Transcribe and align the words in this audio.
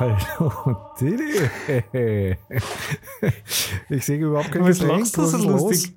Hallo, 0.00 0.76
Didi. 1.00 2.36
Ich 3.88 4.04
sehe 4.04 4.18
überhaupt 4.18 4.52
kein 4.52 4.64
Was 4.64 4.78
Getränk. 4.78 5.00
lachst 5.00 5.14
so 5.14 5.22
ist 5.22 5.32
los? 5.32 5.60
lustig? 5.62 5.96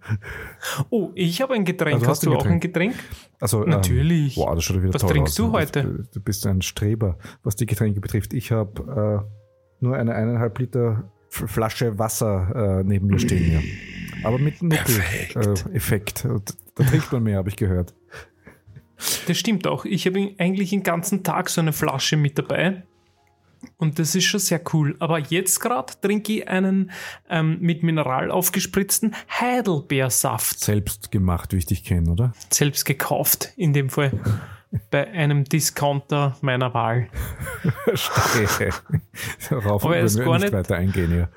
Oh, 0.89 1.11
ich 1.15 1.41
habe 1.41 1.53
ein 1.53 1.65
Getränk. 1.65 1.95
Also 1.95 2.07
hast, 2.07 2.17
hast 2.17 2.25
du 2.25 2.31
ein 2.31 2.37
auch 2.37 2.45
ein 2.45 2.59
Getränk? 2.59 2.95
Also, 3.39 3.63
Natürlich. 3.63 4.37
Ähm, 4.37 4.43
wow, 4.43 4.55
das 4.55 4.63
schaut 4.63 4.81
wieder 4.81 4.93
Was 4.93 5.01
toll 5.01 5.11
trinkst 5.11 5.39
aus. 5.39 5.47
du 5.47 5.51
heute? 5.51 6.05
Du, 6.13 6.19
bist 6.21 6.45
ein 6.45 6.61
Streber, 6.61 7.17
was 7.43 7.55
die 7.55 7.65
Getränke 7.65 7.99
betrifft. 8.01 8.33
Ich 8.33 8.51
habe 8.51 9.23
äh, 9.23 9.83
nur 9.83 9.95
eine 9.95 10.13
eineinhalb 10.13 10.59
Liter 10.59 11.11
Flasche 11.29 11.97
Wasser 11.97 12.79
äh, 12.79 12.83
neben 12.83 13.07
mir 13.07 13.19
stehen. 13.19 13.53
Ja. 13.53 14.27
Aber 14.27 14.37
mit 14.37 14.61
Nuckel-Effekt. 14.61 16.25
Äh, 16.25 16.39
da 16.75 16.83
trinkt 16.83 17.11
man 17.11 17.23
mehr, 17.23 17.37
habe 17.37 17.49
ich 17.49 17.55
gehört. 17.55 17.95
Das 19.27 19.37
stimmt 19.37 19.65
auch. 19.67 19.85
Ich 19.85 20.05
habe 20.05 20.33
eigentlich 20.37 20.69
den 20.69 20.83
ganzen 20.83 21.23
Tag 21.23 21.49
so 21.49 21.59
eine 21.59 21.73
Flasche 21.73 22.17
mit 22.17 22.37
dabei. 22.37 22.83
Und 23.77 23.99
das 23.99 24.15
ist 24.15 24.25
schon 24.25 24.39
sehr 24.39 24.61
cool. 24.73 24.95
Aber 24.99 25.19
jetzt 25.19 25.59
gerade 25.59 25.93
trinke 26.01 26.33
ich 26.33 26.47
einen 26.47 26.91
ähm, 27.29 27.57
mit 27.61 27.83
Mineral 27.83 28.31
aufgespritzten 28.31 29.15
Heidelbeersaft. 29.39 30.59
Selbst 30.59 31.11
gemacht, 31.11 31.53
wie 31.53 31.57
ich 31.57 31.65
dich 31.65 31.83
kenne, 31.83 32.11
oder? 32.11 32.33
Selbst 32.49 32.85
gekauft, 32.85 33.53
in 33.55 33.73
dem 33.73 33.89
Fall. 33.89 34.11
Bei 34.89 35.07
einem 35.07 35.43
Discounter 35.43 36.35
meiner 36.41 36.73
Wahl. 36.73 37.07
Darauf 39.49 39.83
Aber 39.85 39.95
wollen 39.95 40.13
wir 40.15 40.23
gar 40.25 40.33
nicht 40.33 40.41
nicht- 40.43 40.53
weiter 40.53 40.75
eingehen, 40.75 41.15
ja. 41.17 41.29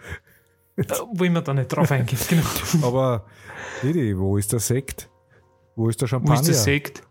Wollen 1.15 1.33
wir 1.33 1.41
da 1.43 1.55
nicht 1.55 1.69
drauf 1.69 1.91
eingehen. 1.91 2.19
Genau. 2.29 2.45
Aber, 2.87 3.27
Didi, 3.83 4.17
wo 4.19 4.37
ist 4.37 4.53
der 4.53 4.61
Sekt? 4.61 5.09
Wo 5.75 5.89
ist 5.89 6.01
der 6.01 6.07
Wo 6.07 6.11
Champagner? 6.11 6.41
ist 6.41 6.47
der 6.49 6.55
Sekt? 6.55 7.03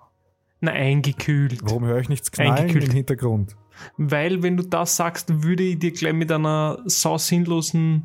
Na, 0.62 0.72
eingekühlt. 0.72 1.60
Warum 1.64 1.86
höre 1.86 2.00
ich 2.00 2.10
nichts 2.10 2.32
knallen 2.32 2.54
Eingekühlt. 2.54 2.86
im 2.90 2.92
Hintergrund? 2.94 3.56
Weil, 3.98 4.44
wenn 4.44 4.58
du 4.58 4.64
das 4.64 4.96
sagst, 4.96 5.44
würde 5.44 5.64
ich 5.64 5.80
dir 5.80 5.92
gleich 5.92 6.14
mit 6.14 6.32
einer 6.32 6.82
sau 6.86 7.18
sinnlosen 7.18 8.04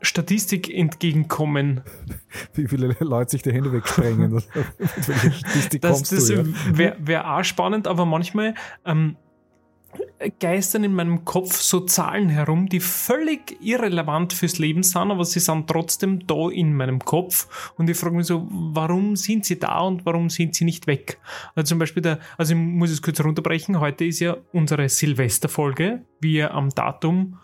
Statistik 0.00 0.72
entgegenkommen. 0.72 1.82
Wie 2.54 2.68
viele 2.68 2.94
Leute 3.00 3.32
sich 3.32 3.42
die 3.42 3.52
Hände 3.52 3.72
wegsprengen. 3.72 4.40
Statistik 5.32 5.82
Das, 5.82 5.92
kommst 5.92 6.12
das 6.12 6.26
du, 6.26 6.34
ja? 6.34 6.44
wäre 6.70 6.96
wär 7.00 7.36
auch 7.36 7.44
spannend, 7.44 7.86
aber 7.86 8.06
manchmal 8.06 8.54
ähm, 8.84 9.16
geistern 10.40 10.84
in 10.84 10.94
meinem 10.94 11.24
Kopf 11.24 11.60
so 11.60 11.80
Zahlen 11.80 12.28
herum, 12.28 12.68
die 12.68 12.80
völlig 12.80 13.56
irrelevant 13.62 14.32
fürs 14.32 14.58
Leben 14.58 14.82
sind, 14.82 15.10
aber 15.10 15.24
sie 15.24 15.40
sind 15.40 15.68
trotzdem 15.68 16.26
da 16.26 16.48
in 16.50 16.74
meinem 16.74 16.98
Kopf. 16.98 17.72
Und 17.76 17.88
ich 17.88 17.96
frage 17.96 18.16
mich 18.16 18.26
so, 18.26 18.46
warum 18.50 19.16
sind 19.16 19.44
sie 19.44 19.58
da 19.58 19.80
und 19.80 20.04
warum 20.04 20.28
sind 20.28 20.54
sie 20.54 20.64
nicht 20.64 20.86
weg? 20.86 21.18
Also 21.54 21.68
zum 21.70 21.78
Beispiel, 21.78 22.02
der, 22.02 22.18
also 22.36 22.54
ich 22.54 22.60
muss 22.60 22.90
es 22.90 23.00
kurz 23.00 23.20
runterbrechen, 23.22 23.80
heute 23.80 24.04
ist 24.04 24.20
ja 24.20 24.36
unsere 24.52 24.88
Silvesterfolge, 24.88 26.02
wie 26.20 26.34
ihr 26.34 26.52
am 26.52 26.70
Datum 26.70 27.38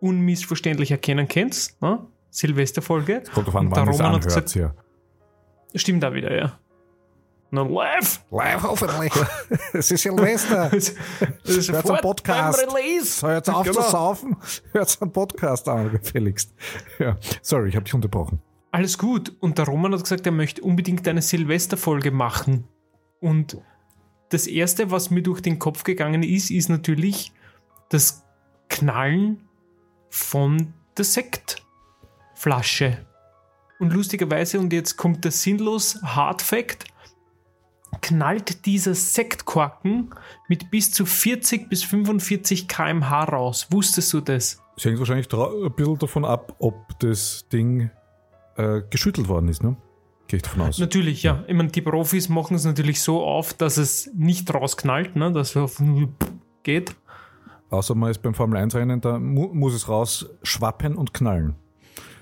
unmissverständlich 0.00 0.90
erkennen 0.90 1.28
könnt. 1.28 1.74
Ne? 1.80 2.06
Silvesterfolge. 2.30 3.22
Kommt 3.32 3.46
drauf 3.48 3.56
an, 3.56 3.70
wann 3.70 3.88
es 3.88 3.98
Roman 3.98 4.12
hat 4.12 4.14
anhört. 4.16 4.24
gesagt- 4.24 4.54
Ja. 4.54 4.74
Stimmt 5.76 6.02
da 6.02 6.14
wieder, 6.14 6.34
ja. 6.36 6.58
Na, 7.54 7.62
live! 7.62 8.20
Live 8.32 8.62
hoffentlich. 8.64 9.12
es 9.74 9.88
ist 9.92 10.02
Silvester. 10.02 10.70
Das 10.70 10.88
ist 11.56 11.70
Hört's 11.70 11.88
am 11.88 11.98
Podcast. 11.98 12.66
Beim 12.66 12.74
Release. 12.74 13.24
Jetzt 13.28 13.48
auf 13.48 13.64
Genau. 13.64 13.80
zu 13.80 13.90
saufen. 13.92 14.36
Hört 14.72 14.98
einen 15.00 15.12
Podcast 15.12 15.68
an, 15.68 15.92
gefälligst. 15.92 16.52
Ja. 16.98 17.16
Sorry, 17.42 17.68
ich 17.68 17.76
habe 17.76 17.84
dich 17.84 17.94
unterbrochen. 17.94 18.42
Alles 18.72 18.98
gut. 18.98 19.36
Und 19.38 19.58
der 19.58 19.66
Roman 19.66 19.92
hat 19.94 20.02
gesagt, 20.02 20.26
er 20.26 20.32
möchte 20.32 20.62
unbedingt 20.62 21.06
eine 21.06 21.22
Silvesterfolge 21.22 22.10
machen. 22.10 22.66
Und 23.20 23.56
das 24.30 24.48
Erste, 24.48 24.90
was 24.90 25.10
mir 25.10 25.22
durch 25.22 25.40
den 25.40 25.60
Kopf 25.60 25.84
gegangen 25.84 26.24
ist, 26.24 26.50
ist 26.50 26.68
natürlich 26.68 27.30
das 27.88 28.24
Knallen 28.68 29.48
von 30.10 30.74
der 30.96 31.04
Sektflasche. 31.04 33.06
Und 33.78 33.92
lustigerweise, 33.92 34.58
und 34.58 34.72
jetzt 34.72 34.96
kommt 34.96 35.24
der 35.24 35.30
sinnlos 35.30 36.00
Hard 36.02 36.42
Fact, 36.42 36.86
knallt 38.00 38.66
dieser 38.66 38.94
Sektkorken 38.94 40.10
mit 40.48 40.70
bis 40.70 40.92
zu 40.92 41.06
40 41.06 41.68
bis 41.68 41.82
45 41.84 42.68
km/h 42.68 43.24
raus. 43.24 43.68
Wusstest 43.70 44.12
du 44.12 44.20
das? 44.20 44.62
Es 44.76 44.84
hängt 44.84 44.98
wahrscheinlich 44.98 45.32
ein 45.32 45.72
bisschen 45.74 45.98
davon 45.98 46.24
ab, 46.24 46.54
ob 46.58 46.98
das 46.98 47.46
Ding 47.52 47.90
äh, 48.56 48.82
geschüttelt 48.90 49.28
worden 49.28 49.48
ist, 49.48 49.62
ne? 49.62 49.76
Gehe 50.26 50.38
ich 50.38 50.42
davon 50.42 50.62
aus. 50.62 50.78
Natürlich, 50.78 51.22
ja. 51.22 51.44
Ich 51.46 51.54
meine, 51.54 51.68
die 51.68 51.82
Profis 51.82 52.28
machen 52.28 52.56
es 52.56 52.64
natürlich 52.64 53.02
so 53.02 53.22
auf, 53.22 53.52
dass 53.52 53.76
es 53.76 54.10
nicht 54.14 54.52
rausknallt, 54.52 55.16
ne? 55.16 55.30
dass 55.32 55.50
es 55.50 55.56
auf 55.56 55.82
geht. 56.62 56.96
Außer 57.70 57.94
man 57.94 58.10
ist 58.10 58.22
beim 58.22 58.34
Formel 58.34 58.58
1 58.58 58.74
Rennen, 58.74 59.00
da 59.00 59.18
mu 59.18 59.48
muss 59.52 59.74
es 59.74 59.88
raus 59.88 60.30
schwappen 60.42 60.96
und 60.96 61.12
knallen. 61.12 61.56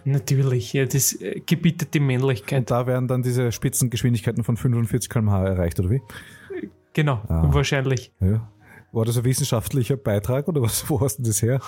Natürlich, 0.05 0.73
ja, 0.73 0.85
das 0.85 1.13
äh, 1.21 1.41
gebietet 1.47 1.95
die 1.95 2.01
Männlichkeit. 2.01 2.71
Da 2.71 2.87
werden 2.87 3.09
dann 3.09 3.23
diese 3.23 3.53
Spitzengeschwindigkeiten 3.53 4.45
von 4.45 4.57
45 4.57 5.09
km/h 5.11 5.45
erreicht, 5.47 5.79
oder 5.81 5.91
wie? 5.91 6.03
Genau, 6.93 7.23
Ah. 7.29 7.49
wahrscheinlich. 7.53 8.13
Ja. 8.21 8.49
War 8.95 9.07
das 9.07 9.17
ein 9.17 9.25
wissenschaftlicher 9.25 9.97
Beitrag 9.97 10.49
oder 10.49 10.61
was, 10.61 10.85
wo 10.91 11.01
hast 11.01 11.17
du 11.19 11.23
das 11.23 11.41
her? 11.41 11.61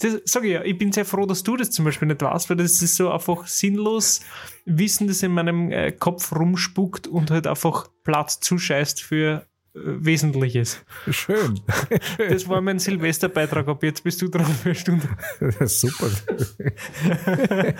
Das 0.00 0.20
sage 0.24 0.48
ich 0.48 0.52
ja, 0.54 0.62
ich 0.64 0.76
bin 0.76 0.90
sehr 0.90 1.04
froh, 1.04 1.24
dass 1.24 1.44
du 1.44 1.56
das 1.56 1.70
zum 1.70 1.84
Beispiel 1.84 2.08
nicht 2.08 2.20
weißt, 2.22 2.50
weil 2.50 2.56
das 2.56 2.82
ist 2.82 2.96
so 2.96 3.10
einfach 3.12 3.46
sinnlos 3.46 4.22
Wissen, 4.64 5.06
das 5.06 5.22
in 5.22 5.30
meinem 5.32 5.70
äh, 5.70 5.92
Kopf 5.92 6.34
rumspuckt 6.34 7.06
und 7.06 7.30
halt 7.30 7.46
einfach 7.46 7.86
Platz 8.02 8.40
zuscheißt 8.40 9.02
für 9.02 9.46
Wesentliches. 9.74 10.84
Schön. 11.10 11.60
Das 12.30 12.48
war 12.48 12.60
mein 12.60 12.78
Silvesterbeitrag, 12.78 13.66
ab 13.68 13.82
jetzt 13.82 14.04
bist 14.04 14.22
du 14.22 14.28
dran 14.28 14.46
für 14.46 14.70
eine 14.70 14.74
Stunde. 14.74 15.08
Super. 15.66 16.06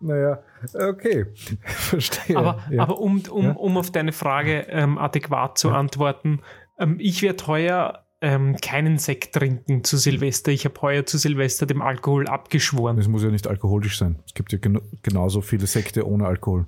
naja, 0.00 0.42
okay. 0.74 1.26
Verstehe. 1.64 2.36
Aber, 2.36 2.62
ja. 2.70 2.82
aber 2.82 2.98
um, 3.00 3.22
um, 3.30 3.44
Ja. 3.44 3.52
um 3.52 3.76
auf 3.76 3.90
deine 3.90 4.12
Frage 4.12 4.66
ähm, 4.68 4.98
adäquat 4.98 5.58
zu 5.58 5.70
antworten, 5.70 6.40
ähm, 6.78 6.96
ich 7.00 7.22
werde 7.22 7.46
heuer 7.46 8.04
ähm, 8.20 8.56
keinen 8.62 8.98
Sekt 8.98 9.34
trinken 9.34 9.84
zu 9.84 9.96
Silvester. 9.98 10.50
Ich 10.50 10.64
habe 10.64 10.80
heuer 10.80 11.04
zu 11.04 11.18
Silvester 11.18 11.66
dem 11.66 11.82
Alkohol 11.82 12.26
abgeschworen. 12.28 12.98
es 12.98 13.08
muss 13.08 13.22
ja 13.22 13.30
nicht 13.30 13.46
alkoholisch 13.46 13.98
sein. 13.98 14.22
Es 14.26 14.34
gibt 14.34 14.52
ja 14.52 14.58
geno 14.58 14.80
genauso 15.02 15.40
viele 15.42 15.66
Sekte 15.66 16.06
ohne 16.06 16.26
Alkohol. 16.26 16.64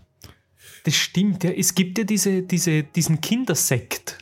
Das 0.84 0.95
stimmt, 0.95 1.45
ja. 1.45 1.51
Es 1.51 1.75
gibt 1.75 1.99
ja 1.99 2.05
diese, 2.05 2.43
diese, 2.43 2.83
diesen 2.83 3.21
Kindersekt, 3.21 4.19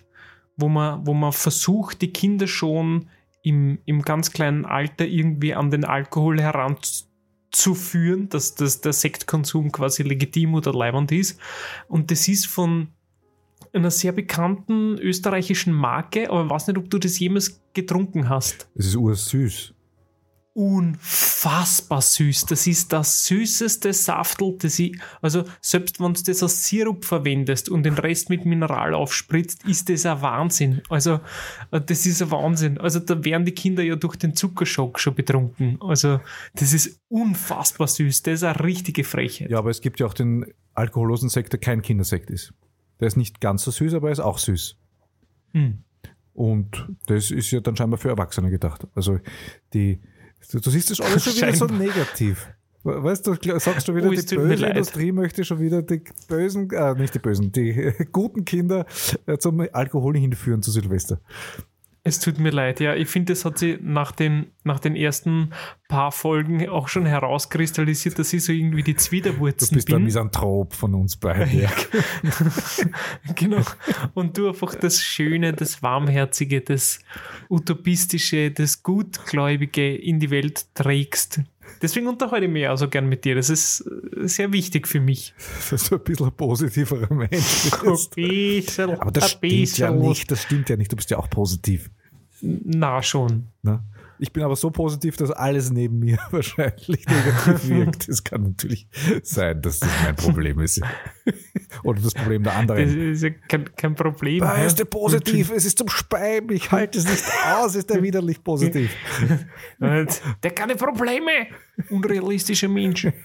wo 0.57 0.69
man, 0.69 1.07
wo 1.07 1.15
man 1.15 1.33
versucht, 1.33 2.03
die 2.03 2.13
Kinder 2.13 2.47
schon 2.47 3.09
im, 3.43 3.79
im 3.85 4.03
ganz 4.03 4.33
kleinen 4.33 4.65
Alter 4.65 5.07
irgendwie 5.07 5.55
an 5.55 5.71
den 5.71 5.85
Alkohol 5.85 6.41
heranzuführen, 6.41 8.29
dass, 8.29 8.55
dass 8.55 8.81
der 8.81 8.93
Sektkonsum 8.93 9.71
quasi 9.71 10.03
legitim 10.03 10.55
oder 10.55 10.73
leibend 10.73 11.13
ist. 11.13 11.39
Und 11.89 12.11
das 12.11 12.27
ist 12.27 12.47
von 12.47 12.89
einer 13.73 13.91
sehr 13.91 14.13
bekannten 14.13 14.99
österreichischen 14.99 15.73
Marke, 15.73 16.31
aber 16.31 16.45
ich 16.45 16.51
weiß 16.51 16.69
nicht, 16.69 16.79
ob 16.79 16.91
du 16.91 16.99
das 16.99 17.19
jemals 17.19 17.61
getrunken 17.73 18.29
hast. 18.29 18.69
Es 18.75 18.87
ist 18.87 18.97
ursüß. 18.97 19.76
Unfassbar 20.57 22.01
süß. 22.01 22.47
Das 22.47 22.67
ist 22.67 22.91
das 22.91 23.27
süßeste 23.27 23.93
Saftel, 23.93 24.57
das 24.59 24.79
ich, 24.79 24.99
also 25.21 25.45
selbst 25.61 26.01
wenn 26.01 26.15
du 26.15 26.23
das 26.23 26.43
als 26.43 26.67
Sirup 26.67 27.05
verwendest 27.05 27.69
und 27.69 27.83
den 27.83 27.93
Rest 27.93 28.31
mit 28.31 28.47
Mineral 28.47 28.95
aufspritzt, 28.95 29.67
ist 29.67 29.91
das 29.91 30.07
ein 30.07 30.23
Wahnsinn. 30.23 30.81
Also, 30.89 31.21
äh, 31.73 31.81
das 31.83 32.07
ist 32.07 32.23
ein 32.23 32.31
Wahnsinn. 32.31 32.79
Also, 32.79 33.01
da 33.01 33.23
werden 33.23 33.45
die 33.45 33.53
Kinder 33.53 33.83
ja 33.83 33.97
durch 33.97 34.17
den 34.17 34.35
Zuckerschock 34.35 34.99
schon 34.99 35.15
betrunken. 35.15 35.77
Also, 35.83 36.21
das 36.55 36.73
ist 36.73 37.03
unfassbar 37.09 37.87
süß. 37.87 38.23
Das 38.23 38.37
ist 38.37 38.43
eine 38.43 38.59
richtige 38.65 39.05
Frechheit. 39.05 39.51
Ja, 39.51 39.59
aber 39.59 39.69
es 39.69 39.83
gibt 39.83 40.01
ja 40.01 40.07
auch 40.07 40.15
den 40.15 40.47
alkohollosen 40.73 41.29
Sekt, 41.29 41.53
der 41.53 41.61
kein 41.61 41.83
Kindersekt 41.83 42.31
ist. 42.31 42.55
Der 42.99 43.09
ist 43.09 43.17
nicht 43.17 43.43
ganz 43.43 43.63
so 43.63 43.71
süß, 43.71 43.93
aber 43.93 44.09
er 44.09 44.13
ist 44.13 44.21
auch 44.21 44.39
süß. 44.39 44.79
Hm. 45.53 45.85
Und 46.33 46.89
das 47.09 47.31
ist 47.31 47.51
ja 47.51 47.61
dann 47.61 47.77
scheinbar 47.77 47.99
für 47.99 48.09
Erwachsene 48.09 48.51
gedacht. 48.51 48.87
Also 48.95 49.21
die, 49.75 50.01
du, 50.53 50.61
du 50.61 50.71
siehst 50.71 50.91
das 50.91 51.01
alles 51.01 51.25
schon 51.25 51.35
wieder 51.37 51.55
so 51.55 51.67
negativ. 51.67 52.49
Weißt 52.85 53.27
du, 53.27 53.35
du 53.35 53.59
sagst 53.59 53.87
schon 53.87 53.97
wieder, 53.97 54.09
Oh, 54.09 54.13
die 54.13 54.37
böse. 54.37 54.67
Industrie 54.67 55.11
möchte 55.11 55.45
schon 55.45 55.59
wieder 55.59 55.83
die 55.83 56.03
bösen, 56.29 56.71
äh, 56.71 56.95
nicht 56.95 57.15
die 57.15 57.19
bösen, 57.19 57.51
die 57.51 57.93
guten 58.13 58.45
Kinder 58.45 58.87
äh, 59.27 59.39
zum 59.39 59.67
Alkohol 59.73 60.17
hinführen 60.17 60.63
zu 60.63 60.71
Silvester. 60.71 61.21
Es 62.07 62.21
tut 62.21 62.39
mir 62.39 62.51
leid, 62.51 62.81
ja. 62.81 62.95
Ich 62.95 63.09
finde, 63.09 63.33
das 63.33 63.45
hat 63.45 63.59
sie 63.59 63.79
nach 63.81 64.13
den, 64.13 64.47
nach 64.65 64.79
den 64.79 64.97
ersten 64.97 65.51
paar 65.89 66.13
Folgen 66.13 66.69
auch 66.69 66.89
schon 66.89 67.07
herauskristallisiert, 67.07 68.19
dass 68.19 68.33
ich 68.33 68.45
so 68.45 68.53
irgendwie 68.53 68.83
die 68.83 68.97
Zwiderwurzen 68.97 69.69
Du 69.69 69.75
bist 69.75 69.89
der 69.89 69.97
bin. 69.97 70.05
Misanthrop 70.05 70.75
von 70.75 70.95
uns 70.95 71.17
beiden. 71.17 71.61
Ja. 71.61 71.71
genau. 73.35 73.63
Und 74.15 74.37
du 74.39 74.49
einfach 74.49 74.75
das 74.75 75.03
Schöne, 75.03 75.53
das 75.53 75.83
Warmherzige, 75.83 76.61
das 76.61 77.01
Utopistische, 77.49 78.51
das 78.51 78.83
Gutgläubige 78.83 79.95
in 79.97 80.21
die 80.21 80.31
Welt 80.31 80.67
trägst. 80.75 81.41
Deswegen 81.83 82.07
unterhalte 82.07 82.47
ich 82.47 82.53
mich 82.53 82.69
auch 82.69 82.77
so 82.77 82.89
gern 82.89 83.09
mit 83.09 83.25
dir. 83.25 83.35
Das 83.35 83.51
ist 83.51 83.81
äh, 83.81 84.27
sehr 84.29 84.53
wichtig 84.53 84.87
für 84.87 85.01
mich. 85.01 85.35
Das 85.57 85.73
ist 85.73 85.87
so 85.87 85.97
ein 85.97 86.05
bisschen 86.05 86.27
ein 86.27 86.33
positiverer 86.33 87.13
Mensch. 87.13 87.71
bist. 87.83 88.15
Bisschen, 88.15 88.91
Aber 88.91 89.11
das 89.11 89.25
ein 89.25 89.49
stimmt 89.49 89.79
ja 89.79 89.91
nicht. 89.91 90.31
Das 90.31 90.43
stimmt 90.43 90.69
ja 90.69 90.77
nicht. 90.77 90.93
Du 90.93 90.97
bist 90.97 91.11
ja 91.11 91.19
auch 91.19 91.29
positiv. 91.29 91.91
Na 92.41 93.03
schon. 93.03 93.47
Ne? 93.63 93.83
Ich 94.19 94.33
bin 94.33 94.43
aber 94.45 94.57
so 94.57 94.71
positiv, 94.71 95.19
dass 95.19 95.31
alles 95.31 95.71
neben 95.71 95.99
mir 95.99 96.19
wahrscheinlich 96.31 97.07
negativ 97.07 97.69
wirkt. 97.69 98.09
Das 98.09 98.25
kann 98.25 98.45
natürlich 98.45 98.89
sein, 99.23 99.61
dass 99.61 99.81
das 99.81 99.91
mein 100.05 100.17
Problem 100.17 100.59
ist. 100.61 100.81
Oder 101.83 102.01
das 102.01 102.15
Problem 102.15 102.43
der 102.43 102.53
Das 102.53 102.61
anderen. 102.61 103.11
ist 103.13 103.23
ja 103.23 103.31
kein, 103.31 103.75
kein 103.77 103.95
Problem. 103.95 104.43
Ja. 104.43 104.55
ist 104.65 104.79
der 104.79 104.87
positiv, 104.87 105.51
es 105.51 105.67
ist 105.67 105.77
zum 105.77 105.89
Speiben, 105.91 106.51
ich 106.55 106.73
halte 106.73 106.99
es 106.99 107.05
nicht 107.07 107.25
aus, 107.47 107.75
ist 107.75 107.91
der 107.91 108.03
widerlich 108.03 108.43
positiv. 108.43 108.91
Der 109.81 110.07
hat 110.07 110.57
keine 110.57 110.77
Probleme. 110.77 111.31
Unrealistischer 111.91 112.69
Mensch. 112.69 113.07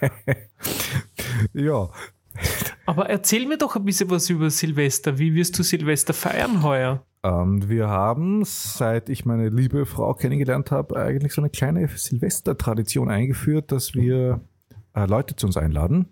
Ja, 1.54 1.90
Aber 2.86 3.10
erzähl 3.10 3.48
mir 3.48 3.58
doch 3.58 3.76
ein 3.76 3.86
bisschen 3.86 4.10
was 4.10 4.30
über 4.30 4.50
Silvester. 4.50 5.18
Wie 5.18 5.34
wirst 5.34 5.58
du 5.58 5.64
Silvester 5.64 6.14
feiern 6.14 6.62
heuer? 6.64 7.06
Ähm, 7.24 7.70
wir 7.70 7.88
haben, 7.88 8.44
seit 8.46 9.10
ich 9.10 9.26
meine 9.26 9.50
liebe 9.50 9.86
Frau 9.86 10.14
kennengelernt 10.14 10.72
habe, 10.72 10.96
eigentlich 10.96 11.34
so 11.34 11.42
eine 11.42 11.50
kleine 11.50 11.88
Silvestertradition 11.88 13.10
eingeführt, 13.10 13.72
dass 13.72 13.94
wir 13.94 14.42
äh, 14.94 15.06
Leute 15.06 15.36
zu 15.36 15.48
uns 15.48 15.58
einladen. 15.58 16.08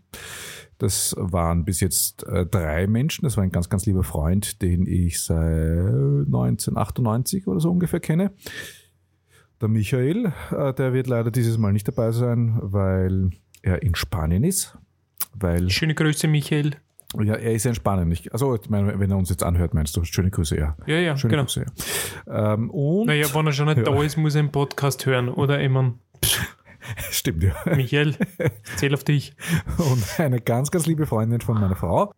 Das 0.78 1.16
waren 1.18 1.66
bis 1.66 1.82
jetzt 1.82 2.24
äh, 2.24 2.46
drei 2.46 2.88
Menschen. 2.88 3.24
Das 3.24 3.36
war 3.36 3.44
ein 3.44 3.52
ganz, 3.52 3.70
ganz 3.70 3.86
lieber 3.86 4.04
Freund, 4.04 4.62
den 4.62 4.86
ich 4.86 5.22
seit 5.22 5.38
1998 5.38 7.48
oder 7.48 7.60
so 7.60 7.72
ungefähr 7.72 8.00
kenne. 8.00 8.32
Der 9.60 9.68
Michael, 9.68 10.32
äh, 10.52 10.74
der 10.74 10.94
wird 10.94 11.08
leider 11.08 11.32
dieses 11.32 11.58
Mal 11.58 11.74
nicht 11.74 11.88
dabei 11.88 12.12
sein, 12.12 12.60
weil 12.62 13.32
er 13.62 13.82
in 13.82 13.96
Spanien 13.96 14.44
ist. 14.44 14.78
Weil 15.34 15.70
Schöne 15.70 15.96
Grüße, 15.96 16.28
Michael. 16.28 16.76
Ja, 17.18 17.36
er 17.36 17.54
ist 17.54 17.64
ja 17.64 17.70
in 17.70 17.76
Spanien. 17.76 18.12
Ich, 18.12 18.32
also, 18.32 18.56
ich 18.56 18.70
meine, 18.70 19.00
wenn 19.00 19.10
er 19.10 19.18
uns 19.18 19.30
jetzt 19.30 19.44
anhört, 19.44 19.74
meinst 19.74 19.98
du, 19.98 20.04
schöne 20.04 20.30
Grüße, 20.30 20.58
ja. 20.58 20.78
Ja, 20.86 21.00
ja, 21.00 21.18
Schöne 21.18 21.32
genau. 21.32 21.44
Grüße, 21.44 21.66
ja. 22.28 22.54
Ähm, 22.54 22.70
und, 22.70 23.08
Naja, 23.08 23.28
wenn 23.34 23.48
er 23.48 23.54
schon 23.54 23.68
nicht 23.68 23.86
da 23.86 24.04
ist, 24.04 24.18
muss 24.18 24.36
er 24.36 24.40
einen 24.40 24.52
Podcast 24.52 25.06
hören. 25.06 25.30
Oder 25.30 25.60
immer, 25.60 25.96
stimmt, 27.10 27.44
ja. 27.44 27.56
Michael, 27.66 28.16
zähl 28.76 28.94
auf 28.94 29.04
dich. 29.04 29.36
Und 29.78 30.20
eine 30.20 30.40
ganz, 30.40 30.70
ganz 30.72 30.86
liebe 30.86 31.08
Freundin 31.08 31.42
von 31.42 31.60
meiner 31.60 31.76
Frau, 31.76 32.14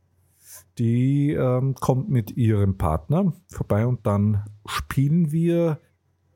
die 0.77 1.31
ähm, 1.31 1.75
kommt 1.75 2.09
mit 2.09 2.31
ihrem 2.37 2.77
Partner 2.77 3.33
vorbei 3.47 3.85
und 3.85 4.05
dann 4.05 4.45
spielen 4.65 5.31
wir 5.31 5.79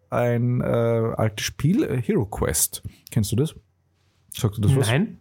ein 0.09 0.61
äh, 0.61 0.63
altes 0.63 1.45
Spiel, 1.45 1.83
äh, 1.83 2.01
Hero 2.01 2.25
Quest. 2.25 2.83
Kennst 3.11 3.31
du 3.31 3.35
das? 3.35 3.55
Sagt 4.29 4.57
du 4.57 4.61
das 4.61 4.75
was? 4.75 4.87
Nein? 4.87 5.19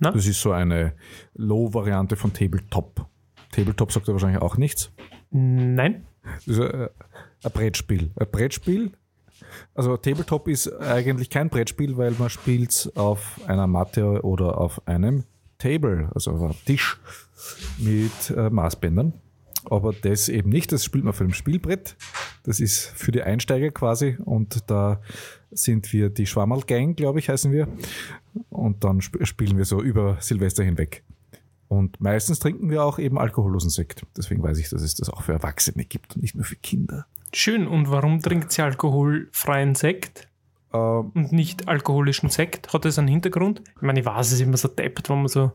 Das 0.00 0.26
ist 0.26 0.40
so 0.40 0.52
eine 0.52 0.94
Low-Variante 1.34 2.16
von 2.16 2.32
Tabletop. 2.32 3.06
Tabletop 3.52 3.92
sagt 3.92 4.08
er 4.08 4.14
wahrscheinlich 4.14 4.42
auch 4.42 4.56
nichts. 4.56 4.90
Nein? 5.30 6.06
Das 6.46 6.46
ist 6.46 6.58
äh, 6.58 6.88
ein 7.44 7.52
Brettspiel. 7.52 8.10
Ein 8.16 8.30
Brettspiel. 8.30 8.92
Also 9.74 9.96
Tabletop 9.96 10.48
ist 10.48 10.68
eigentlich 10.80 11.30
kein 11.30 11.48
Brettspiel, 11.48 11.96
weil 11.96 12.12
man 12.18 12.30
spielt 12.30 12.90
auf 12.96 13.40
einer 13.46 13.66
Matte 13.66 14.24
oder 14.24 14.58
auf 14.58 14.86
einem 14.86 15.24
Table, 15.58 16.10
also 16.14 16.32
auf 16.32 16.42
einem 16.42 16.64
Tisch 16.64 17.00
mit 17.78 18.30
äh, 18.36 18.50
Maßbändern. 18.50 19.14
Aber 19.64 19.92
das 19.92 20.28
eben 20.28 20.50
nicht, 20.50 20.72
das 20.72 20.84
spielt 20.84 21.04
man 21.04 21.10
auf 21.10 21.20
einem 21.20 21.34
Spielbrett. 21.34 21.96
Das 22.44 22.60
ist 22.60 22.86
für 22.86 23.12
die 23.12 23.22
Einsteiger 23.22 23.70
quasi 23.70 24.16
und 24.24 24.70
da 24.70 25.00
sind 25.50 25.92
wir 25.92 26.10
die 26.10 26.26
Schwammerl 26.26 26.62
Gang, 26.62 26.96
glaube 26.96 27.18
ich, 27.18 27.28
heißen 27.28 27.52
wir. 27.52 27.68
Und 28.50 28.84
dann 28.84 28.98
sp 29.00 29.24
spielen 29.24 29.56
wir 29.56 29.64
so 29.64 29.82
über 29.82 30.16
Silvester 30.20 30.62
hinweg. 30.62 31.02
Und 31.68 32.00
meistens 32.00 32.38
trinken 32.38 32.70
wir 32.70 32.82
auch 32.82 32.98
eben 32.98 33.18
alkohollosen 33.18 33.70
Sekt. 33.70 34.06
Deswegen 34.16 34.42
weiß 34.42 34.58
ich, 34.58 34.70
dass 34.70 34.82
es 34.82 34.94
das 34.94 35.10
auch 35.10 35.22
für 35.22 35.32
Erwachsene 35.32 35.84
gibt 35.84 36.16
und 36.16 36.22
nicht 36.22 36.34
nur 36.34 36.44
für 36.44 36.56
Kinder. 36.56 37.06
Schön. 37.32 37.66
Und 37.66 37.90
warum 37.90 38.20
trinkt 38.20 38.52
sie 38.52 38.62
alkoholfreien 38.62 39.74
Sekt 39.74 40.28
Ähm, 40.72 41.12
und 41.14 41.32
nicht 41.32 41.68
alkoholischen 41.68 42.30
Sekt? 42.30 42.72
Hat 42.72 42.84
das 42.84 42.98
einen 42.98 43.08
Hintergrund? 43.08 43.62
Ich 43.76 43.82
meine, 43.82 44.00
ich 44.00 44.06
weiß, 44.06 44.28
es 44.28 44.32
ist 44.34 44.40
immer 44.40 44.56
so 44.56 44.68
deppert, 44.68 45.10
wenn 45.10 45.18
man 45.18 45.28
so 45.28 45.52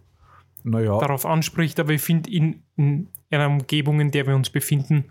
naja, 0.63 0.97
darauf 0.99 1.25
anspricht, 1.25 1.79
aber 1.79 1.91
ich 1.93 2.01
finde, 2.01 2.31
in, 2.31 2.63
in 2.77 3.09
einer 3.29 3.47
Umgebung, 3.47 3.99
in 3.99 4.11
der 4.11 4.27
wir 4.27 4.35
uns 4.35 4.49
befinden, 4.49 5.05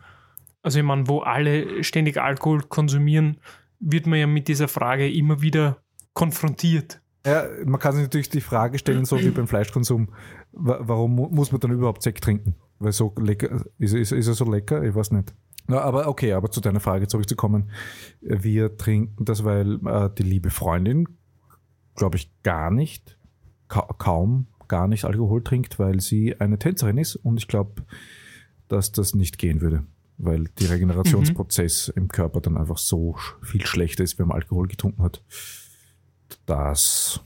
also 0.63 0.79
ich 0.79 0.85
meine, 0.85 1.09
wo 1.09 1.21
alle 1.21 1.83
ständig 1.83 2.21
Alkohol 2.21 2.63
konsumieren, 2.63 3.39
wird 3.83 4.07
man 4.07 4.19
ja 4.19 4.27
mit 4.27 4.49
dieser 4.49 4.69
Frage 4.69 5.11
immer 5.13 5.43
wieder 5.43 5.83
konfrontiert. 6.15 7.01
ja, 7.27 7.45
man 7.65 7.81
kann 7.81 7.93
sich 7.95 8.03
natürlich 8.03 8.31
die 8.31 8.41
Frage 8.41 8.79
stellen, 8.79 9.05
so 9.05 9.19
wie 9.21 9.31
beim 9.31 9.47
Fleischkonsum, 9.49 10.09
wa 10.53 10.79
warum 10.81 11.15
mu- 11.15 11.29
muss 11.29 11.53
man 11.53 11.61
dann 11.61 11.73
überhaupt 11.73 12.03
Sekt 12.03 12.23
trinken? 12.25 12.55
Weil 12.79 12.93
so 12.93 13.15
lecker, 13.19 13.65
ist, 13.79 13.95
ist, 13.95 14.13
ist 14.13 14.27
er 14.29 14.35
so 14.35 14.51
lecker? 14.51 14.83
Ich 14.83 14.95
weiß 14.95 15.11
nicht. 15.13 15.35
Na, 15.69 15.81
aber 15.81 16.09
okay, 16.09 16.33
aber 16.33 16.51
zu 16.51 16.61
deiner 16.61 16.81
Frage 16.81 17.07
zurückzukommen. 17.07 17.71
Wir 18.21 18.77
trinken 18.77 19.25
das, 19.25 19.45
weil 19.45 19.79
äh, 19.87 20.11
die 20.19 20.25
liebe 20.25 20.51
Freundin, 20.51 21.07
glaube 21.95 22.17
ich, 22.17 22.33
gar 22.43 22.71
nicht, 22.73 23.19
ka 23.69 23.83
kaum 23.99 24.49
gar 24.69 24.89
nicht 24.89 25.05
Alkohol 25.05 25.43
trinkt, 25.45 25.79
weil 25.79 26.01
sie 26.01 26.41
eine 26.41 26.59
Tänzerin 26.59 26.99
ist 26.99 27.15
und 27.17 27.37
ich 27.39 27.47
glaube, 27.47 27.85
dass 28.69 28.91
das 28.91 29.15
nicht 29.15 29.39
gehen 29.39 29.61
würde, 29.61 29.85
weil 30.23 30.45
der 30.61 30.71
Regenerationsprozess 30.71 31.89
im 31.89 32.09
Körper 32.09 32.41
dann 32.41 32.57
einfach 32.57 32.79
so 32.79 33.17
viel 33.43 33.67
schlechter 33.67 34.05
ist, 34.05 34.19
wenn 34.19 34.29
man 34.29 34.37
Alkohol 34.37 34.69
getrunken 34.69 35.03
hat, 35.03 35.23
dass, 36.47 37.21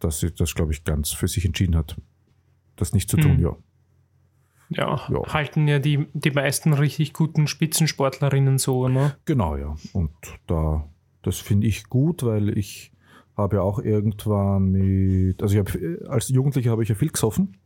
dass 0.00 0.20
sie 0.20 0.32
das, 0.32 0.54
glaube 0.54 0.72
ich, 0.72 0.84
ganz 0.84 1.10
für 1.12 1.28
sich 1.28 1.44
entschieden 1.44 1.76
hat, 1.76 2.00
das 2.76 2.92
nicht 2.92 3.10
zu 3.10 3.16
tun, 3.16 3.36
Hm. 3.36 3.40
ja. 3.42 3.56
Ja, 4.68 5.06
Ja. 5.08 5.32
halten 5.32 5.68
ja 5.68 5.78
die, 5.78 6.06
die 6.12 6.30
meisten 6.32 6.72
richtig 6.72 7.12
guten 7.12 7.46
Spitzensportlerinnen 7.46 8.58
so, 8.58 8.88
ne? 8.88 9.16
Genau, 9.24 9.56
ja. 9.56 9.76
Und 9.92 10.10
da, 10.48 10.88
das 11.22 11.38
finde 11.38 11.66
ich 11.68 11.88
gut, 11.88 12.24
weil 12.24 12.56
ich 12.56 12.92
habe 13.36 13.56
ja 13.56 13.62
auch 13.62 13.78
irgendwann 13.78 14.72
mit, 14.72 15.40
also 15.42 15.54
ich 15.54 15.60
habe, 15.60 16.06
als 16.08 16.28
Jugendlicher 16.30 16.70
habe 16.72 16.82
ich 16.82 16.88
ja 16.88 16.94
viel 16.96 17.10
gesoffen, 17.10 17.58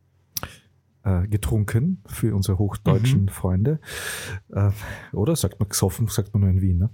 äh, 1.04 1.26
getrunken 1.28 2.02
für 2.06 2.34
unsere 2.34 2.58
hochdeutschen 2.58 3.28
Freunde. 3.28 3.80
Äh, 4.52 4.70
oder 5.12 5.36
sagt 5.36 5.60
man 5.60 5.68
gesoffen, 5.68 6.06
sagt 6.08 6.32
man 6.34 6.42
nur 6.42 6.50
in 6.50 6.60
Wien, 6.60 6.78
ne? 6.78 6.90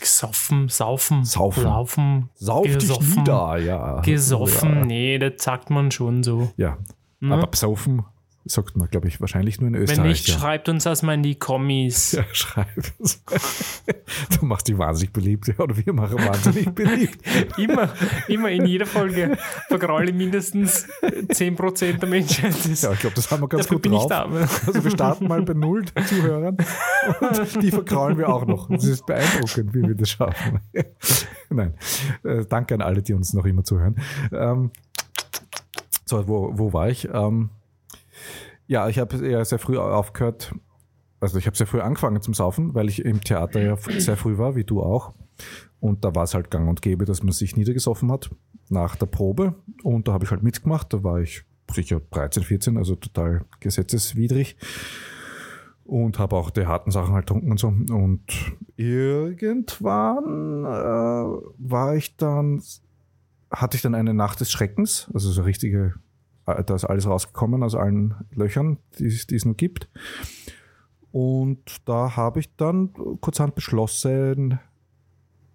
Gesoffen, 0.00 0.68
saufen, 0.68 1.24
Saufen. 1.24 1.62
laufen, 1.64 2.30
Sauf 2.34 2.64
dich 2.64 2.78
Gesoffen. 2.78 3.18
nieder, 3.18 3.58
ja. 3.58 4.00
gesoffen. 4.00 4.74
Ja, 4.76 4.84
Nee, 4.84 5.18
das 5.18 5.42
sagt 5.42 5.70
man 5.70 5.90
schon 5.90 6.22
so. 6.22 6.50
ja. 6.56 6.78
Ne? 7.20 7.34
aber 7.34 7.48
besoffen 7.48 8.04
sagt 8.48 8.76
man, 8.76 8.88
glaube 8.88 9.08
ich, 9.08 9.20
wahrscheinlich 9.20 9.60
nur 9.60 9.68
in 9.68 9.74
Wenn 9.74 9.82
Österreich. 9.82 10.08
nicht, 10.08 10.28
ja. 10.28 10.38
schreibt 10.38 10.68
uns 10.68 10.84
das 10.84 11.02
mal 11.02 11.14
in 11.14 11.22
die 11.22 11.34
Kommis. 11.36 12.12
Ja, 12.12 12.24
schreib 12.32 12.66
es. 12.98 13.22
du 14.40 14.46
machst 14.46 14.68
dich 14.68 14.78
wahnsinnig 14.78 15.12
beliebt, 15.12 15.48
ja, 15.48 15.58
oder 15.58 15.76
wir 15.76 15.92
machen 15.92 16.18
wahnsinnig 16.18 16.70
beliebt. 16.70 17.18
Immer, 17.58 17.90
immer 18.28 18.50
in 18.50 18.66
jeder 18.66 18.86
Folge 18.86 19.36
vergraule 19.68 20.12
mindestens 20.12 20.86
10% 21.02 21.98
der 21.98 22.08
Menschheit. 22.08 22.54
Das, 22.64 22.82
Ja, 22.82 22.92
ich 22.92 23.00
glaube, 23.00 23.16
das 23.16 23.30
haben 23.30 23.42
wir 23.42 23.48
ganz 23.48 23.64
dafür 23.64 23.76
gut 23.76 23.82
bin 23.82 23.92
drauf. 23.92 24.06
da. 24.06 24.24
Also 24.24 24.82
wir 24.84 24.90
starten 24.90 25.28
mal 25.28 25.42
bei 25.42 25.54
null 25.54 25.84
Zuhörern 26.06 26.56
und 27.20 27.62
die 27.62 27.70
verkraulen 27.70 28.16
wir 28.18 28.28
auch 28.28 28.46
noch. 28.46 28.68
Das 28.68 28.84
ist 28.84 29.06
beeindruckend, 29.06 29.74
wie 29.74 29.82
wir 29.82 29.94
das 29.94 30.10
schaffen. 30.10 30.60
Nein, 31.50 31.74
äh, 32.24 32.44
danke 32.48 32.74
an 32.74 32.82
alle, 32.82 33.02
die 33.02 33.14
uns 33.14 33.32
noch 33.34 33.44
immer 33.44 33.64
zuhören. 33.64 33.96
Ähm, 34.32 34.70
so, 36.04 36.26
wo, 36.28 36.52
wo 36.56 36.72
war 36.72 36.88
ich? 36.88 37.08
Ähm, 37.12 37.50
ja, 38.68 38.88
ich 38.88 38.98
habe 38.98 39.16
ja 39.26 39.44
sehr 39.44 39.58
früh 39.58 39.76
aufgehört, 39.76 40.54
also 41.20 41.38
ich 41.38 41.46
habe 41.46 41.56
sehr 41.56 41.66
früh 41.66 41.80
angefangen 41.80 42.22
zum 42.22 42.34
Saufen, 42.34 42.74
weil 42.74 42.88
ich 42.88 43.04
im 43.04 43.20
Theater 43.20 43.60
ja 43.60 43.76
sehr 43.76 44.16
früh 44.16 44.38
war, 44.38 44.54
wie 44.54 44.64
du 44.64 44.82
auch. 44.82 45.14
Und 45.80 46.04
da 46.04 46.14
war 46.14 46.24
es 46.24 46.34
halt 46.34 46.50
gang 46.50 46.68
und 46.68 46.82
gäbe, 46.82 47.04
dass 47.04 47.22
man 47.22 47.32
sich 47.32 47.56
niedergesoffen 47.56 48.12
hat 48.12 48.30
nach 48.68 48.96
der 48.96 49.06
Probe. 49.06 49.54
Und 49.82 50.06
da 50.06 50.12
habe 50.12 50.24
ich 50.24 50.30
halt 50.30 50.42
mitgemacht. 50.42 50.92
Da 50.92 51.02
war 51.02 51.20
ich 51.20 51.44
sicher 51.72 52.00
13, 52.10 52.42
14, 52.42 52.76
also 52.76 52.94
total 52.94 53.44
gesetzeswidrig. 53.60 54.56
Und 55.84 56.18
habe 56.18 56.36
auch 56.36 56.50
die 56.50 56.66
harten 56.66 56.90
Sachen 56.90 57.14
halt 57.14 57.26
getrunken 57.26 57.50
und 57.50 57.58
so. 57.58 57.68
Und 57.68 58.22
irgendwann 58.76 60.64
äh, 60.64 61.40
war 61.58 61.96
ich 61.96 62.16
dann, 62.16 62.62
hatte 63.50 63.76
ich 63.76 63.82
dann 63.82 63.94
eine 63.94 64.14
Nacht 64.14 64.40
des 64.40 64.50
Schreckens, 64.50 65.10
also 65.14 65.30
so 65.30 65.42
richtige, 65.42 65.94
da 66.54 66.74
ist 66.74 66.84
alles 66.84 67.06
rausgekommen 67.06 67.62
aus 67.62 67.74
allen 67.74 68.14
Löchern, 68.30 68.78
die, 68.98 69.06
es- 69.06 69.26
die 69.26 69.36
es 69.36 69.44
nur 69.44 69.54
gibt. 69.56 69.88
Und 71.10 71.88
da 71.88 72.16
habe 72.16 72.40
ich 72.40 72.54
dann 72.56 72.92
kurzhand 73.20 73.54
beschlossen, 73.54 74.58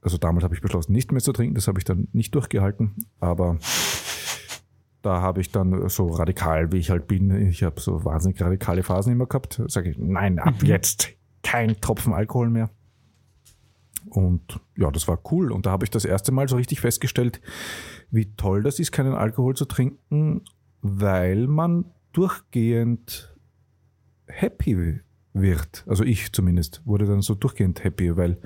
also 0.01 0.17
damals 0.17 0.43
habe 0.43 0.55
ich 0.55 0.61
beschlossen, 0.61 0.91
nicht 0.93 1.11
mehr 1.11 1.21
zu 1.21 1.31
trinken. 1.31 1.55
Das 1.55 1.67
habe 1.67 1.79
ich 1.79 1.85
dann 1.85 2.07
nicht 2.11 2.33
durchgehalten. 2.35 3.05
Aber 3.19 3.57
da 5.01 5.21
habe 5.21 5.41
ich 5.41 5.51
dann 5.51 5.87
so 5.89 6.07
radikal, 6.07 6.71
wie 6.71 6.77
ich 6.77 6.89
halt 6.89 7.07
bin, 7.07 7.29
ich 7.47 7.63
habe 7.63 7.79
so 7.79 8.03
wahnsinnig 8.05 8.41
radikale 8.41 8.83
Phasen 8.83 9.11
immer 9.13 9.27
gehabt, 9.27 9.61
sage 9.67 9.89
ich, 9.91 9.97
nein, 9.97 10.39
ab 10.39 10.55
Mhm. 10.61 10.67
jetzt 10.67 11.09
kein 11.43 11.79
Tropfen 11.81 12.13
Alkohol 12.13 12.49
mehr. 12.49 12.69
Und 14.09 14.59
ja, 14.77 14.91
das 14.91 15.07
war 15.07 15.19
cool. 15.31 15.51
Und 15.51 15.65
da 15.65 15.71
habe 15.71 15.85
ich 15.85 15.89
das 15.91 16.03
erste 16.05 16.31
Mal 16.31 16.47
so 16.49 16.55
richtig 16.55 16.81
festgestellt, 16.81 17.41
wie 18.11 18.33
toll 18.35 18.63
das 18.63 18.79
ist, 18.79 18.91
keinen 18.91 19.13
Alkohol 19.13 19.55
zu 19.55 19.65
trinken, 19.65 20.41
weil 20.83 21.47
man 21.47 21.85
durchgehend 22.11 23.35
happy 24.27 24.99
wird. 25.33 25.83
Also 25.87 26.03
ich 26.03 26.31
zumindest 26.31 26.81
wurde 26.85 27.05
dann 27.05 27.21
so 27.21 27.33
durchgehend 27.33 27.83
happy, 27.83 28.15
weil 28.15 28.37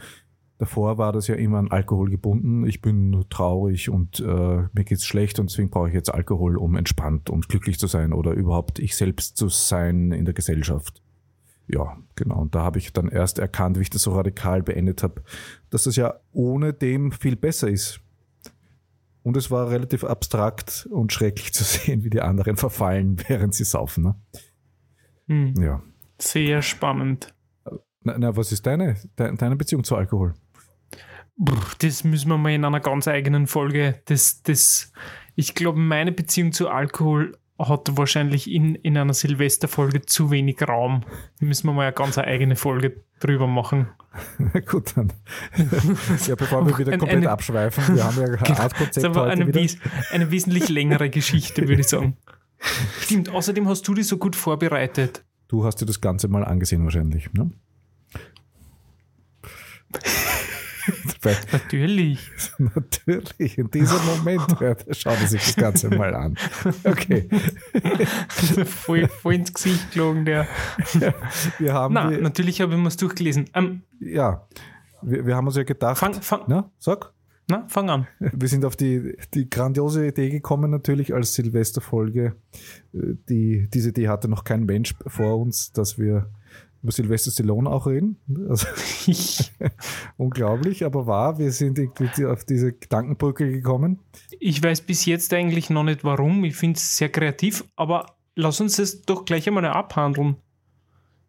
davor 0.60 0.98
war 0.98 1.12
das 1.12 1.28
ja 1.28 1.36
immer 1.36 1.58
an 1.58 1.72
Alkohol 1.72 2.10
gebunden. 2.10 2.66
Ich 2.66 2.82
bin 2.82 3.26
traurig 3.30 3.90
und 3.90 4.20
äh, 4.20 4.24
mir 4.72 4.84
geht's 4.86 5.06
schlecht 5.06 5.40
und 5.40 5.50
deswegen 5.50 5.72
brauche 5.72 5.90
ich 5.90 5.96
jetzt 5.96 6.14
Alkohol, 6.14 6.58
um 6.58 6.76
entspannt 6.76 7.30
und 7.30 7.50
glücklich 7.50 7.80
zu 7.80 7.88
sein 7.88 8.14
oder 8.14 8.32
überhaupt 8.32 8.80
ich 8.80 8.96
selbst 8.96 9.36
zu 9.36 9.50
sein 9.50 10.12
in 10.12 10.24
der 10.24 10.36
Gesellschaft. 10.36 11.02
Ja, 11.68 11.98
genau. 12.16 12.40
Und 12.40 12.56
da 12.56 12.62
habe 12.62 12.78
ich 12.80 12.94
dann 12.94 13.10
erst 13.10 13.40
erkannt, 13.40 13.78
wie 13.78 13.82
ich 13.82 13.90
das 13.90 14.04
so 14.04 14.14
radikal 14.16 14.64
beendet 14.64 15.04
habe, 15.04 15.24
dass 15.70 15.84
das 15.84 15.98
ja 15.98 16.14
ohne 16.32 16.72
dem 16.72 17.12
viel 17.12 17.36
besser 17.36 17.68
ist. 17.68 18.00
Und 19.28 19.36
es 19.36 19.52
war 19.52 19.70
relativ 19.70 20.06
abstrakt 20.06 20.88
und 20.90 21.12
schrecklich 21.12 21.54
zu 21.54 21.66
sehen, 21.66 22.06
wie 22.06 22.10
die 22.10 22.22
anderen 22.22 22.56
verfallen, 22.56 23.22
während 23.28 23.54
sie 23.54 23.66
saufen. 23.66 24.06
Ne? 24.06 24.16
Hm. 25.28 25.54
Ja. 25.62 25.84
Sehr 26.18 26.62
spannend. 26.62 27.36
Na, 28.04 28.18
na, 28.18 28.38
was 28.38 28.54
ist 28.54 28.66
deine, 28.66 28.96
de, 29.20 29.36
deine 29.36 29.58
Beziehung 29.58 29.84
zu 29.84 29.98
Alkohol? 29.98 30.34
Das 31.80 32.06
müssen 32.06 32.30
wir 32.30 32.38
mal 32.38 32.54
in 32.54 32.64
einer 32.64 32.80
ganz 32.80 33.06
eigenen 33.10 33.48
Folge. 33.48 34.02
Das, 34.06 34.44
das, 34.44 34.94
ich 35.36 35.56
glaube, 35.56 35.78
meine 35.78 36.14
Beziehung 36.14 36.54
zu 36.54 36.70
Alkohol 36.70 37.38
hat 37.60 37.98
wahrscheinlich 37.98 38.50
in, 38.52 38.76
in 38.76 38.98
einer 38.98 39.14
Silvesterfolge 39.14 40.04
zu 40.04 40.30
wenig 40.32 40.62
Raum. 40.68 41.04
Da 41.40 41.46
müssen 41.46 41.68
wir 41.68 41.74
mal 41.74 41.84
eine 41.84 41.94
ganz 41.94 42.18
eigene 42.18 42.56
Folge 42.56 43.04
drüber 43.20 43.48
machen. 43.48 43.88
Gut, 44.70 44.94
dann. 44.96 45.14
ja, 46.28 46.36
bevor 46.36 46.66
wir 46.68 46.78
wieder 46.78 46.98
komplett 46.98 47.18
eine- 47.18 47.30
abschweifen, 47.32 47.96
wir 47.96 48.04
haben 48.04 48.18
ja 48.18 48.24
ein 48.28 48.38
Das 48.40 48.50
ist 48.50 48.60
Art-Konzept 48.60 49.06
aber 49.06 49.22
heute 49.22 49.32
eine, 49.32 49.48
wieder. 49.48 49.62
wies, 49.62 49.78
eine 50.12 50.32
wesentlich 50.32 50.70
längere 50.70 51.10
Geschichte, 51.10 51.68
würde 51.68 51.82
ich 51.82 51.88
sagen. 51.88 52.16
Stimmt, 53.02 53.30
außerdem 53.30 53.68
hast 53.68 53.88
du 53.88 53.94
die 53.94 54.04
so 54.04 54.18
gut 54.18 54.36
vorbereitet. 54.36 55.24
Du 55.48 55.64
hast 55.66 55.78
dir 55.82 55.86
das 55.86 56.02
Ganze 56.02 56.28
mal 56.28 56.44
angesehen 56.44 56.84
wahrscheinlich, 56.84 57.32
ne? 57.34 57.52
Natürlich. 61.52 62.20
natürlich, 62.58 63.58
in 63.58 63.70
diesem 63.72 64.00
Moment 64.06 64.60
hört, 64.60 64.86
schaut 64.96 65.20
er 65.20 65.28
sich 65.28 65.44
das 65.44 65.56
Ganze 65.56 65.90
mal 65.90 66.14
an. 66.16 66.38
Okay, 66.84 67.28
voll, 68.66 69.08
voll 69.08 69.36
ins 69.36 69.54
Gesicht 69.54 69.92
gelogen, 69.92 70.26
der. 70.26 70.48
wir 71.60 71.74
haben, 71.74 71.94
Na, 71.94 72.10
die, 72.10 72.22
natürlich 72.22 72.62
habe 72.62 72.74
ich 72.76 72.80
mir 72.80 72.88
es 72.88 72.98
durchgelesen. 72.98 73.50
Ähm, 73.54 73.82
ja, 74.00 74.48
wir, 75.02 75.26
wir 75.26 75.36
haben 75.36 75.48
uns 75.48 75.56
ja 75.56 75.64
gedacht, 75.64 75.98
fang, 75.98 76.14
fang, 76.14 76.42
na, 76.48 76.72
sag, 76.80 77.14
na, 77.50 77.66
fang 77.68 77.90
an. 77.90 78.08
wir 78.20 78.48
sind 78.48 78.66
auf 78.66 78.76
die, 78.76 79.18
die 79.34 79.50
grandiose 79.50 80.06
Idee 80.08 80.30
gekommen, 80.30 80.70
natürlich 80.72 81.14
als 81.14 81.34
Silvesterfolge. 81.34 82.36
Äh, 82.94 83.00
Die, 83.30 83.68
diese 83.74 83.90
Idee 83.90 84.10
hatte 84.10 84.28
noch 84.28 84.44
kein 84.44 84.66
Mensch 84.66 84.96
vor 85.06 85.38
uns, 85.38 85.72
dass 85.72 85.98
wir 85.98 86.30
über 86.84 86.92
Silvester 86.92 87.32
Stallone 87.32 87.70
auch 87.70 87.88
reden. 87.88 88.18
Also, 88.50 88.68
Ich, 89.08 89.52
unglaublich, 90.18 90.86
aber 90.86 91.08
wahr. 91.08 91.40
Wir 91.40 91.52
sind 91.52 91.80
irgendwie 91.80 92.26
auf 92.26 92.46
diese 92.46 92.74
Gedankenbrücke 92.74 93.52
gekommen. 93.52 94.00
ich 94.40 94.62
weiß 94.62 94.82
bis 94.82 95.06
jetzt 95.06 95.34
eigentlich 95.34 95.70
noch 95.70 95.84
nicht 95.84 96.04
warum. 96.04 96.44
Ich 96.44 96.56
finde 96.56 96.78
es 96.78 96.98
sehr 96.98 97.10
kreativ, 97.10 97.66
aber 97.76 98.18
lass 98.36 98.62
uns 98.62 98.78
das 98.78 99.02
doch 99.02 99.26
gleich 99.26 99.48
einmal 99.48 99.66
abhandeln. 99.66 100.38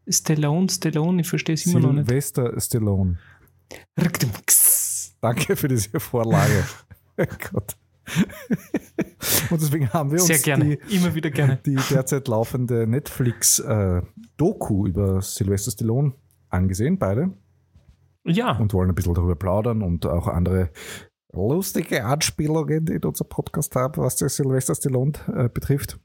Stallone, 0.09 0.69
Stallone, 0.71 1.21
ich 1.21 1.29
verstehe 1.29 1.55
es 1.55 1.67
immer 1.67 1.81
noch 1.81 1.93
nicht. 1.93 2.09
Sylvester 2.09 2.61
Stallone. 2.61 3.19
Danke 5.21 5.57
für 5.57 5.69
diese 5.69 6.01
Vorlage. 6.01 6.65
Gott. 7.53 7.77
Und 9.51 9.61
deswegen 9.61 9.93
haben 9.93 10.13
wir 10.13 10.21
uns 10.21 10.43
die, 10.43 10.79
immer 10.95 11.15
wieder 11.15 11.31
gerne. 11.31 11.59
die 11.65 11.77
derzeit 11.91 12.29
laufende 12.29 12.87
Netflix-Doku 12.87 14.87
über 14.87 15.23
Sylvester 15.23 15.73
Stallone 15.73 16.15
angesehen, 16.49 16.99
beide. 16.99 17.33
Ja, 18.25 18.59
Und 18.59 18.73
wollen 18.75 18.91
ein 18.91 18.95
bisschen 18.95 19.15
darüber 19.15 19.37
plaudern 19.37 19.83
und 19.83 20.07
auch 20.07 20.29
andere 20.29 20.71
lustige 21.33 22.05
Anspielungen 22.05 22.87
in 22.87 23.03
unserem 23.03 23.29
Podcast 23.29 23.75
haben, 23.75 24.03
was 24.03 24.17
der 24.17 24.29
Sylvester 24.29 24.75
Stallone 24.75 25.13
äh, 25.35 25.49
betrifft. 25.49 25.99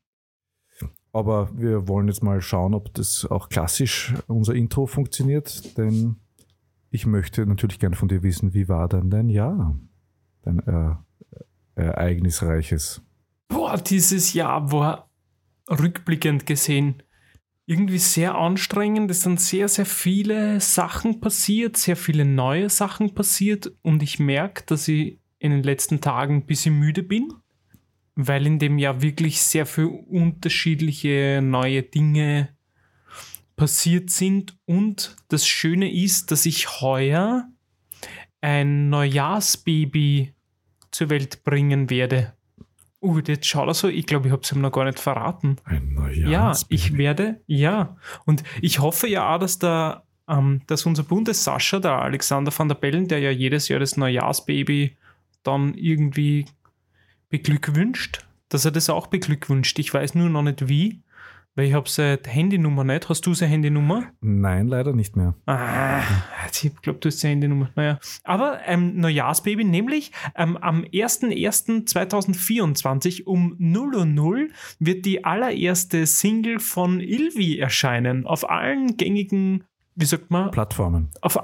Aber 1.12 1.50
wir 1.56 1.88
wollen 1.88 2.08
jetzt 2.08 2.24
mal 2.24 2.42
schauen, 2.42 2.74
ob 2.74 2.94
das 2.96 3.28
auch 3.30 3.50
klassisch 3.50 4.16
unser 4.28 4.56
Intro 4.56 4.88
funktioniert, 4.88 5.78
denn 5.78 6.16
ich 6.90 7.06
möchte 7.06 7.46
natürlich 7.46 7.80
gerne 7.80 7.96
von 7.96 8.08
dir 8.08 8.24
wissen, 8.24 8.54
wie 8.54 8.68
war 8.68 8.88
dann 8.88 9.10
dein 9.10 9.30
Jahr? 9.30 9.78
Dein 10.42 10.60
äh, 10.60 10.96
ereignisreiches. 11.76 13.02
boah, 13.48 13.78
dieses 13.78 14.34
Jahr 14.34 14.72
war 14.72 15.10
rückblickend 15.70 16.46
gesehen 16.46 17.04
irgendwie 17.66 17.98
sehr 17.98 18.36
anstrengend. 18.36 19.10
Es 19.10 19.22
sind 19.22 19.40
sehr, 19.40 19.68
sehr 19.68 19.86
viele 19.86 20.60
Sachen 20.60 21.22
passiert, 21.22 21.78
sehr 21.78 21.96
viele 21.96 22.26
neue 22.26 22.70
Sachen 22.70 23.16
passiert 23.16 23.72
und 23.82 24.04
ich 24.04 24.20
merke, 24.20 24.64
dass 24.66 24.88
ich 24.88 25.20
in 25.40 25.52
den 25.52 25.64
letzten 25.64 26.02
Tagen 26.02 26.38
ein 26.38 26.46
bisschen 26.46 26.78
müde 26.78 27.04
bin, 27.04 27.34
weil 28.16 28.46
in 28.46 28.60
dem 28.60 28.78
Jahr 28.78 29.02
wirklich 29.02 29.42
sehr 29.42 29.66
viele 29.66 29.90
unterschiedliche 29.90 31.42
neue 31.42 31.84
Dinge 31.84 32.50
passiert 33.56 34.10
sind 34.10 34.58
und 34.66 35.16
das 35.30 35.48
Schöne 35.48 35.94
ist, 35.94 36.32
dass 36.32 36.46
ich 36.46 36.82
heuer 36.82 37.48
ein 38.42 38.90
Neujahrsbaby 38.90 40.33
zur 40.94 41.10
Welt 41.10 41.44
bringen 41.44 41.90
werde. 41.90 42.34
Uh, 43.02 43.20
jetzt 43.20 43.46
schaut 43.46 43.68
er 43.68 43.74
so, 43.74 43.90
ich 43.90 44.06
glaube, 44.06 44.28
ich 44.28 44.32
habe 44.32 44.44
es 44.44 44.52
ihm 44.54 44.62
noch 44.62 44.72
gar 44.72 44.86
nicht 44.86 45.00
verraten. 45.00 45.58
Ein 45.66 45.94
Neujahr. 45.94 46.32
Ja, 46.32 46.54
ich 46.70 46.98
werde, 46.98 47.42
ja. 47.48 47.98
Und 48.26 48.44
ich 48.62 48.80
hoffe 48.80 49.08
ja 49.08 49.36
auch, 49.36 49.40
dass 49.40 49.60
der, 49.60 50.04
ähm, 50.30 50.62
dass 50.68 50.86
unser 50.86 51.04
Bundessascha, 51.04 51.80
der 51.80 52.02
Alexander 52.02 52.58
van 52.58 52.70
der 52.70 52.76
Bellen, 52.76 53.10
der 53.10 53.20
ja 53.20 53.30
jedes 53.30 53.68
Jahr 53.68 53.82
das 53.82 53.98
Neujahrsbaby 53.98 54.96
dann 55.44 55.74
irgendwie 55.74 56.46
beglückwünscht, 57.30 58.26
dass 58.48 58.64
er 58.64 58.72
das 58.72 58.90
auch 58.90 59.08
beglückwünscht. 59.08 59.78
Ich 59.80 59.94
weiß 59.94 60.16
nur 60.16 60.30
noch 60.30 60.44
nicht 60.44 60.70
wie, 60.70 61.02
weil 61.56 61.66
ich 61.68 61.74
habe 61.74 61.90
seine 61.90 62.20
Handynummer 62.26 62.84
nicht. 62.84 63.08
Hast 63.10 63.26
du 63.26 63.34
seine 63.34 63.52
Handynummer? 63.52 64.04
Nein, 64.22 64.68
leider 64.68 64.94
nicht 64.94 65.16
mehr. 65.16 65.34
Ah, 65.46 66.02
ich 66.52 66.72
glaube, 66.82 67.00
du 67.00 67.08
hast 67.08 67.20
seine 67.20 67.34
Handynummer. 67.34 67.70
Naja. 67.76 68.00
Aber 68.24 68.60
ähm, 68.66 69.00
Neujahrsbaby, 69.00 69.64
nämlich 69.64 70.12
ähm, 70.36 70.58
am 70.58 70.82
01.01.2024 70.84 73.26
um 73.26 73.56
0 73.60 73.96
Uhr 73.96 74.06
0 74.06 74.50
wird 74.80 75.06
die 75.06 75.24
allererste 75.26 76.06
Single 76.08 76.60
von 76.60 77.00
Ilvi 77.00 77.60
erscheinen. 77.60 78.26
Auf 78.26 78.50
allen 78.50 78.98
gängigen, 78.98 79.64
wie 79.96 80.06
sagt 80.06 80.32
man, 80.32 80.50
Plattformen. 80.52 81.10
auf, 81.22 81.38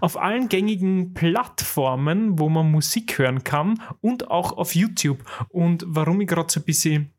auf 0.00 0.16
allen 0.16 0.48
gängigen 0.48 1.12
Plattformen, 1.14 2.38
wo 2.38 2.48
man 2.48 2.70
Musik 2.70 3.18
hören 3.18 3.42
kann 3.42 3.82
und 4.00 4.30
auch 4.30 4.56
auf 4.56 4.76
YouTube. 4.76 5.24
Und 5.48 5.84
warum 5.88 6.20
ich 6.20 6.28
gerade 6.28 6.52
so 6.52 6.60
ein 6.60 6.64
bisschen 6.64 7.10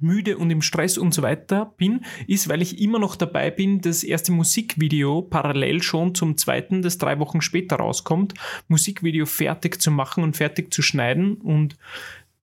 müde 0.00 0.38
und 0.38 0.50
im 0.50 0.62
Stress 0.62 0.98
und 0.98 1.14
so 1.14 1.22
weiter 1.22 1.72
bin, 1.76 2.04
ist, 2.26 2.48
weil 2.48 2.62
ich 2.62 2.80
immer 2.80 2.98
noch 2.98 3.16
dabei 3.16 3.50
bin, 3.50 3.80
das 3.80 4.04
erste 4.04 4.32
Musikvideo 4.32 5.22
parallel 5.22 5.82
schon 5.82 6.14
zum 6.14 6.36
zweiten, 6.36 6.82
das 6.82 6.98
drei 6.98 7.18
Wochen 7.18 7.40
später 7.40 7.76
rauskommt, 7.76 8.34
Musikvideo 8.68 9.26
fertig 9.26 9.80
zu 9.80 9.90
machen 9.90 10.24
und 10.24 10.36
fertig 10.36 10.72
zu 10.72 10.82
schneiden 10.82 11.34
und 11.34 11.76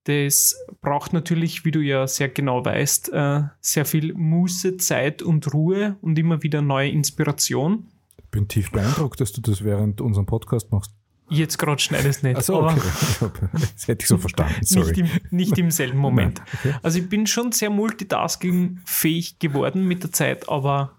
das 0.05 0.55
braucht 0.81 1.13
natürlich, 1.13 1.65
wie 1.65 1.71
du 1.71 1.81
ja 1.81 2.07
sehr 2.07 2.29
genau 2.29 2.65
weißt, 2.65 3.13
äh, 3.13 3.43
sehr 3.61 3.85
viel 3.85 4.13
Muße, 4.13 4.77
Zeit 4.77 5.21
und 5.21 5.53
Ruhe 5.53 5.97
und 6.01 6.17
immer 6.17 6.41
wieder 6.41 6.63
neue 6.63 6.89
Inspiration. 6.89 7.85
Ich 8.17 8.31
bin 8.31 8.47
tief 8.47 8.71
beeindruckt, 8.71 9.21
dass 9.21 9.33
du 9.33 9.41
das 9.41 9.63
während 9.63 10.01
unserem 10.01 10.25
Podcast 10.25 10.71
machst. 10.71 10.98
Jetzt 11.29 11.57
gerade 11.57 11.79
ich 11.81 11.91
es 11.91 12.23
nicht. 12.23 12.37
Achso, 12.37 12.67
okay. 12.67 12.79
Das 13.75 13.87
hätte 13.87 14.03
ich 14.03 14.07
so 14.07 14.17
verstanden. 14.17 14.55
Nicht 14.59 14.69
Sorry. 14.69 14.99
im, 14.99 15.09
nicht 15.29 15.57
im 15.57 15.71
selben 15.71 15.97
Moment. 15.99 16.41
Okay. 16.59 16.75
Also 16.81 16.99
ich 16.99 17.09
bin 17.09 17.27
schon 17.27 17.51
sehr 17.51 17.69
multitasking-fähig 17.69 19.39
geworden 19.39 19.87
mit 19.87 20.03
der 20.03 20.11
Zeit, 20.11 20.49
aber 20.49 20.97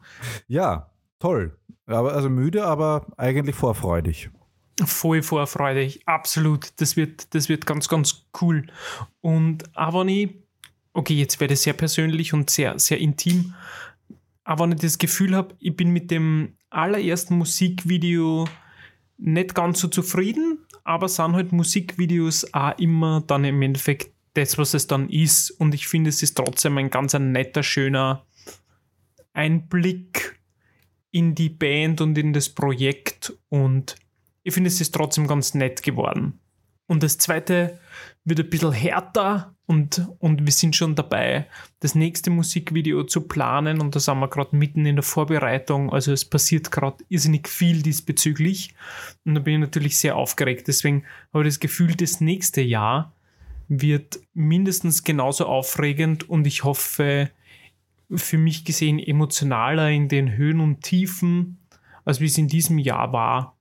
Ja, 0.49 0.91
toll. 1.19 1.57
Aber, 1.87 2.13
also 2.13 2.31
müde, 2.31 2.65
aber 2.65 3.07
eigentlich 3.17 3.57
vorfreudig. 3.57 4.31
voll 4.85 5.23
vorfreudig. 5.23 6.03
Absolut. 6.07 6.69
Das 6.81 6.97
wird, 6.97 7.35
das 7.35 7.49
wird 7.49 7.67
ganz, 7.67 7.89
ganz 7.89 8.27
cool. 8.41 8.67
Und 9.21 9.65
auch 9.77 9.99
wenn 10.01 10.09
ich, 10.09 10.31
okay, 10.93 11.15
jetzt 11.15 11.41
werde 11.41 11.55
ich 11.55 11.61
sehr 11.61 11.73
persönlich 11.75 12.33
und 12.33 12.51
sehr, 12.51 12.79
sehr 12.79 12.99
intim, 12.99 13.55
aber 14.45 14.65
wenn 14.65 14.73
ich 14.73 14.81
das 14.81 14.99
Gefühl 14.99 15.37
habe, 15.37 15.55
ich 15.61 15.77
bin 15.77 15.91
mit 15.91 16.11
dem 16.11 16.57
allerersten 16.71 17.37
Musikvideo 17.37 18.47
nicht 19.21 19.55
ganz 19.55 19.81
so 19.81 19.89
zufrieden, 19.89 20.67
aber 20.85 21.09
sind 21.09 21.35
halt 21.35 21.53
Musikvideos 21.53 22.53
auch 22.55 22.79
immer 22.79 23.23
dann 23.27 23.45
im 23.45 23.61
Endeffekt 23.63 24.13
das, 24.35 24.59
was 24.59 24.75
es 24.75 24.87
dann 24.87 25.09
ist. 25.09 25.51
Und 25.51 25.75
ich 25.75 25.89
finde, 25.89 26.11
es 26.11 26.23
ist 26.23 26.37
trotzdem 26.37 26.79
ein 26.79 26.91
ganz 26.91 27.15
ein 27.15 27.33
netter, 27.33 27.63
schöner 27.63 28.25
Einblick 29.33 30.41
in 31.11 31.35
die 31.35 31.51
Band 31.51 32.01
und 32.01 32.17
in 32.17 32.33
das 32.33 32.49
Projekt. 32.49 33.33
Und 33.49 33.97
ich 34.43 34.55
finde, 34.55 34.69
es 34.69 34.81
ist 34.81 34.95
trotzdem 34.95 35.27
ganz 35.27 35.55
nett 35.55 35.83
geworden. 35.83 36.41
Und 36.87 37.03
das 37.03 37.19
zweite 37.19 37.79
wird 38.25 38.41
ein 38.41 38.51
bisschen 38.51 38.73
härter 38.73 39.55
und, 39.71 40.05
und 40.19 40.45
wir 40.45 40.53
sind 40.53 40.75
schon 40.75 40.97
dabei, 40.97 41.47
das 41.79 41.95
nächste 41.95 42.31
Musikvideo 42.31 43.05
zu 43.05 43.21
planen 43.21 43.81
und 43.81 43.95
da 43.95 44.01
sind 44.01 44.19
wir 44.19 44.27
gerade 44.27 44.57
mitten 44.57 44.85
in 44.85 44.97
der 44.97 45.05
Vorbereitung. 45.05 45.93
Also 45.93 46.13
es 46.13 46.25
passiert 46.25 46.73
gerade 46.73 47.05
irrsinnig 47.09 47.47
viel 47.47 47.81
diesbezüglich 47.81 48.75
und 49.25 49.37
da 49.37 49.41
bin 49.41 49.55
ich 49.55 49.61
natürlich 49.61 49.97
sehr 49.97 50.17
aufgeregt. 50.17 50.67
Deswegen 50.67 51.05
habe 51.33 51.45
ich 51.45 51.51
das 51.51 51.61
Gefühl, 51.61 51.95
das 51.95 52.21
nächste 52.21 52.63
Jahr 52.63 53.13
wird 53.69 54.19
mindestens 54.35 55.05
genauso 55.05 55.47
aufregend 55.47 56.29
und 56.29 56.49
ich 56.49 56.65
hoffe, 56.65 57.31
für 58.13 58.39
mich 58.39 58.65
gesehen 58.65 58.99
emotionaler 58.99 59.89
in 59.89 60.09
den 60.09 60.37
Höhen 60.37 60.59
und 60.59 60.81
Tiefen, 60.81 61.59
als 62.05 62.19
wie 62.19 62.27
es 62.27 62.37
in 62.37 62.49
diesem 62.49 62.79
Jahr 62.79 63.13
war. 63.13 63.57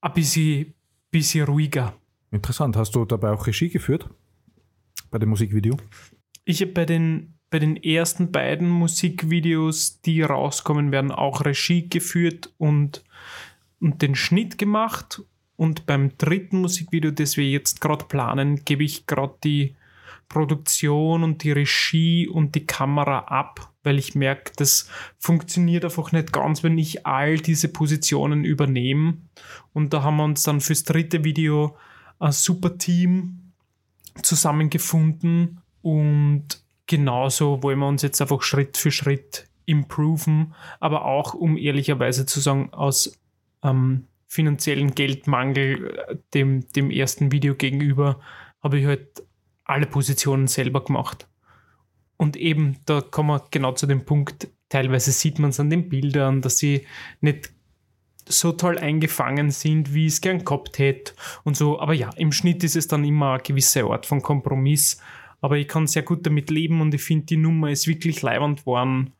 Ein 0.00 0.14
bisschen, 0.14 0.72
bisschen 1.10 1.44
ruhiger. 1.44 1.92
Interessant. 2.30 2.78
Hast 2.78 2.94
du 2.94 3.04
dabei 3.04 3.30
auch 3.30 3.46
Regie 3.46 3.68
geführt? 3.68 4.08
Bei 5.10 5.18
dem 5.18 5.30
Musikvideo? 5.30 5.76
Ich 6.44 6.60
habe 6.60 6.72
bei 6.72 6.84
den, 6.84 7.34
bei 7.50 7.58
den 7.58 7.76
ersten 7.76 8.32
beiden 8.32 8.68
Musikvideos, 8.68 10.00
die 10.02 10.22
rauskommen 10.22 10.92
werden, 10.92 11.10
auch 11.10 11.44
Regie 11.44 11.88
geführt 11.88 12.52
und, 12.58 13.04
und 13.80 14.02
den 14.02 14.14
Schnitt 14.14 14.58
gemacht. 14.58 15.22
Und 15.56 15.86
beim 15.86 16.18
dritten 16.18 16.60
Musikvideo, 16.60 17.12
das 17.12 17.36
wir 17.36 17.48
jetzt 17.48 17.80
gerade 17.80 18.06
planen, 18.06 18.64
gebe 18.64 18.82
ich 18.82 19.06
gerade 19.06 19.36
die 19.44 19.76
Produktion 20.28 21.22
und 21.22 21.44
die 21.44 21.52
Regie 21.52 22.26
und 22.26 22.54
die 22.54 22.66
Kamera 22.66 23.20
ab, 23.20 23.72
weil 23.84 23.98
ich 23.98 24.14
merke, 24.14 24.52
das 24.56 24.90
funktioniert 25.18 25.84
einfach 25.84 26.10
nicht 26.12 26.32
ganz, 26.32 26.64
wenn 26.64 26.76
ich 26.76 27.06
all 27.06 27.36
diese 27.36 27.68
Positionen 27.68 28.44
übernehme. 28.44 29.18
Und 29.72 29.92
da 29.92 30.02
haben 30.02 30.16
wir 30.16 30.24
uns 30.24 30.42
dann 30.42 30.60
fürs 30.60 30.82
dritte 30.82 31.22
Video 31.22 31.76
ein 32.18 32.32
super 32.32 32.78
Team 32.78 33.43
zusammengefunden 34.22 35.60
und 35.82 36.62
genauso 36.86 37.62
wollen 37.62 37.78
wir 37.78 37.88
uns 37.88 38.02
jetzt 38.02 38.20
einfach 38.20 38.42
Schritt 38.42 38.76
für 38.76 38.90
Schritt 38.90 39.48
improven, 39.66 40.54
aber 40.80 41.04
auch, 41.04 41.34
um 41.34 41.56
ehrlicherweise 41.56 42.26
zu 42.26 42.40
sagen, 42.40 42.72
aus 42.72 43.18
ähm, 43.62 44.06
finanziellen 44.26 44.94
Geldmangel 44.94 45.98
äh, 46.08 46.16
dem, 46.34 46.68
dem 46.72 46.90
ersten 46.90 47.32
Video 47.32 47.54
gegenüber 47.54 48.20
habe 48.62 48.78
ich 48.78 48.86
halt 48.86 49.22
alle 49.64 49.86
Positionen 49.86 50.46
selber 50.46 50.84
gemacht. 50.84 51.28
Und 52.16 52.36
eben, 52.36 52.78
da 52.86 53.00
kommen 53.00 53.30
wir 53.30 53.46
genau 53.50 53.72
zu 53.72 53.86
dem 53.86 54.04
Punkt, 54.04 54.48
teilweise 54.68 55.12
sieht 55.12 55.38
man 55.38 55.50
es 55.50 55.60
an 55.60 55.70
den 55.70 55.88
Bildern, 55.88 56.42
dass 56.42 56.58
sie 56.58 56.86
nicht 57.20 57.53
so 58.28 58.52
toll 58.52 58.78
eingefangen 58.78 59.50
sind, 59.50 59.94
wie 59.94 60.06
ich 60.06 60.14
es 60.14 60.20
gern 60.20 60.44
gehabt 60.44 60.78
hätte 60.78 61.14
und 61.44 61.56
so. 61.56 61.80
Aber 61.80 61.92
ja, 61.92 62.10
im 62.16 62.32
Schnitt 62.32 62.64
ist 62.64 62.76
es 62.76 62.88
dann 62.88 63.04
immer 63.04 63.34
ein 63.34 63.42
gewisser 63.42 63.86
Ort 63.86 64.06
von 64.06 64.22
Kompromiss. 64.22 64.98
Aber 65.40 65.58
ich 65.58 65.68
kann 65.68 65.86
sehr 65.86 66.02
gut 66.02 66.26
damit 66.26 66.50
leben 66.50 66.80
und 66.80 66.94
ich 66.94 67.02
finde, 67.02 67.26
die 67.26 67.36
Nummer 67.36 67.70
ist 67.70 67.86
wirklich 67.86 68.22
leibend 68.22 68.64
worden. 68.64 69.12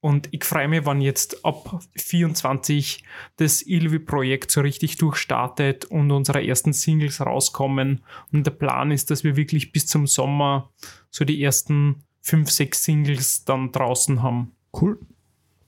Und 0.00 0.28
ich 0.30 0.44
freue 0.44 0.68
mich, 0.68 0.86
wenn 0.86 1.02
jetzt 1.02 1.44
ab 1.44 1.80
24 1.96 3.04
das 3.36 3.60
Ilvi-Projekt 3.66 4.50
so 4.50 4.62
richtig 4.62 4.96
durchstartet 4.96 5.84
und 5.84 6.10
unsere 6.10 6.42
ersten 6.42 6.72
Singles 6.72 7.20
rauskommen. 7.20 8.00
Und 8.32 8.46
der 8.46 8.52
Plan 8.52 8.90
ist, 8.90 9.10
dass 9.10 9.24
wir 9.24 9.36
wirklich 9.36 9.72
bis 9.72 9.86
zum 9.86 10.06
Sommer 10.06 10.70
so 11.10 11.26
die 11.26 11.42
ersten 11.42 12.04
fünf, 12.22 12.50
sechs 12.50 12.84
Singles 12.84 13.44
dann 13.44 13.72
draußen 13.72 14.22
haben. 14.22 14.52
Cool. 14.72 14.98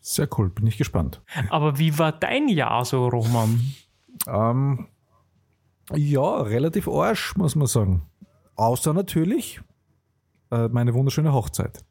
Sehr 0.05 0.29
cool, 0.37 0.51
bin 0.51 0.67
ich 0.67 0.77
gespannt. 0.77 1.23
Aber 1.49 1.79
wie 1.79 1.97
war 1.97 2.11
dein 2.11 2.49
Jahr 2.49 2.85
so, 2.85 3.07
Roman? 3.07 3.61
Ähm, 4.27 4.88
ja, 5.95 6.43
relativ 6.43 6.88
arsch, 6.88 7.37
muss 7.37 7.55
man 7.55 7.69
sagen. 7.69 8.03
Außer 8.57 8.93
natürlich 8.93 9.61
äh, 10.51 10.69
meine 10.69 10.93
wunderschöne 10.95 11.33
Hochzeit. 11.33 11.85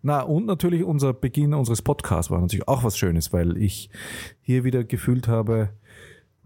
Na, 0.00 0.22
und 0.22 0.46
natürlich 0.46 0.82
unser 0.82 1.12
Beginn 1.12 1.52
unseres 1.52 1.82
Podcasts 1.82 2.30
war 2.30 2.40
natürlich 2.40 2.66
auch 2.66 2.84
was 2.84 2.96
Schönes, 2.96 3.34
weil 3.34 3.58
ich 3.58 3.90
hier 4.40 4.64
wieder 4.64 4.82
gefühlt 4.82 5.28
habe, 5.28 5.74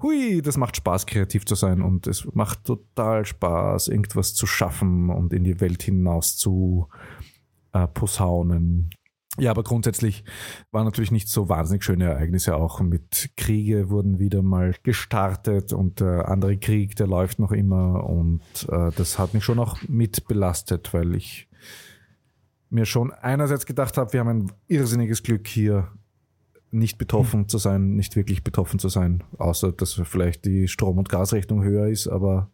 hui, 0.02 0.42
das 0.42 0.56
macht 0.56 0.76
Spaß, 0.76 1.06
kreativ 1.06 1.46
zu 1.46 1.54
sein 1.54 1.82
und 1.82 2.08
es 2.08 2.26
macht 2.34 2.64
total 2.64 3.24
Spaß, 3.24 3.88
irgendwas 3.88 4.34
zu 4.34 4.46
schaffen 4.46 5.08
und 5.08 5.32
in 5.32 5.44
die 5.44 5.60
Welt 5.60 5.84
hinaus 5.84 6.36
zu 6.36 6.88
äh, 7.72 7.86
posaunen. 7.86 8.90
Ja, 9.38 9.50
aber 9.50 9.62
grundsätzlich 9.64 10.24
waren 10.70 10.84
natürlich 10.86 11.10
nicht 11.10 11.28
so 11.28 11.48
wahnsinnig 11.48 11.84
schöne 11.84 12.04
Ereignisse 12.04 12.56
auch. 12.56 12.80
Mit 12.80 13.30
Kriege 13.36 13.90
wurden 13.90 14.18
wieder 14.18 14.42
mal 14.42 14.74
gestartet 14.82 15.72
und 15.72 16.00
der 16.00 16.28
andere 16.28 16.56
Krieg, 16.56 16.96
der 16.96 17.06
läuft 17.06 17.38
noch 17.38 17.52
immer 17.52 18.08
und 18.08 18.40
äh, 18.70 18.90
das 18.96 19.18
hat 19.18 19.34
mich 19.34 19.44
schon 19.44 19.58
auch 19.58 19.76
mit 19.88 20.26
belastet, 20.26 20.94
weil 20.94 21.14
ich 21.14 21.48
mir 22.70 22.86
schon 22.86 23.12
einerseits 23.12 23.66
gedacht 23.66 23.96
habe, 23.98 24.12
wir 24.12 24.20
haben 24.20 24.28
ein 24.28 24.52
irrsinniges 24.68 25.22
Glück 25.22 25.46
hier 25.46 25.88
nicht 26.70 26.98
betroffen 26.98 27.40
mhm. 27.40 27.48
zu 27.48 27.58
sein, 27.58 27.94
nicht 27.94 28.16
wirklich 28.16 28.42
betroffen 28.42 28.78
zu 28.78 28.88
sein, 28.88 29.22
außer 29.38 29.72
dass 29.72 29.94
vielleicht 30.04 30.44
die 30.46 30.66
Strom- 30.66 30.98
und 30.98 31.08
Gasrechnung 31.08 31.62
höher 31.62 31.88
ist, 31.88 32.08
aber 32.08 32.50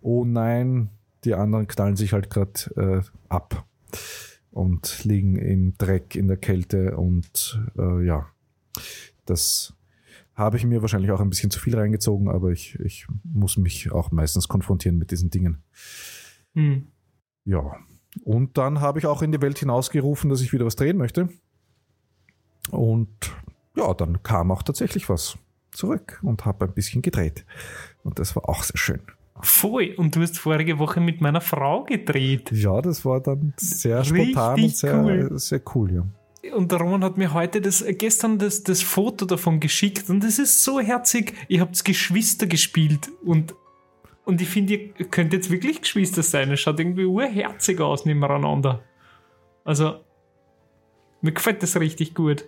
oh 0.00 0.24
nein, 0.24 0.90
die 1.24 1.34
anderen 1.34 1.66
knallen 1.66 1.96
sich 1.96 2.12
halt 2.12 2.30
gerade 2.30 2.52
äh, 2.76 3.02
ab 3.28 3.66
und 4.56 5.04
liegen 5.04 5.36
im 5.36 5.76
Dreck, 5.76 6.16
in 6.16 6.28
der 6.28 6.38
Kälte 6.38 6.96
und 6.96 7.60
äh, 7.76 8.06
ja, 8.06 8.26
das 9.26 9.74
habe 10.34 10.56
ich 10.56 10.64
mir 10.64 10.80
wahrscheinlich 10.80 11.10
auch 11.10 11.20
ein 11.20 11.28
bisschen 11.28 11.50
zu 11.50 11.60
viel 11.60 11.76
reingezogen, 11.76 12.28
aber 12.28 12.50
ich, 12.50 12.78
ich 12.80 13.06
muss 13.22 13.58
mich 13.58 13.92
auch 13.92 14.10
meistens 14.12 14.48
konfrontieren 14.48 14.96
mit 14.96 15.10
diesen 15.10 15.28
Dingen. 15.30 15.62
Mhm. 16.54 16.86
Ja, 17.44 17.76
und 18.24 18.56
dann 18.56 18.80
habe 18.80 18.98
ich 18.98 19.06
auch 19.06 19.20
in 19.20 19.30
die 19.30 19.42
Welt 19.42 19.58
hinausgerufen, 19.58 20.30
dass 20.30 20.40
ich 20.40 20.52
wieder 20.54 20.64
was 20.64 20.76
drehen 20.76 20.96
möchte. 20.96 21.28
Und 22.70 23.08
ja, 23.76 23.92
dann 23.92 24.22
kam 24.22 24.50
auch 24.50 24.62
tatsächlich 24.62 25.08
was 25.10 25.36
zurück 25.70 26.18
und 26.22 26.46
habe 26.46 26.64
ein 26.64 26.72
bisschen 26.72 27.02
gedreht. 27.02 27.44
Und 28.02 28.18
das 28.18 28.34
war 28.36 28.48
auch 28.48 28.62
sehr 28.62 28.78
schön. 28.78 29.02
Voll. 29.42 29.94
Und 29.96 30.16
du 30.16 30.22
hast 30.22 30.38
vorige 30.38 30.78
Woche 30.78 31.00
mit 31.00 31.20
meiner 31.20 31.40
Frau 31.40 31.84
gedreht. 31.84 32.50
Ja, 32.52 32.80
das 32.80 33.04
war 33.04 33.20
dann 33.20 33.54
sehr 33.56 34.00
Richtig 34.00 34.32
spontan 34.32 34.62
und 34.62 34.76
sehr 34.76 35.04
cool. 35.04 35.38
sehr 35.38 35.60
cool, 35.74 35.92
ja. 35.92 36.06
Und 36.54 36.70
der 36.70 36.78
Roman 36.78 37.02
hat 37.02 37.16
mir 37.16 37.34
heute 37.34 37.60
das, 37.60 37.84
gestern 37.98 38.38
das, 38.38 38.62
das 38.62 38.82
Foto 38.82 39.26
davon 39.26 39.58
geschickt 39.58 40.08
und 40.08 40.22
das 40.22 40.38
ist 40.38 40.62
so 40.62 40.80
herzig. 40.80 41.34
Ihr 41.48 41.60
habt 41.60 41.84
Geschwister 41.84 42.46
gespielt 42.46 43.10
und, 43.24 43.54
und 44.24 44.40
ich 44.40 44.48
finde, 44.48 44.74
ihr 44.74 45.08
könnt 45.10 45.32
jetzt 45.32 45.50
wirklich 45.50 45.82
Geschwister 45.82 46.22
sein. 46.22 46.50
Es 46.52 46.60
schaut 46.60 46.78
irgendwie 46.78 47.04
urherzig 47.04 47.80
aus 47.80 48.04
nebeneinander. 48.04 48.82
Also, 49.64 50.00
mir 51.20 51.32
gefällt 51.32 51.62
das 51.62 51.78
richtig 51.80 52.14
gut. 52.14 52.44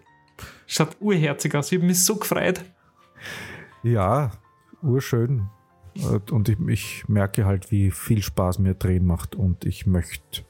Schaut 0.66 0.96
urherzig 1.00 1.54
aus. 1.56 1.72
Ich 1.72 1.78
habe 1.78 1.86
mich 1.86 2.04
so 2.04 2.16
gefreut. 2.16 2.64
Ja, 3.82 4.30
urschön. 4.82 5.48
Und 6.30 6.48
ich, 6.48 6.58
ich, 6.68 7.08
merke 7.08 7.44
halt, 7.44 7.70
wie 7.70 7.90
viel 7.90 8.22
Spaß 8.22 8.58
mir 8.58 8.74
Drehen 8.74 9.06
macht 9.06 9.34
und 9.34 9.64
ich 9.64 9.86
möchte 9.86 10.44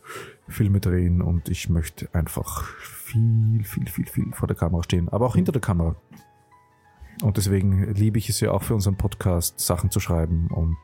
Filme 0.49 0.81
drehen 0.81 1.21
und 1.21 1.49
ich 1.49 1.69
möchte 1.69 2.13
einfach 2.15 2.65
viel, 2.79 3.63
viel, 3.65 3.87
viel, 3.87 4.07
viel 4.07 4.33
vor 4.33 4.49
der 4.49 4.57
Kamera 4.57 4.83
stehen, 4.83 5.09
aber 5.09 5.27
auch 5.27 5.37
hinter 5.37 5.53
der 5.53 5.61
Kamera. 5.61 5.97
Und 7.23 7.37
deswegen 7.37 7.93
liebe 7.95 8.19
ich 8.19 8.29
es 8.29 8.41
ja 8.41 8.53
auch 8.53 8.63
für 8.63 8.75
unseren 8.75 8.97
Podcast, 8.97 9.59
Sachen 9.61 9.91
zu 9.91 10.01
schreiben 10.01 10.49
und 10.49 10.77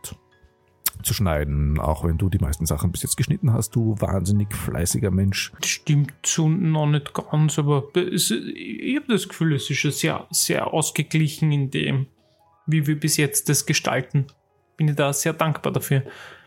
zu 1.02 1.14
schneiden, 1.14 1.78
auch 1.78 2.04
wenn 2.04 2.18
du 2.18 2.28
die 2.28 2.38
meisten 2.38 2.66
Sachen 2.66 2.92
bis 2.92 3.02
jetzt 3.02 3.16
geschnitten 3.16 3.52
hast, 3.52 3.74
du 3.74 3.96
wahnsinnig 4.00 4.54
fleißiger 4.54 5.10
Mensch. 5.10 5.52
Das 5.60 5.68
stimmt 5.68 6.14
so 6.24 6.48
noch 6.48 6.86
nicht 6.86 7.12
ganz, 7.14 7.58
aber 7.58 7.88
es, 7.94 8.30
ich 8.30 8.96
habe 8.96 9.06
das 9.08 9.28
Gefühl, 9.28 9.54
es 9.54 9.68
ist 9.70 9.78
schon 9.78 9.90
sehr, 9.90 10.26
sehr 10.30 10.72
ausgeglichen 10.72 11.52
in 11.52 11.70
dem, 11.70 12.06
wie 12.66 12.86
wir 12.86 12.98
bis 12.98 13.16
jetzt 13.16 13.48
das 13.48 13.66
gestalten 13.66 14.26
bin 14.76 14.88
ich 14.88 14.96
da 14.96 15.12
sehr 15.12 15.32
dankbar 15.32 15.72
dafür. 15.72 16.02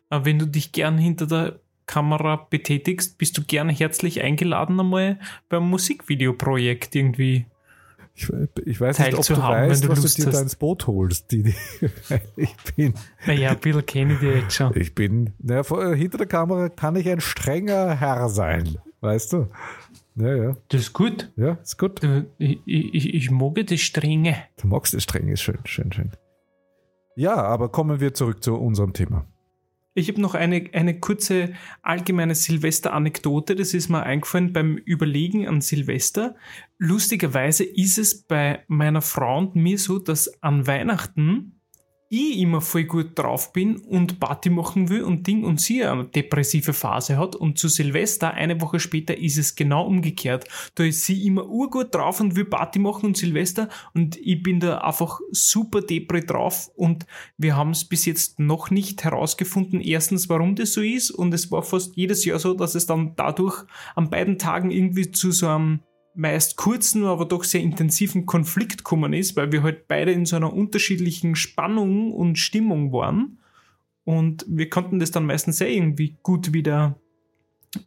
Wenn 0.10 0.40
du 0.40 0.46
dich 0.46 0.72
gern 0.72 0.98
hinter 0.98 1.28
der 1.28 1.60
Kamera 1.86 2.48
betätigst, 2.50 3.18
bist 3.18 3.38
du 3.38 3.44
gerne 3.44 3.74
herzlich 3.74 4.22
eingeladen, 4.22 4.80
einmal 4.80 5.20
beim 5.50 5.70
Musikvideoprojekt 5.70 6.96
irgendwie. 6.96 7.46
Ich, 8.14 8.30
ich 8.66 8.82
weiß 8.82 9.00
nicht, 9.00 9.14
ob 9.14 9.26
du 9.26 9.38
haben, 9.38 9.70
weißt, 9.70 9.84
du 9.84 9.90
was 9.90 10.02
Lust 10.02 10.18
du 10.18 10.26
dir 10.26 10.32
da 10.32 10.42
ins 10.42 10.56
Boot 10.56 10.88
holst. 10.88 11.32
Die, 11.32 11.44
die, 11.44 11.56
ich 12.36 12.56
bin. 12.76 12.94
Naja, 13.26 13.52
ein 13.52 13.60
bisschen 13.60 13.86
kenne 13.86 14.14
ich 14.14 14.20
dich 14.20 14.36
jetzt 14.36 14.56
schon. 14.56 14.76
Ich 14.76 14.96
bin, 14.96 15.34
naja, 15.40 15.64
vor, 15.64 15.94
hinter 15.94 16.18
der 16.18 16.28
Kamera 16.28 16.70
kann 16.70 16.96
ich 16.96 17.08
ein 17.08 17.22
strenger 17.22 17.96
Herr 18.00 18.28
sein. 18.30 18.78
Weißt 19.02 19.34
du? 19.34 19.50
Ja, 20.16 20.36
ja. 20.36 20.58
Das 20.70 20.82
ist 20.82 20.94
gut. 20.94 21.32
Ja, 21.36 21.60
ist 21.62 21.78
gut. 21.78 22.02
Ich, 22.40 22.60
ich, 22.66 23.14
ich 23.14 23.32
mag 23.32 23.54
das 23.68 23.80
Strenge. 23.80 24.36
Du 24.60 24.68
magst 24.68 24.96
das 24.96 25.04
Strenge, 25.04 25.34
ist 25.34 25.42
schön, 25.42 25.60
schön, 25.66 25.92
schön. 25.94 26.12
Ja, 27.18 27.36
aber 27.36 27.70
kommen 27.70 28.00
wir 28.00 28.14
zurück 28.14 28.44
zu 28.44 28.56
unserem 28.56 28.94
Thema. 28.94 29.26
Ich 29.96 30.08
habe 30.08 30.22
noch 30.22 30.36
eine, 30.36 30.70
eine 30.74 31.00
kurze 31.00 31.54
allgemeine 31.82 32.36
Silvester-Anekdote. 32.36 33.56
Das 33.56 33.74
ist 33.74 33.90
mir 33.90 34.04
eingefallen 34.04 34.54
beim 34.54 34.78
Überlegen 34.78 35.48
an 35.48 35.60
Silvester. 35.60 36.36
Lustigerweise 36.78 37.64
ist 37.64 37.98
es 37.98 38.22
bei 38.22 38.64
meiner 38.68 39.02
Frau 39.02 39.40
und 39.40 39.56
mir 39.56 39.80
so, 39.80 39.98
dass 39.98 40.44
an 40.44 40.68
Weihnachten 40.68 41.57
ich 42.10 42.40
immer 42.40 42.62
voll 42.62 42.86
gut 42.86 43.18
drauf 43.18 43.52
bin 43.52 43.78
und 43.78 44.20
Party 44.20 44.50
machen 44.50 44.90
will 44.90 45.04
und 45.04 45.28
Ding 45.28 45.44
und 45.44 45.60
sie 45.60 45.84
eine 45.84 46.06
depressive 46.06 46.74
Phase 46.74 47.18
hat 47.18 47.36
und 47.36 47.60
zu 47.60 47.68
Silvester, 47.68 48.34
eine 48.34 48.62
Woche 48.62 48.80
später, 48.80 49.18
ist 49.18 49.38
es 49.38 49.56
genau 49.56 49.86
umgekehrt. 49.86 50.48
Da 50.76 50.84
ist 50.84 51.06
sie 51.06 51.26
immer 51.26 51.46
urgut 51.48 51.94
drauf 51.94 52.20
und 52.22 52.36
will 52.36 52.46
Party 52.46 52.80
machen 52.80 53.08
und 53.08 53.18
Silvester 53.18 53.70
und 53.94 54.18
ich 54.18 54.42
bin 54.42 54.60
da 54.60 54.80
einfach 54.80 55.20
super 55.32 55.82
depre 55.82 56.22
drauf 56.22 56.70
und 56.76 57.06
wir 57.38 57.56
haben 57.56 57.72
es 57.72 57.86
bis 57.86 58.06
jetzt 58.06 58.40
noch 58.40 58.72
nicht 58.72 59.04
herausgefunden, 59.04 59.82
erstens, 59.82 60.30
warum 60.30 60.56
das 60.56 60.74
so 60.74 60.82
ist 60.82 61.12
und 61.12 61.34
es 61.34 61.52
war 61.52 61.64
fast 61.64 61.96
jedes 61.98 62.24
Jahr 62.26 62.40
so, 62.40 62.54
dass 62.54 62.76
es 62.76 62.86
dann 62.86 63.14
dadurch 63.16 63.66
an 63.96 64.10
beiden 64.10 64.38
Tagen 64.38 64.72
irgendwie 64.72 65.12
zu 65.12 65.32
so 65.32 65.48
einem 65.48 65.80
meist 66.18 66.58
kurzen, 66.58 67.06
aber 67.06 67.26
doch 67.26 67.44
sehr 67.44 67.62
intensiven 67.62 68.26
Konflikt 68.26 68.80
gekommen 68.80 69.14
ist, 69.14 69.36
weil 69.36 69.52
wir 69.52 69.64
halt 69.64 69.88
beide 69.88 70.12
in 70.12 70.26
so 70.26 70.36
einer 70.36 70.52
unterschiedlichen 70.54 71.36
Spannung 71.36 72.12
und 72.12 72.38
Stimmung 72.40 72.92
waren. 72.92 73.40
Und 74.04 74.46
wir 74.48 74.70
konnten 74.70 75.00
das 75.00 75.12
dann 75.12 75.26
meistens 75.26 75.58
sehr 75.58 75.70
irgendwie 75.70 76.18
gut 76.24 76.54
wieder 76.54 77.00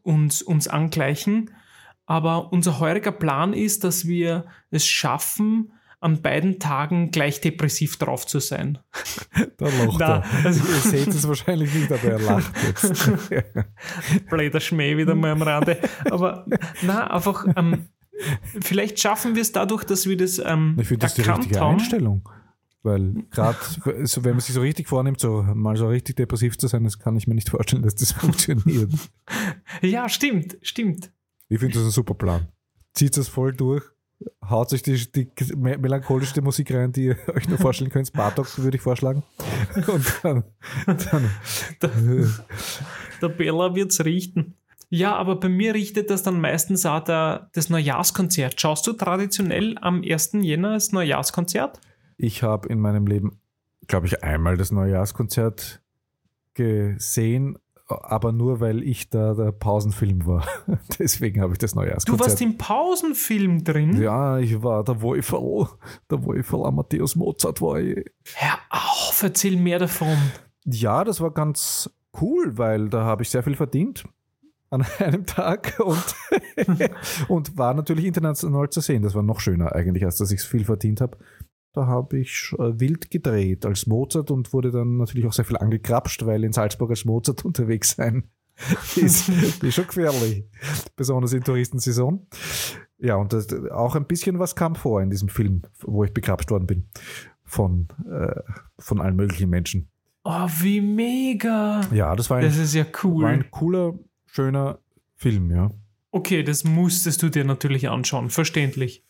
uns, 0.02 0.42
uns 0.42 0.68
angleichen. 0.68 1.50
Aber 2.06 2.52
unser 2.52 2.78
heuriger 2.80 3.12
Plan 3.12 3.52
ist, 3.52 3.84
dass 3.84 4.06
wir 4.06 4.46
es 4.70 4.86
schaffen, 4.86 5.72
an 6.02 6.22
beiden 6.22 6.58
Tagen 6.58 7.10
gleich 7.10 7.40
depressiv 7.42 7.96
drauf 7.98 8.26
zu 8.26 8.38
sein. 8.40 8.78
Da 9.58 9.66
lacht 9.66 9.96
Na, 9.98 10.18
er. 10.18 10.44
also- 10.46 10.60
Ihr 10.66 10.80
seht 10.80 11.08
es 11.08 11.28
wahrscheinlich 11.28 11.74
nicht, 11.74 11.92
aber 11.92 12.02
er 12.04 12.18
lacht 12.18 12.52
jetzt. 12.66 13.10
Blöder 14.30 14.60
Schmäh 14.60 14.96
wieder 14.96 15.14
mal 15.14 15.32
am 15.32 15.42
Rande. 15.42 15.78
Aber 16.10 16.46
na, 16.82 17.10
einfach, 17.10 17.46
ähm, 17.56 17.86
vielleicht 18.60 18.98
schaffen 19.00 19.34
wir 19.34 19.42
es 19.42 19.52
dadurch, 19.52 19.84
dass 19.84 20.06
wir 20.06 20.16
das 20.16 20.38
ähm, 20.38 20.76
Ich 20.80 20.88
finde 20.88 21.06
das 21.06 21.14
die 21.14 21.22
richtige 21.22 21.60
haben. 21.60 21.74
Einstellung. 21.74 22.28
Weil 22.82 23.24
gerade, 23.30 23.58
so, 24.04 24.24
wenn 24.24 24.32
man 24.32 24.40
sich 24.40 24.54
so 24.54 24.62
richtig 24.62 24.88
vornimmt, 24.88 25.20
so 25.20 25.42
mal 25.42 25.76
so 25.76 25.86
richtig 25.88 26.16
depressiv 26.16 26.56
zu 26.56 26.66
sein, 26.66 26.82
das 26.84 26.98
kann 26.98 27.14
ich 27.16 27.26
mir 27.26 27.34
nicht 27.34 27.50
vorstellen, 27.50 27.82
dass 27.82 27.94
das 27.94 28.12
funktioniert. 28.20 28.90
Ja, 29.82 30.08
stimmt, 30.08 30.56
stimmt. 30.62 31.12
Ich 31.50 31.58
finde 31.58 31.74
das 31.74 31.84
ein 31.84 31.90
super 31.90 32.14
Plan. 32.14 32.48
Zieht 32.94 33.16
das 33.18 33.28
voll 33.28 33.52
durch, 33.52 33.84
haut 34.48 34.70
sich 34.70 34.82
die, 34.82 34.94
die 35.12 35.28
me- 35.56 35.76
melancholischste 35.76 36.40
Musik 36.40 36.72
rein, 36.72 36.90
die 36.92 37.04
ihr 37.06 37.16
euch 37.34 37.48
nur 37.50 37.58
vorstellen 37.58 37.90
könnt. 37.90 38.12
Bartok 38.14 38.56
würde 38.58 38.76
ich 38.78 38.82
vorschlagen. 38.82 39.22
Und 39.86 40.04
dann, 40.22 40.44
dann 40.86 41.30
Der 43.20 43.28
Bella 43.28 43.74
wird's 43.74 44.02
richten. 44.02 44.54
Ja, 44.92 45.14
aber 45.14 45.36
bei 45.38 45.48
mir 45.48 45.72
richtet 45.74 46.10
das 46.10 46.24
dann 46.24 46.40
meistens 46.40 46.84
auch 46.84 46.98
der, 47.04 47.48
das 47.54 47.70
Neujahrskonzert. 47.70 48.60
Schaust 48.60 48.86
du 48.88 48.92
traditionell 48.92 49.76
am 49.80 50.02
1. 50.02 50.32
Jänner 50.40 50.72
das 50.74 50.92
Neujahrskonzert? 50.92 51.80
ich 52.22 52.42
habe 52.42 52.68
in 52.68 52.80
meinem 52.80 53.06
Leben, 53.06 53.40
glaube 53.86 54.06
ich, 54.06 54.22
einmal 54.22 54.58
das 54.58 54.70
Neujahrskonzert 54.72 55.80
gesehen, 56.54 57.56
aber 57.88 58.30
nur 58.32 58.60
weil 58.60 58.82
ich 58.82 59.08
da 59.10 59.34
der 59.34 59.52
Pausenfilm 59.52 60.26
war. 60.26 60.46
Deswegen 60.98 61.40
habe 61.40 61.52
ich 61.54 61.58
das 61.58 61.72
Du 61.72 61.78
Neujahrskonzert. 61.80 62.28
warst 62.28 62.42
im 62.42 62.58
Pausenfilm 62.58 63.64
drin? 63.64 64.00
Ja, 64.00 64.38
ich 64.38 64.62
war 64.62 64.84
der 64.84 65.00
Wolferl, 65.00 65.68
der 66.10 66.22
Wolferl 66.24 66.66
Amadeus 66.66 67.16
Mozart 67.16 67.60
war 67.62 67.80
ich. 67.80 68.04
Hör 68.34 68.58
auf, 68.68 69.22
erzähl 69.22 69.56
mehr 69.56 69.78
davon. 69.78 70.16
Ja, 70.66 71.04
das 71.04 71.20
war 71.20 71.30
ganz 71.32 71.90
cool, 72.20 72.58
weil 72.58 72.88
da 72.90 73.04
habe 73.04 73.22
ich 73.22 73.30
sehr 73.30 73.42
viel 73.42 73.56
verdient 73.56 74.04
an 74.70 74.82
einem 74.98 75.26
Tag 75.26 75.78
und, 75.80 76.14
und 77.28 77.58
war 77.58 77.74
natürlich 77.74 78.04
international 78.04 78.70
zu 78.70 78.80
sehen. 78.80 79.02
Das 79.02 79.14
war 79.14 79.22
noch 79.22 79.40
schöner 79.40 79.74
eigentlich, 79.74 80.04
als 80.04 80.16
dass 80.16 80.30
ich 80.30 80.40
viel 80.42 80.64
verdient 80.64 81.00
habe. 81.00 81.18
Da 81.72 81.86
habe 81.86 82.18
ich 82.18 82.52
äh, 82.58 82.80
wild 82.80 83.10
gedreht 83.10 83.64
als 83.64 83.86
Mozart 83.86 84.30
und 84.30 84.52
wurde 84.52 84.70
dann 84.70 84.96
natürlich 84.96 85.26
auch 85.26 85.32
sehr 85.32 85.44
viel 85.44 85.56
angekrapscht, 85.56 86.24
weil 86.26 86.42
in 86.42 86.52
Salzburg 86.52 86.90
als 86.90 87.04
Mozart 87.04 87.44
unterwegs 87.44 87.92
sein 87.96 88.24
ist, 88.96 89.28
ist 89.28 89.74
schon 89.74 89.86
gefährlich. 89.86 90.44
Besonders 90.96 91.32
in 91.32 91.42
Touristensaison. 91.42 92.26
Ja, 92.98 93.16
und 93.16 93.32
das, 93.32 93.48
auch 93.70 93.96
ein 93.96 94.06
bisschen 94.06 94.38
was 94.38 94.54
kam 94.54 94.74
vor 94.74 95.00
in 95.00 95.08
diesem 95.10 95.28
Film, 95.28 95.62
wo 95.80 96.04
ich 96.04 96.12
bekrapscht 96.12 96.50
worden 96.50 96.66
bin. 96.66 96.88
Von, 97.44 97.88
äh, 98.08 98.40
von 98.78 99.00
allen 99.00 99.16
möglichen 99.16 99.48
Menschen. 99.48 99.88
Oh, 100.24 100.46
wie 100.60 100.80
mega. 100.82 101.80
Ja, 101.92 102.14
das 102.14 102.28
war 102.28 102.36
ein, 102.36 102.44
Das 102.44 102.58
ist 102.58 102.74
ja 102.74 102.84
war 102.84 103.04
cool. 103.04 103.24
ein 103.24 103.50
cooler, 103.50 103.94
schöner 104.32 104.78
Film, 105.16 105.50
ja. 105.50 105.70
Okay, 106.12 106.42
das 106.42 106.64
musstest 106.64 107.22
du 107.22 107.28
dir 107.28 107.44
natürlich 107.44 107.88
anschauen, 107.88 108.30
verständlich. 108.30 109.04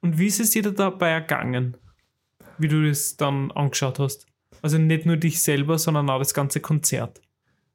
Und 0.00 0.18
wie 0.18 0.26
ist 0.26 0.40
es 0.40 0.50
dir 0.50 0.62
dabei 0.62 1.10
ergangen, 1.10 1.76
wie 2.56 2.68
du 2.68 2.86
das 2.86 3.16
dann 3.16 3.50
angeschaut 3.50 3.98
hast? 3.98 4.26
Also 4.62 4.78
nicht 4.78 5.06
nur 5.06 5.16
dich 5.16 5.42
selber, 5.42 5.78
sondern 5.78 6.08
auch 6.10 6.18
das 6.18 6.34
ganze 6.34 6.60
Konzert. 6.60 7.20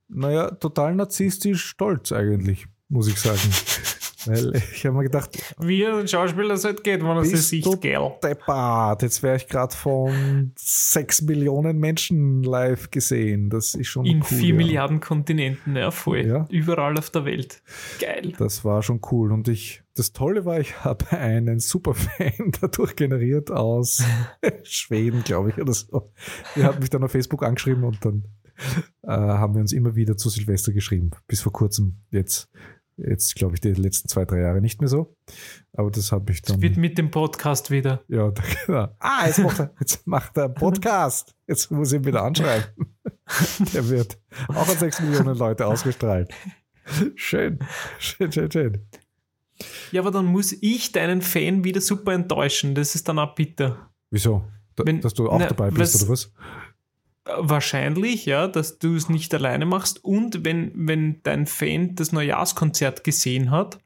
Naja, 0.07 0.51
total 0.51 0.95
narzisstisch 0.95 1.63
stolz 1.63 2.11
eigentlich, 2.11 2.67
muss 2.89 3.07
ich 3.07 3.17
sagen. 3.17 3.39
Weil 4.25 4.55
ich 4.73 4.85
habe 4.85 4.97
mir 4.97 5.03
gedacht, 5.03 5.37
Wie 5.59 5.85
ein 5.85 6.07
Schauspieler 6.07 6.53
es 6.53 6.63
halt 6.63 6.83
geht, 6.83 7.01
wenn 7.01 7.17
er 7.17 7.25
sich 7.25 7.41
sieht, 7.41 7.81
gell? 7.81 8.11
deppert, 8.21 9.01
jetzt 9.01 9.23
wäre 9.23 9.35
ich 9.37 9.47
gerade 9.47 9.75
von 9.75 10.51
sechs 10.55 11.21
Millionen 11.21 11.77
Menschen 11.77 12.43
live 12.43 12.91
gesehen. 12.91 13.49
Das 13.49 13.75
ist 13.75 13.87
schon 13.87 14.05
In 14.05 14.17
cool. 14.19 14.23
vier 14.23 14.49
ja. 14.49 14.55
Milliarden 14.55 14.99
Kontinenten, 14.99 15.75
ja, 15.75 15.91
voll. 15.91 16.25
Ja. 16.25 16.45
Überall 16.49 16.97
auf 16.97 17.09
der 17.09 17.25
Welt. 17.25 17.61
Geil. 17.99 18.33
Das 18.37 18.63
war 18.63 18.83
schon 18.83 19.01
cool. 19.11 19.31
Und 19.31 19.47
ich, 19.47 19.83
das 19.95 20.13
Tolle 20.13 20.45
war, 20.45 20.59
ich 20.59 20.79
habe 20.83 21.11
einen 21.11 21.59
Superfan 21.59 22.51
dadurch 22.61 22.95
generiert 22.95 23.51
aus 23.51 24.03
Schweden, 24.63 25.23
glaube 25.23 25.49
ich, 25.49 25.57
oder 25.57 25.73
so. 25.73 26.11
Der 26.55 26.65
hat 26.65 26.79
mich 26.79 26.89
dann 26.89 27.03
auf 27.03 27.11
Facebook 27.11 27.43
angeschrieben 27.43 27.83
und 27.83 28.03
dann 28.03 28.23
äh, 29.03 29.09
haben 29.09 29.55
wir 29.55 29.61
uns 29.61 29.73
immer 29.73 29.95
wieder 29.95 30.15
zu 30.17 30.29
Silvester 30.29 30.71
geschrieben. 30.73 31.11
Bis 31.27 31.41
vor 31.41 31.51
kurzem 31.51 31.97
jetzt. 32.11 32.49
Jetzt, 32.97 33.35
glaube 33.35 33.55
ich, 33.55 33.61
die 33.61 33.73
letzten 33.73 34.07
zwei, 34.07 34.23
drei 34.25 34.39
Jahre 34.41 34.61
nicht 34.61 34.79
mehr 34.79 34.87
so. 34.87 35.15
Aber 35.73 35.89
das 35.89 36.11
habe 36.11 36.31
ich 36.31 36.41
dann. 36.43 36.61
Wird 36.61 36.77
mit 36.77 36.97
dem 36.97 37.09
Podcast 37.09 37.71
wieder. 37.71 38.03
Ja, 38.07 38.29
da, 38.31 38.43
genau. 38.65 38.87
Ah, 38.99 39.25
jetzt 39.25 39.39
macht, 39.39 39.59
er, 39.59 39.73
jetzt 39.79 40.05
macht 40.05 40.37
er 40.37 40.45
einen 40.45 40.53
Podcast. 40.53 41.33
Jetzt 41.47 41.71
muss 41.71 41.91
ich 41.91 41.99
ihn 41.99 42.05
wieder 42.05 42.23
anschreiben. 42.23 42.65
Der 43.73 43.89
wird 43.89 44.19
auch 44.49 44.67
an 44.67 44.77
sechs 44.77 44.99
Millionen 45.01 45.35
Leute 45.37 45.65
ausgestrahlt. 45.65 46.31
Schön, 47.15 47.59
schön, 47.97 48.31
schön, 48.31 48.51
schön. 48.51 48.85
Ja, 49.91 50.01
aber 50.01 50.11
dann 50.11 50.25
muss 50.25 50.51
ich 50.61 50.91
deinen 50.91 51.21
Fan 51.21 51.63
wieder 51.63 51.79
super 51.81 52.13
enttäuschen. 52.13 52.75
Das 52.75 52.95
ist 52.95 53.07
dann 53.07 53.17
auch 53.19 53.33
bitter. 53.35 53.89
Wieso? 54.11 54.43
Da, 54.75 54.85
Wenn- 54.85 55.01
dass 55.01 55.13
du 55.13 55.29
auch 55.29 55.39
na, 55.39 55.47
dabei 55.47 55.71
bist, 55.71 55.95
was- 55.95 56.01
oder 56.01 56.11
was? 56.11 56.33
Wahrscheinlich, 57.25 58.25
ja, 58.25 58.47
dass 58.47 58.79
du 58.79 58.95
es 58.95 59.07
nicht 59.07 59.33
alleine 59.33 59.65
machst. 59.65 60.03
Und 60.03 60.43
wenn, 60.43 60.71
wenn 60.75 61.21
dein 61.23 61.45
Fan 61.45 61.95
das 61.95 62.11
Neujahrskonzert 62.11 63.03
gesehen 63.03 63.49
hat, 63.49 63.79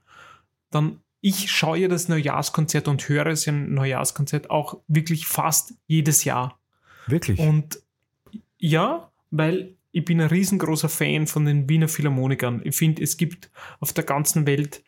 dann 0.71 1.01
ich 1.21 1.51
schaue 1.51 1.79
ja 1.79 1.87
das 1.87 2.07
Neujahrskonzert 2.07 2.87
und 2.87 3.07
höre 3.09 3.27
es 3.27 3.47
im 3.47 3.73
Neujahrskonzert 3.73 4.49
auch 4.49 4.79
wirklich 4.87 5.27
fast 5.27 5.73
jedes 5.87 6.23
Jahr. 6.23 6.59
Wirklich? 7.07 7.39
Und 7.39 7.81
ja, 8.57 9.11
weil 9.31 9.75
ich 9.91 10.05
bin 10.05 10.21
ein 10.21 10.27
riesengroßer 10.27 10.89
Fan 10.89 11.27
von 11.27 11.45
den 11.45 11.67
Wiener 11.69 11.87
Philharmonikern. 11.87 12.61
Ich 12.63 12.75
finde, 12.75 13.01
es 13.01 13.17
gibt 13.17 13.49
auf 13.79 13.93
der 13.93 14.03
ganzen 14.03 14.45
Welt 14.45 14.83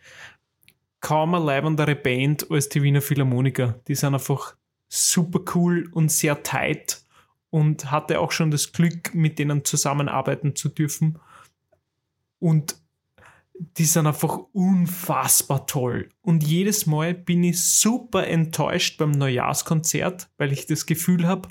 kaum 1.02 1.34
eine 1.34 1.44
leibendere 1.44 1.96
Band 1.96 2.50
als 2.52 2.70
die 2.70 2.84
Wiener 2.84 3.02
Philharmoniker. 3.02 3.80
Die 3.88 3.96
sind 3.96 4.14
einfach 4.14 4.56
super 4.88 5.40
cool 5.56 5.90
und 5.94 6.12
sehr 6.12 6.44
tight 6.44 7.02
und 7.50 7.92
hatte 7.92 8.20
auch 8.20 8.32
schon 8.32 8.52
das 8.52 8.72
Glück, 8.72 9.14
mit 9.14 9.40
denen 9.40 9.66
zusammenarbeiten 9.66 10.56
zu 10.56 10.70
dürfen. 10.70 11.20
Und 12.40 12.76
die 13.60 13.86
sind 13.86 14.08
einfach 14.08 14.40
unfassbar 14.54 15.68
toll. 15.68 16.10
Und 16.22 16.44
jedes 16.44 16.86
Mal 16.86 17.14
bin 17.14 17.44
ich 17.44 17.62
super 17.62 18.26
enttäuscht 18.28 18.98
beim 18.98 19.12
Neujahrskonzert, 19.12 20.30
weil 20.38 20.54
ich 20.54 20.66
das 20.66 20.86
Gefühl 20.86 21.28
habe, 21.28 21.50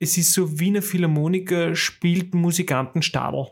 es 0.00 0.18
ist 0.18 0.32
so 0.32 0.58
Wiener 0.58 0.82
Philharmoniker 0.82 1.76
spielt 1.76 2.34
Musikantenstadel. 2.34 3.46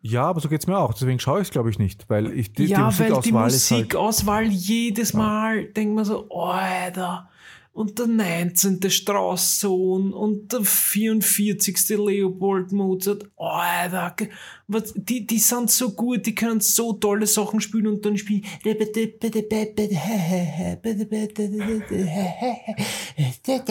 ja, 0.00 0.24
aber 0.24 0.40
so 0.40 0.48
geht 0.48 0.62
es 0.62 0.66
mir 0.66 0.78
auch. 0.78 0.94
Deswegen 0.94 1.18
schaue 1.18 1.40
ich 1.42 1.48
es, 1.48 1.52
glaube 1.52 1.70
ich, 1.70 1.78
nicht. 1.78 2.08
Weil 2.08 2.32
ich, 2.32 2.52
die, 2.52 2.64
ja, 2.64 2.90
die 2.90 2.98
weil 2.98 3.08
die 3.08 3.32
Musikauswahl 3.32 3.48
ist 3.48 3.70
halt. 3.70 3.80
Musikauswahl 3.80 4.46
jedes 4.46 5.12
Mal, 5.12 5.66
denkt 5.66 5.94
man 5.94 6.04
so, 6.04 6.26
oh, 6.30 6.46
Alter. 6.46 7.28
Und 7.72 7.98
der 7.98 8.06
19. 8.06 8.80
Straußsohn 8.90 10.12
und 10.12 10.52
der 10.52 10.62
44. 10.62 11.88
Leopold 11.90 12.70
Mozart. 12.72 13.30
Oh, 13.36 13.46
Alter, 13.46 14.14
was, 14.66 14.92
die, 14.94 15.26
die 15.26 15.38
sind 15.38 15.70
so 15.70 15.92
gut, 15.92 16.26
die 16.26 16.34
können 16.34 16.60
so 16.60 16.92
tolle 16.92 17.26
Sachen 17.26 17.62
spielen 17.62 17.86
und 17.86 18.04
dann 18.04 18.18
spielen. 18.18 18.44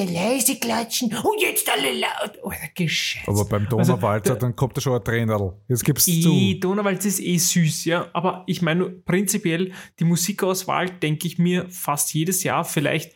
leise 0.06 0.56
klatschen 0.56 1.16
und 1.16 1.42
jetzt 1.42 1.70
alle 1.70 2.00
laut. 2.00 2.40
Oh, 2.42 2.52
Gescheiß. 2.74 3.28
Aber 3.28 3.46
beim 3.46 3.70
Donauwalzer, 3.70 4.34
also, 4.34 4.36
dann 4.36 4.56
kommt 4.56 4.78
da 4.78 4.82
schon 4.82 4.94
ein 4.94 5.04
Trainerl. 5.04 5.54
Jetzt 5.68 5.86
gibt's 5.86 6.08
eh, 6.08 6.22
zu. 6.22 6.60
Donauwalzer 6.60 7.08
ist 7.08 7.20
eh 7.20 7.38
süß, 7.38 7.86
ja. 7.86 8.10
Aber 8.14 8.44
ich 8.48 8.64
meine, 8.64 8.90
prinzipiell, 8.90 9.74
die 10.00 10.06
Musikauswahl 10.06 10.90
denke 10.90 11.28
ich 11.28 11.38
mir 11.38 11.68
fast 11.70 12.16
jedes 12.16 12.44
Jahr 12.44 12.66
vielleicht 12.66 13.14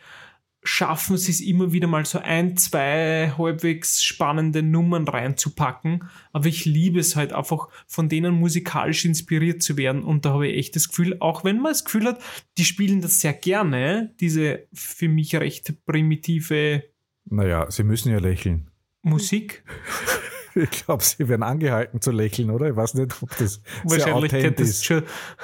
schaffen 0.65 1.15
sie 1.17 1.31
es 1.31 1.41
immer 1.41 1.71
wieder 1.71 1.87
mal 1.87 2.05
so 2.05 2.19
ein, 2.19 2.57
zwei 2.57 3.31
halbwegs 3.37 4.03
spannende 4.03 4.63
Nummern 4.63 5.07
reinzupacken. 5.07 6.03
Aber 6.33 6.47
ich 6.47 6.65
liebe 6.65 6.99
es 6.99 7.15
halt 7.15 7.33
einfach, 7.33 7.69
von 7.87 8.09
denen 8.09 8.35
musikalisch 8.35 9.05
inspiriert 9.05 9.61
zu 9.61 9.77
werden. 9.77 10.03
Und 10.03 10.25
da 10.25 10.31
habe 10.33 10.47
ich 10.47 10.57
echt 10.57 10.75
das 10.75 10.89
Gefühl, 10.89 11.17
auch 11.19 11.43
wenn 11.43 11.59
man 11.59 11.71
das 11.71 11.85
Gefühl 11.85 12.05
hat, 12.05 12.19
die 12.57 12.65
spielen 12.65 13.01
das 13.01 13.21
sehr 13.21 13.33
gerne, 13.33 14.13
diese 14.19 14.67
für 14.73 15.07
mich 15.07 15.35
recht 15.35 15.85
primitive. 15.85 16.83
Naja, 17.25 17.69
sie 17.69 17.83
müssen 17.83 18.11
ja 18.11 18.19
lächeln. 18.19 18.69
Musik. 19.03 19.63
Ich 20.57 20.71
glaube, 20.71 21.03
sie 21.03 21.27
werden 21.27 21.43
angehalten 21.43 21.99
zu 21.99 22.11
lächeln, 22.11 22.49
oder? 22.49 22.69
Ich 22.69 22.75
weiß 22.77 22.93
nicht, 22.93 23.21
ob 23.21 23.29
das 23.37 23.61
Wahrscheinlich 23.83 24.31
kennt 24.31 24.57
das 24.57 24.85
schon 24.85 25.03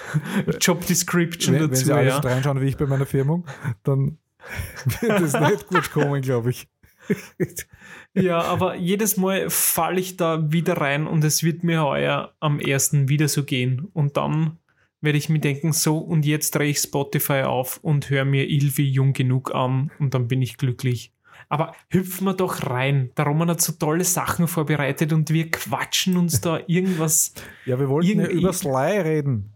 Job 0.61 0.85
Description 0.85 1.55
wenn, 1.55 1.63
dazu. 1.63 1.81
Wenn 1.81 1.85
sie 1.85 1.91
alles 1.91 2.13
ja. 2.13 2.19
reinschauen, 2.19 2.61
wie 2.61 2.67
ich 2.67 2.77
bei 2.77 2.85
meiner 2.85 3.05
Firmung, 3.05 3.45
dann 3.83 4.19
wird 5.01 5.21
es 5.21 5.33
nicht 5.33 5.67
gut 5.67 5.91
kommen, 5.91 6.21
glaube 6.21 6.51
ich. 6.51 6.67
ja, 8.13 8.41
aber 8.41 8.75
jedes 8.75 9.17
Mal 9.17 9.49
falle 9.49 9.99
ich 9.99 10.17
da 10.17 10.51
wieder 10.51 10.77
rein 10.77 11.07
und 11.07 11.23
es 11.23 11.43
wird 11.43 11.63
mir 11.63 11.83
heuer 11.83 12.33
am 12.39 12.59
ersten 12.59 13.09
wieder 13.09 13.27
so 13.27 13.43
gehen. 13.43 13.87
Und 13.93 14.17
dann 14.17 14.59
werde 15.01 15.17
ich 15.17 15.29
mir 15.29 15.39
denken, 15.39 15.73
so 15.73 15.97
und 15.97 16.25
jetzt 16.25 16.55
drehe 16.55 16.69
ich 16.69 16.77
Spotify 16.77 17.43
auf 17.43 17.79
und 17.81 18.09
höre 18.09 18.25
mir 18.25 18.49
Ilvi 18.49 18.83
jung 18.83 19.13
genug 19.13 19.53
an 19.53 19.91
und 19.99 20.13
dann 20.13 20.27
bin 20.27 20.41
ich 20.41 20.57
glücklich. 20.57 21.11
Aber 21.49 21.75
hüpfen 21.89 22.25
wir 22.25 22.33
doch 22.33 22.69
rein. 22.69 23.11
Der 23.17 23.25
Roman 23.25 23.49
hat 23.49 23.61
so 23.61 23.73
tolle 23.73 24.05
Sachen 24.05 24.47
vorbereitet 24.47 25.11
und 25.11 25.31
wir 25.31 25.51
quatschen 25.51 26.15
uns 26.17 26.39
da 26.39 26.61
irgendwas. 26.67 27.33
Ja, 27.65 27.79
wir 27.79 27.89
wollten 27.89 28.19
ja 28.19 28.27
über 28.27 28.53
Sly 28.53 29.01
reden. 29.01 29.50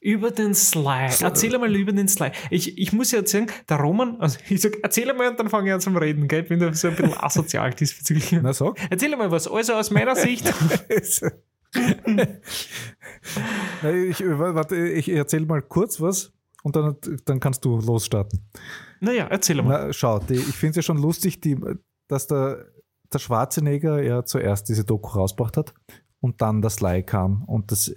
Über 0.00 0.30
den 0.30 0.54
Sly. 0.54 1.10
Erzähl 1.20 1.58
mal 1.58 1.74
über 1.74 1.92
den 1.92 2.08
Sly. 2.08 2.30
Ich, 2.50 2.78
ich 2.78 2.92
muss 2.92 3.10
ja 3.10 3.18
erzählen, 3.18 3.50
der 3.68 3.78
Roman, 3.78 4.20
also 4.20 4.38
ich 4.48 4.60
sag, 4.60 4.76
erzähl 4.82 5.12
mal 5.14 5.28
und 5.28 5.38
dann 5.38 5.48
fange 5.48 5.68
ich 5.68 5.74
an 5.74 5.80
zum 5.80 5.96
Reden, 5.96 6.28
gell? 6.28 6.42
Ich 6.42 6.48
bin 6.48 6.60
da 6.60 6.72
so 6.72 6.88
ein 6.88 6.96
bisschen 6.96 7.14
asozial 7.18 7.72
diesbezüglich. 7.78 8.32
Na 8.42 8.52
sag. 8.52 8.78
Erzähl 8.90 9.16
mal 9.16 9.30
was, 9.30 9.48
also 9.48 9.74
aus 9.74 9.90
meiner 9.90 10.16
Sicht. 10.16 10.46
ich, 10.88 11.22
warte, 14.24 14.88
ich 14.88 15.08
erzähl 15.08 15.44
mal 15.46 15.62
kurz 15.62 16.00
was 16.00 16.32
und 16.62 16.76
dann, 16.76 16.96
dann 17.24 17.40
kannst 17.40 17.64
du 17.64 17.80
losstarten. 17.80 18.40
Naja, 19.00 19.26
erzähl 19.28 19.62
mal. 19.62 19.86
Na, 19.86 19.92
schau, 19.92 20.18
die, 20.18 20.34
ich 20.34 20.56
finde 20.56 20.70
es 20.70 20.76
ja 20.76 20.82
schon 20.82 20.98
lustig, 20.98 21.40
die, 21.40 21.56
dass 22.08 22.26
der, 22.26 22.66
der 23.12 23.18
Schwarzenegger 23.18 24.02
ja 24.02 24.24
zuerst 24.24 24.68
diese 24.68 24.84
Doku 24.84 25.18
rausgebracht 25.18 25.56
hat 25.56 25.74
und 26.20 26.40
dann 26.42 26.62
das 26.62 26.76
Sly 26.76 27.02
kam 27.02 27.44
und 27.44 27.70
das 27.70 27.94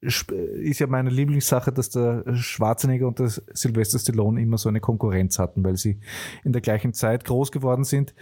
ist 0.00 0.78
ja 0.78 0.86
meine 0.86 1.10
Lieblingssache, 1.10 1.72
dass 1.72 1.90
der 1.90 2.24
Schwarzenegger 2.34 3.06
und 3.08 3.18
der 3.18 3.28
Sylvester 3.28 3.98
Stallone 3.98 4.40
immer 4.40 4.58
so 4.58 4.68
eine 4.68 4.80
Konkurrenz 4.80 5.38
hatten, 5.38 5.64
weil 5.64 5.76
sie 5.76 6.00
in 6.44 6.52
der 6.52 6.62
gleichen 6.62 6.92
Zeit 6.92 7.24
groß 7.24 7.50
geworden 7.50 7.84
sind 7.84 8.14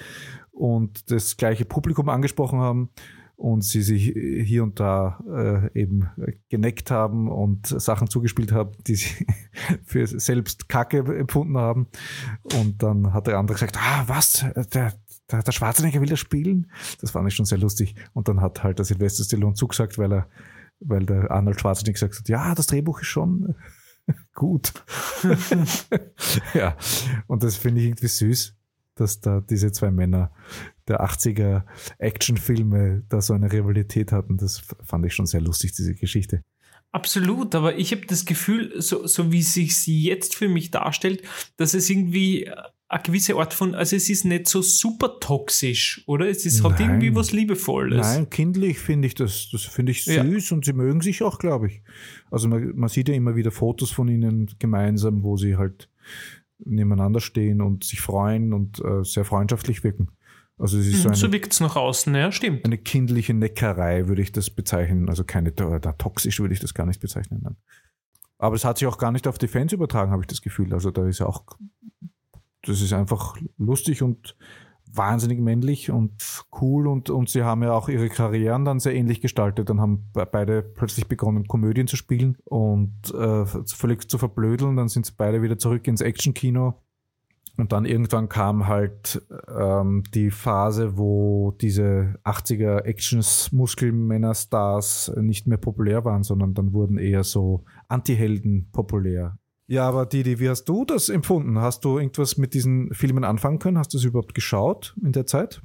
und 0.52 1.10
das 1.10 1.36
gleiche 1.36 1.64
Publikum 1.64 2.08
angesprochen 2.08 2.60
haben 2.60 2.90
und 3.36 3.64
sie 3.64 3.82
sich 3.82 4.12
hier 4.46 4.62
und 4.62 4.78
da 4.78 5.18
äh, 5.28 5.80
eben 5.80 6.08
geneckt 6.48 6.90
haben 6.90 7.28
und 7.28 7.66
Sachen 7.66 8.08
zugespielt 8.08 8.52
haben, 8.52 8.72
die 8.86 8.94
sie 8.94 9.26
für 9.84 10.06
selbst 10.06 10.68
Kacke 10.68 10.98
empfunden 10.98 11.58
haben. 11.58 11.88
Und 12.56 12.82
dann 12.82 13.12
hat 13.12 13.26
der 13.26 13.38
andere 13.38 13.54
gesagt, 13.56 13.76
ah, 13.78 14.04
was, 14.06 14.44
der, 14.72 14.92
der, 15.30 15.42
der 15.42 15.52
Schwarzenegger 15.52 16.00
will 16.00 16.08
das 16.08 16.20
spielen? 16.20 16.70
Das 17.00 17.10
fand 17.10 17.26
ich 17.26 17.34
schon 17.34 17.46
sehr 17.46 17.58
lustig. 17.58 17.96
Und 18.12 18.28
dann 18.28 18.40
hat 18.40 18.62
halt 18.62 18.78
der 18.78 18.84
Sylvester 18.84 19.24
Stallone 19.24 19.54
zugesagt, 19.54 19.98
weil 19.98 20.12
er 20.12 20.28
weil 20.84 21.06
der 21.06 21.30
Arnold 21.30 21.60
Schwarzenegger 21.60 22.08
gesagt 22.08 22.18
hat, 22.20 22.28
ja, 22.28 22.54
das 22.54 22.66
Drehbuch 22.66 23.00
ist 23.00 23.08
schon 23.08 23.54
gut. 24.34 24.72
ja, 26.54 26.76
und 27.26 27.42
das 27.42 27.56
finde 27.56 27.80
ich 27.80 27.88
irgendwie 27.88 28.08
süß, 28.08 28.54
dass 28.94 29.20
da 29.20 29.40
diese 29.40 29.72
zwei 29.72 29.90
Männer 29.90 30.30
der 30.86 31.02
80er 31.02 31.64
Actionfilme 31.98 33.04
da 33.08 33.20
so 33.20 33.32
eine 33.34 33.50
Rivalität 33.50 34.12
hatten. 34.12 34.36
Das 34.36 34.62
fand 34.82 35.06
ich 35.06 35.14
schon 35.14 35.26
sehr 35.26 35.40
lustig, 35.40 35.72
diese 35.72 35.94
Geschichte. 35.94 36.42
Absolut, 36.92 37.56
aber 37.56 37.76
ich 37.76 37.90
habe 37.90 38.06
das 38.06 38.24
Gefühl, 38.24 38.80
so, 38.80 39.04
so 39.06 39.32
wie 39.32 39.42
sich 39.42 39.76
sie 39.76 40.04
jetzt 40.04 40.36
für 40.36 40.48
mich 40.48 40.70
darstellt, 40.70 41.22
dass 41.56 41.74
es 41.74 41.90
irgendwie 41.90 42.48
eine 42.88 43.02
gewisse 43.02 43.34
Art 43.36 43.54
von, 43.54 43.74
also 43.74 43.96
es 43.96 44.10
ist 44.10 44.24
nicht 44.24 44.46
so 44.46 44.62
super 44.62 45.18
toxisch, 45.18 46.02
oder? 46.06 46.28
Es 46.28 46.44
ist, 46.44 46.62
hat 46.62 46.78
irgendwie 46.80 47.14
was 47.14 47.32
Liebevolles. 47.32 48.00
Nein, 48.00 48.30
kindlich 48.30 48.78
finde 48.78 49.06
ich 49.06 49.14
das, 49.14 49.48
das 49.50 49.62
finde 49.62 49.92
ich 49.92 50.04
süß 50.04 50.50
ja. 50.50 50.56
und 50.56 50.64
sie 50.64 50.74
mögen 50.74 51.00
sich 51.00 51.22
auch, 51.22 51.38
glaube 51.38 51.68
ich. 51.68 51.82
Also 52.30 52.48
man, 52.48 52.76
man, 52.76 52.88
sieht 52.88 53.08
ja 53.08 53.14
immer 53.14 53.36
wieder 53.36 53.50
Fotos 53.50 53.90
von 53.90 54.08
ihnen 54.08 54.50
gemeinsam, 54.58 55.22
wo 55.22 55.36
sie 55.36 55.56
halt 55.56 55.88
nebeneinander 56.58 57.20
stehen 57.20 57.60
und 57.60 57.84
sich 57.84 58.00
freuen 58.00 58.52
und 58.52 58.80
äh, 58.84 59.02
sehr 59.02 59.24
freundschaftlich 59.24 59.82
wirken. 59.82 60.10
Also 60.56 60.78
es 60.78 60.86
ist 60.86 61.02
so, 61.02 61.08
mhm, 61.08 61.14
so 61.14 61.32
wirkt 61.32 61.52
es 61.52 61.60
nach 61.60 61.74
außen, 61.74 62.14
ja, 62.14 62.30
stimmt. 62.30 62.64
Eine 62.64 62.78
kindliche 62.78 63.34
Neckerei 63.34 64.06
würde 64.06 64.22
ich 64.22 64.30
das 64.30 64.50
bezeichnen, 64.50 65.08
also 65.08 65.24
keine, 65.24 65.50
da, 65.50 65.80
da 65.80 65.92
toxisch 65.92 66.38
würde 66.38 66.54
ich 66.54 66.60
das 66.60 66.74
gar 66.74 66.86
nicht 66.86 67.00
bezeichnen. 67.00 67.40
Nein. 67.42 67.56
Aber 68.38 68.54
es 68.54 68.64
hat 68.64 68.78
sich 68.78 68.86
auch 68.86 68.98
gar 68.98 69.10
nicht 69.10 69.26
auf 69.26 69.38
die 69.38 69.48
Fans 69.48 69.72
übertragen, 69.72 70.12
habe 70.12 70.22
ich 70.22 70.28
das 70.28 70.42
Gefühl. 70.42 70.72
Also 70.72 70.90
da 70.90 71.08
ist 71.08 71.18
ja 71.18 71.26
auch 71.26 71.44
das 72.66 72.80
ist 72.80 72.92
einfach 72.92 73.36
lustig 73.58 74.02
und 74.02 74.36
wahnsinnig 74.96 75.40
männlich 75.40 75.90
und 75.90 76.44
cool 76.60 76.86
und, 76.86 77.10
und 77.10 77.28
sie 77.28 77.42
haben 77.42 77.62
ja 77.62 77.72
auch 77.72 77.88
ihre 77.88 78.08
Karrieren 78.08 78.64
dann 78.64 78.80
sehr 78.80 78.94
ähnlich 78.94 79.20
gestaltet. 79.20 79.68
Dann 79.68 79.80
haben 79.80 80.10
beide 80.12 80.62
plötzlich 80.62 81.08
begonnen, 81.08 81.48
Komödien 81.48 81.86
zu 81.86 81.96
spielen 81.96 82.36
und 82.44 83.12
äh, 83.12 83.44
völlig 83.44 84.08
zu 84.08 84.18
verblödeln. 84.18 84.76
Dann 84.76 84.88
sind 84.88 85.06
sie 85.06 85.12
beide 85.16 85.42
wieder 85.42 85.58
zurück 85.58 85.86
ins 85.88 86.00
Actionkino. 86.00 86.80
Und 87.56 87.70
dann 87.70 87.84
irgendwann 87.84 88.28
kam 88.28 88.66
halt 88.66 89.22
ähm, 89.48 90.02
die 90.12 90.32
Phase, 90.32 90.98
wo 90.98 91.52
diese 91.60 92.16
80er 92.24 92.82
Actions 92.82 93.52
Muskelmänner-Stars 93.52 95.12
nicht 95.20 95.46
mehr 95.46 95.58
populär 95.58 96.04
waren, 96.04 96.24
sondern 96.24 96.54
dann 96.54 96.72
wurden 96.72 96.98
eher 96.98 97.22
so 97.22 97.64
Anti-Helden 97.86 98.70
populär. 98.72 99.38
Ja, 99.66 99.88
aber 99.88 100.04
Didi, 100.04 100.40
wie 100.40 100.50
hast 100.50 100.64
du 100.64 100.84
das 100.84 101.08
empfunden? 101.08 101.58
Hast 101.58 101.84
du 101.84 101.98
irgendwas 101.98 102.36
mit 102.36 102.52
diesen 102.52 102.92
Filmen 102.92 103.24
anfangen 103.24 103.58
können? 103.58 103.78
Hast 103.78 103.94
du 103.94 103.98
es 103.98 104.04
überhaupt 104.04 104.34
geschaut 104.34 104.94
in 105.02 105.12
der 105.12 105.26
Zeit? 105.26 105.62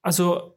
Also, 0.00 0.56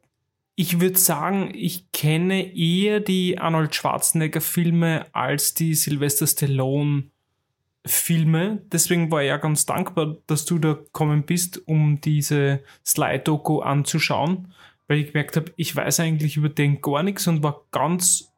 ich 0.55 0.79
würde 0.79 0.97
sagen, 0.97 1.51
ich 1.53 1.91
kenne 1.91 2.55
eher 2.55 3.01
die 3.01 3.37
Arnold 3.37 3.75
Schwarzenegger-Filme 3.75 5.07
als 5.11 5.53
die 5.55 5.73
Sylvester 5.73 6.25
Stallone-Filme. 6.25 8.61
Deswegen 8.71 9.11
war 9.11 9.23
ich 9.23 9.27
ja 9.27 9.35
ganz 9.37 9.65
dankbar, 9.65 10.15
dass 10.27 10.45
du 10.45 10.59
da 10.59 10.73
gekommen 10.73 11.23
bist, 11.23 11.67
um 11.67 11.99
diese 11.99 12.61
Sly-Doku 12.85 13.59
anzuschauen, 13.59 14.53
weil 14.87 14.99
ich 14.99 15.07
gemerkt 15.07 15.35
habe, 15.35 15.51
ich 15.57 15.75
weiß 15.75 15.99
eigentlich 15.99 16.37
über 16.37 16.49
den 16.49 16.81
gar 16.81 17.03
nichts 17.03 17.27
und 17.27 17.43
war 17.43 17.65
ganz 17.71 18.31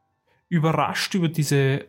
überrascht 0.49 1.13
über 1.13 1.27
diese 1.27 1.85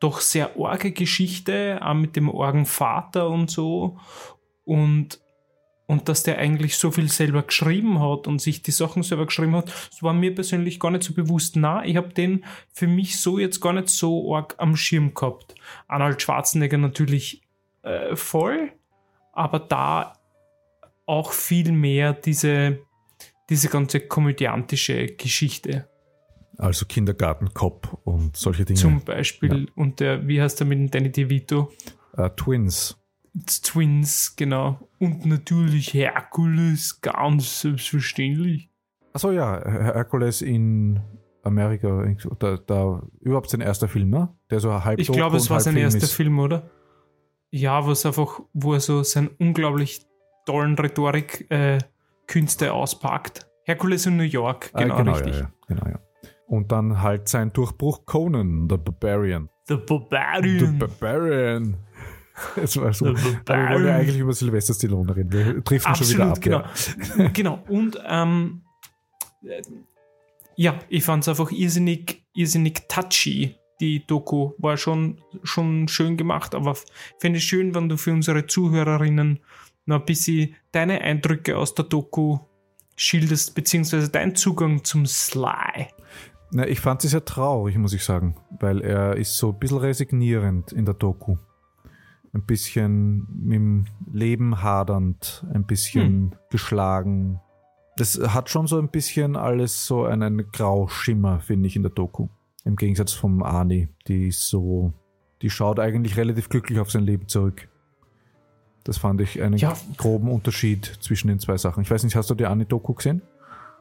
doch 0.00 0.20
sehr 0.20 0.58
orge 0.58 0.92
Geschichte, 0.92 1.78
auch 1.82 1.94
mit 1.94 2.16
dem 2.16 2.28
Orgenvater 2.28 3.28
und 3.28 3.50
so. 3.50 3.98
Und, 4.64 5.20
und 5.86 6.08
dass 6.08 6.22
der 6.22 6.38
eigentlich 6.38 6.78
so 6.78 6.90
viel 6.90 7.08
selber 7.10 7.42
geschrieben 7.42 8.00
hat 8.00 8.26
und 8.26 8.40
sich 8.40 8.62
die 8.62 8.70
Sachen 8.70 9.02
selber 9.02 9.26
geschrieben 9.26 9.56
hat, 9.56 9.68
das 9.90 10.02
war 10.02 10.14
mir 10.14 10.34
persönlich 10.34 10.80
gar 10.80 10.90
nicht 10.90 11.04
so 11.04 11.12
bewusst. 11.12 11.56
Na, 11.56 11.84
ich 11.84 11.96
habe 11.96 12.08
den 12.08 12.44
für 12.72 12.86
mich 12.86 13.20
so 13.20 13.38
jetzt 13.38 13.60
gar 13.60 13.74
nicht 13.74 13.90
so 13.90 14.34
arg 14.34 14.54
am 14.58 14.74
Schirm 14.74 15.14
gehabt. 15.14 15.54
Arnold 15.86 16.22
Schwarzenegger 16.22 16.78
natürlich 16.78 17.42
äh, 17.82 18.16
voll, 18.16 18.72
aber 19.32 19.58
da 19.58 20.14
auch 21.04 21.32
viel 21.32 21.72
mehr 21.72 22.14
diese, 22.14 22.78
diese 23.50 23.68
ganze 23.68 24.00
komödiantische 24.00 25.08
Geschichte. 25.08 25.89
Also 26.60 26.84
Kindergartenkopf 26.84 27.94
und 28.04 28.36
solche 28.36 28.66
Dinge. 28.66 28.78
Zum 28.78 29.00
Beispiel. 29.00 29.64
Ja. 29.64 29.72
Und 29.76 29.98
der, 30.00 30.28
wie 30.28 30.42
heißt 30.42 30.60
der 30.60 30.66
mit 30.66 30.78
dem 30.78 30.90
Danny 30.90 31.10
DeVito? 31.10 31.72
Uh, 32.18 32.28
Twins. 32.28 32.98
Twins, 33.62 34.36
genau. 34.36 34.88
Und 34.98 35.24
natürlich 35.24 35.94
Herkules, 35.94 37.00
ganz 37.00 37.62
selbstverständlich. 37.62 38.68
Achso, 39.14 39.30
ja, 39.30 39.58
Herkules 39.64 40.42
in 40.42 41.00
Amerika, 41.42 42.06
da, 42.38 42.58
da 42.58 43.02
überhaupt 43.20 43.48
sein 43.48 43.62
erster 43.62 43.88
Film, 43.88 44.10
ne? 44.10 44.28
Der 44.50 44.60
so 44.60 44.84
halb 44.84 45.00
Ich 45.00 45.10
glaube, 45.10 45.38
es 45.38 45.48
war 45.48 45.60
sein 45.60 45.72
Film 45.74 45.84
erster 45.84 46.02
ist. 46.02 46.12
Film, 46.12 46.38
oder? 46.38 46.68
Ja, 47.50 47.86
was 47.86 48.04
einfach, 48.04 48.40
wo 48.52 48.74
er 48.74 48.80
so 48.80 49.02
sein 49.02 49.30
unglaublich 49.38 50.02
tollen 50.44 50.76
Rhetorikkünste 50.76 52.66
äh, 52.66 52.68
auspackt. 52.68 53.48
Herkules 53.64 54.04
in 54.04 54.18
New 54.18 54.24
York, 54.24 54.70
Ah, 54.74 54.82
genau, 54.82 54.96
genau, 54.98 55.12
richtig. 55.12 55.36
Ja, 55.36 55.40
ja, 55.40 55.52
genau, 55.66 55.86
ja. 55.86 56.00
Und 56.50 56.72
dann 56.72 57.00
halt 57.00 57.28
sein 57.28 57.52
Durchbruch 57.52 58.06
Conan, 58.06 58.66
the 58.68 58.76
Barbarian. 58.76 59.48
The 59.68 59.74
The 59.76 59.80
Barbarian. 59.86 60.78
Barbarian. 60.78 61.76
Es 62.56 62.76
war 62.76 62.92
so. 62.94 63.04
The 63.04 63.10
Aber 63.10 63.16
wir 63.18 63.24
wollen 63.26 63.44
Barbarian. 63.44 63.86
ja 63.86 63.96
eigentlich 63.96 64.18
über 64.18 64.32
Sylvester 64.32 64.74
Stallone 64.74 65.14
reden. 65.14 65.30
Wir 65.32 65.60
driften 65.60 65.94
schon 65.94 66.08
wieder 66.08 66.26
Absolut, 66.30 66.64
ab. 66.64 66.72
genau. 67.14 67.22
Ja. 67.24 67.28
genau. 67.30 67.62
Und 67.68 68.00
ähm, 68.08 68.62
äh, 69.44 69.62
ja, 70.56 70.78
ich 70.88 71.04
fand 71.04 71.22
es 71.22 71.28
einfach 71.28 71.50
irrsinnig, 71.52 72.24
irrsinnig 72.34 72.88
touchy. 72.88 73.56
Die 73.80 74.06
Doku 74.06 74.52
war 74.58 74.76
schon, 74.76 75.20
schon 75.42 75.86
schön 75.88 76.16
gemacht, 76.16 76.54
aber 76.54 76.72
f- 76.72 76.84
fände 77.18 77.38
ich 77.38 77.44
schön, 77.44 77.74
wenn 77.74 77.88
du 77.88 77.96
für 77.96 78.12
unsere 78.12 78.46
Zuhörerinnen 78.46 79.40
noch 79.86 80.00
ein 80.00 80.04
bisschen 80.06 80.54
deine 80.72 81.00
Eindrücke 81.02 81.56
aus 81.56 81.74
der 81.74 81.84
Doku 81.86 82.38
schilderst, 82.96 83.54
beziehungsweise 83.54 84.10
dein 84.10 84.34
Zugang 84.34 84.82
zum 84.84 85.06
Sly. 85.06 85.86
Na, 86.52 86.66
ich 86.66 86.80
fand 86.80 87.04
es 87.04 87.12
sehr 87.12 87.24
traurig, 87.24 87.76
muss 87.78 87.92
ich 87.92 88.04
sagen, 88.04 88.34
weil 88.58 88.80
er 88.80 89.16
ist 89.16 89.36
so 89.36 89.50
ein 89.50 89.58
bisschen 89.58 89.78
resignierend 89.78 90.72
in 90.72 90.84
der 90.84 90.94
Doku. 90.94 91.36
Ein 92.32 92.42
bisschen 92.42 93.26
mit 93.42 93.56
dem 93.56 93.84
Leben 94.12 94.62
hadernd, 94.62 95.44
ein 95.52 95.64
bisschen 95.64 96.34
geschlagen. 96.50 97.40
Das 97.96 98.18
hat 98.18 98.50
schon 98.50 98.66
so 98.66 98.78
ein 98.78 98.88
bisschen 98.88 99.36
alles 99.36 99.86
so 99.86 100.04
einen 100.04 100.50
Grauschimmer, 100.50 101.40
finde 101.40 101.66
ich, 101.68 101.76
in 101.76 101.82
der 101.82 101.90
Doku. 101.92 102.28
Im 102.64 102.76
Gegensatz 102.76 103.12
vom 103.12 103.42
Ani, 103.42 103.88
die 104.06 104.28
ist 104.28 104.48
so, 104.48 104.92
die 105.42 105.50
schaut 105.50 105.78
eigentlich 105.80 106.16
relativ 106.16 106.48
glücklich 106.48 106.78
auf 106.78 106.90
sein 106.90 107.04
Leben 107.04 107.26
zurück. 107.28 107.68
Das 108.84 108.98
fand 108.98 109.20
ich 109.20 109.42
einen 109.42 109.56
Ja. 109.58 109.76
groben 109.96 110.28
Unterschied 110.30 110.84
zwischen 111.00 111.28
den 111.28 111.38
zwei 111.38 111.56
Sachen. 111.58 111.82
Ich 111.82 111.90
weiß 111.90 112.02
nicht, 112.04 112.16
hast 112.16 112.30
du 112.30 112.34
die 112.34 112.46
Ani-Doku 112.46 112.94
gesehen? 112.94 113.22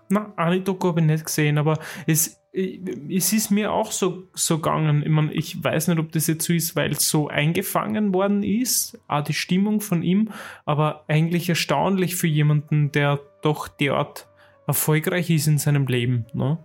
Na, 0.10 0.34
eine 0.36 0.62
Doku 0.62 0.88
habe 0.89 1.02
ich 1.02 1.06
nicht 1.06 1.26
gesehen, 1.26 1.58
aber 1.58 1.78
es, 2.08 2.41
es 2.52 3.32
ist 3.32 3.52
mir 3.52 3.72
auch 3.72 3.91
so, 3.91 4.24
so 4.34 4.58
gegangen. 4.58 5.04
Ich, 5.04 5.10
mein, 5.10 5.30
ich 5.32 5.63
weiß 5.63 5.88
nicht, 5.88 6.00
ob 6.00 6.12
das 6.12 6.28
jetzt 6.28 6.45
so 6.45 6.54
ist, 6.54 6.76
weil 6.76 6.91
es 6.91 7.08
so 7.08 7.28
eingefangen 7.28 8.13
worden 8.13 8.41
ist, 8.43 9.00
auch 9.08 9.24
die 9.24 9.34
Stimmung 9.34 9.82
von 9.82 10.02
ihm, 10.02 10.30
aber 10.65 11.06
eigentlich 11.08 11.48
erstaunlich 11.48 12.15
für 12.15 12.28
jemanden, 12.28 12.91
der 12.91 13.19
doch 13.43 13.67
derart 13.67 14.28
erfolgreich 14.65 15.30
ist 15.30 15.48
in 15.48 15.58
seinem 15.60 15.86
Leben. 15.88 16.26
Ne? 16.34 16.58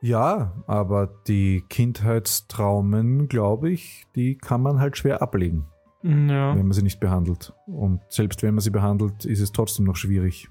Ja, 0.00 0.52
aber 0.66 1.08
die 1.26 1.62
Kindheitstraumen, 1.68 3.28
glaube 3.28 3.70
ich, 3.70 4.06
die 4.14 4.36
kann 4.38 4.62
man 4.62 4.78
halt 4.80 4.96
schwer 4.96 5.20
ablegen, 5.22 5.66
Ja. 6.02 6.54
wenn 6.56 6.62
man 6.66 6.72
sie 6.72 6.82
nicht 6.82 7.00
behandelt. 7.00 7.52
Und 7.66 8.00
selbst 8.08 8.42
wenn 8.42 8.54
man 8.54 8.60
sie 8.62 8.70
behandelt, 8.70 9.24
ist 9.24 9.40
es 9.40 9.52
trotzdem 9.52 9.86
noch 9.86 9.96
schwierig. 9.96 10.48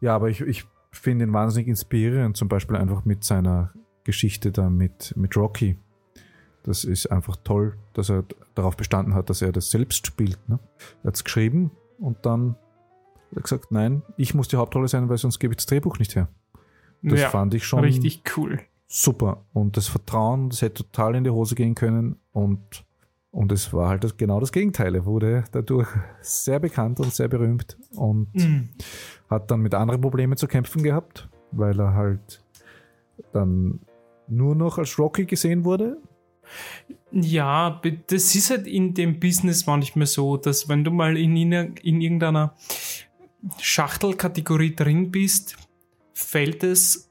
Ja, 0.00 0.16
aber 0.16 0.30
ich, 0.30 0.40
ich 0.40 0.64
finde 0.92 1.24
ihn 1.24 1.32
wahnsinnig 1.32 1.68
inspirierend, 1.68 2.36
zum 2.36 2.48
Beispiel 2.48 2.76
einfach 2.76 3.04
mit 3.04 3.24
seiner 3.24 3.72
Geschichte 4.04 4.52
da 4.52 4.70
mit, 4.70 5.14
mit 5.16 5.36
Rocky. 5.36 5.78
Das 6.62 6.84
ist 6.84 7.06
einfach 7.06 7.36
toll, 7.42 7.76
dass 7.94 8.10
er 8.10 8.24
darauf 8.54 8.76
bestanden 8.76 9.14
hat, 9.14 9.30
dass 9.30 9.40
er 9.40 9.52
das 9.52 9.70
selbst 9.70 10.06
spielt. 10.06 10.38
Ne? 10.48 10.58
Er 11.02 11.08
hat 11.08 11.14
es 11.14 11.24
geschrieben 11.24 11.70
und 11.98 12.26
dann 12.26 12.56
hat 13.30 13.36
er 13.36 13.42
gesagt, 13.42 13.72
nein, 13.72 14.02
ich 14.16 14.34
muss 14.34 14.48
die 14.48 14.56
Hauptrolle 14.56 14.88
sein, 14.88 15.08
weil 15.08 15.18
sonst 15.18 15.38
gebe 15.38 15.52
ich 15.52 15.56
das 15.58 15.66
Drehbuch 15.66 15.98
nicht 15.98 16.16
her. 16.16 16.28
Das 17.02 17.20
ja, 17.20 17.30
fand 17.30 17.54
ich 17.54 17.64
schon 17.64 17.80
richtig 17.80 18.22
cool. 18.36 18.60
super. 18.86 19.44
Und 19.52 19.76
das 19.76 19.88
Vertrauen, 19.88 20.50
das 20.50 20.60
hätte 20.60 20.84
total 20.84 21.14
in 21.14 21.24
die 21.24 21.30
Hose 21.30 21.54
gehen 21.54 21.74
können. 21.74 22.16
Und, 22.32 22.84
und 23.32 23.52
es 23.52 23.72
war 23.72 23.88
halt 23.88 24.04
das, 24.04 24.16
genau 24.16 24.40
das 24.40 24.52
Gegenteil. 24.52 24.94
Er 24.94 25.06
wurde 25.06 25.44
dadurch 25.52 25.88
sehr 26.20 26.58
bekannt 26.58 27.00
und 27.00 27.12
sehr 27.12 27.28
berühmt 27.28 27.76
und 27.92 28.34
Mhm. 28.34 28.70
hat 29.28 29.50
dann 29.50 29.60
mit 29.60 29.74
anderen 29.74 30.00
Problemen 30.00 30.36
zu 30.36 30.48
kämpfen 30.48 30.82
gehabt, 30.82 31.28
weil 31.52 31.78
er 31.80 31.94
halt 31.94 32.42
dann 33.32 33.80
nur 34.26 34.54
noch 34.54 34.78
als 34.78 34.98
Rocky 34.98 35.26
gesehen 35.26 35.64
wurde. 35.64 35.98
Ja, 37.12 37.80
das 38.08 38.34
ist 38.34 38.50
halt 38.50 38.66
in 38.66 38.94
dem 38.94 39.20
Business 39.20 39.66
manchmal 39.66 40.06
so, 40.06 40.36
dass 40.36 40.68
wenn 40.68 40.82
du 40.84 40.90
mal 40.90 41.16
in, 41.16 41.36
in 41.36 42.00
irgendeiner 42.00 42.54
Schachtelkategorie 43.58 44.74
drin 44.74 45.10
bist, 45.10 45.56
fällt 46.12 46.64
es 46.64 47.10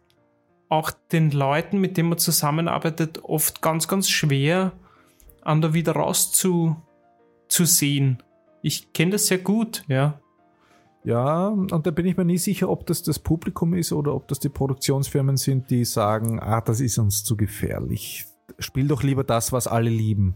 auch 0.68 0.92
den 0.92 1.32
Leuten, 1.32 1.80
mit 1.80 1.98
denen 1.98 2.10
man 2.10 2.18
zusammenarbeitet, 2.18 3.24
oft 3.24 3.62
ganz, 3.62 3.88
ganz 3.88 4.10
schwer, 4.10 4.74
an 5.50 5.62
da 5.62 5.74
wieder 5.74 5.94
raus 5.94 6.32
zu, 6.32 6.76
zu 7.48 7.66
sehen. 7.66 8.22
Ich 8.62 8.94
kenne 8.94 9.12
das 9.12 9.28
sehr 9.28 9.40
gut, 9.40 9.84
ja. 9.88 10.20
Ja, 11.04 11.48
und 11.48 11.88
da 11.88 11.92
bin 11.92 12.06
ich 12.06 12.18
mir 12.18 12.26
nie 12.26 12.38
sicher, 12.38 12.70
ob 12.70 12.86
das 12.86 13.04
das 13.04 13.20
Publikum 13.20 13.74
ist 13.74 13.92
oder 13.94 14.14
ob 14.14 14.28
das 14.28 14.40
die 14.40 14.50
Produktionsfirmen 14.50 15.38
sind, 15.38 15.70
die 15.70 15.86
sagen, 15.86 16.40
ah, 16.40 16.62
das 16.62 16.82
ist 16.82 16.98
uns 16.98 17.24
zu 17.24 17.36
gefährlich. 17.38 18.26
Spiel 18.60 18.88
doch 18.88 19.02
lieber 19.02 19.24
das, 19.24 19.52
was 19.52 19.68
alle 19.68 19.90
lieben. 19.90 20.36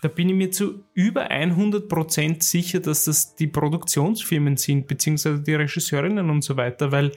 Da 0.00 0.08
bin 0.08 0.28
ich 0.28 0.34
mir 0.34 0.50
zu 0.50 0.84
über 0.94 1.30
100% 1.30 2.42
sicher, 2.42 2.80
dass 2.80 3.04
das 3.04 3.36
die 3.36 3.46
Produktionsfirmen 3.46 4.56
sind, 4.56 4.86
beziehungsweise 4.86 5.40
die 5.40 5.54
Regisseurinnen 5.54 6.28
und 6.28 6.42
so 6.42 6.56
weiter, 6.56 6.90
weil 6.92 7.12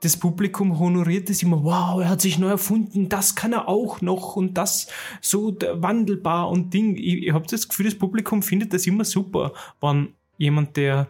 das 0.00 0.16
Publikum 0.16 0.78
honoriert 0.78 1.28
es 1.28 1.42
immer, 1.42 1.62
wow, 1.62 2.00
er 2.00 2.08
hat 2.08 2.22
sich 2.22 2.38
neu 2.38 2.48
erfunden, 2.48 3.08
das 3.08 3.34
kann 3.34 3.52
er 3.52 3.68
auch 3.68 4.00
noch 4.00 4.34
und 4.34 4.54
das 4.54 4.88
so 5.20 5.56
wandelbar 5.74 6.48
und 6.48 6.72
Ding. 6.72 6.96
Ich, 6.96 7.26
ich 7.26 7.32
habe 7.32 7.46
das 7.46 7.68
Gefühl, 7.68 7.84
das 7.84 7.94
Publikum 7.94 8.42
findet 8.42 8.72
das 8.72 8.86
immer 8.86 9.04
super, 9.04 9.52
wenn 9.80 10.14
jemand, 10.38 10.76
der 10.78 11.08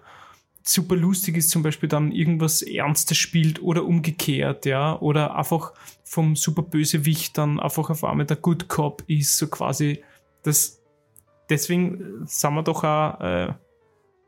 super 0.62 0.96
lustig 0.96 1.36
ist, 1.36 1.50
zum 1.50 1.62
Beispiel 1.62 1.88
dann 1.88 2.12
irgendwas 2.12 2.62
Ernstes 2.62 3.16
spielt 3.16 3.62
oder 3.62 3.84
umgekehrt, 3.84 4.66
ja, 4.66 4.98
oder 5.00 5.36
einfach 5.36 5.72
vom 6.04 6.34
super 6.34 6.62
Bösewicht 6.62 7.38
dann 7.38 7.60
einfach 7.60 7.90
auf 7.90 8.04
einmal 8.04 8.26
der 8.26 8.36
Good 8.36 8.68
Cop 8.68 9.04
ist, 9.06 9.36
so 9.36 9.46
quasi 9.46 10.02
das. 10.42 10.78
Deswegen 11.48 12.26
sind 12.26 12.54
wir 12.54 12.62
doch 12.62 12.84
auch 12.84 13.20
äh, 13.20 13.52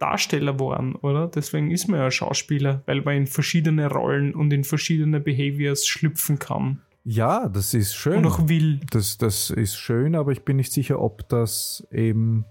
Darsteller 0.03 0.55
geworden, 0.55 0.97
oder? 0.97 1.29
Deswegen 1.29 1.71
ist 1.71 1.87
man 1.89 2.01
ja 2.01 2.11
Schauspieler, 2.11 2.83
weil 2.87 3.03
man 3.03 3.15
in 3.17 3.27
verschiedene 3.29 3.89
Rollen 3.89 4.35
und 4.35 4.53
in 4.53 4.65
verschiedene 4.65 5.21
Behaviors 5.21 5.87
schlüpfen 5.87 6.39
kann 6.41 6.81
Ja, 7.05 7.49
das 7.49 7.73
ist 7.73 7.95
schön. 7.95 8.19
und 8.19 8.27
auch 8.27 8.49
will. 8.49 8.81
Das, 8.91 9.17
das 9.17 9.51
ist 9.51 9.77
schön, 9.77 10.15
aber 10.17 10.33
ich 10.33 10.45
bin 10.45 10.57
nicht 10.57 10.73
sicher, 10.73 11.01
ob 11.01 11.29
das 11.29 11.87
eben. 11.93 12.45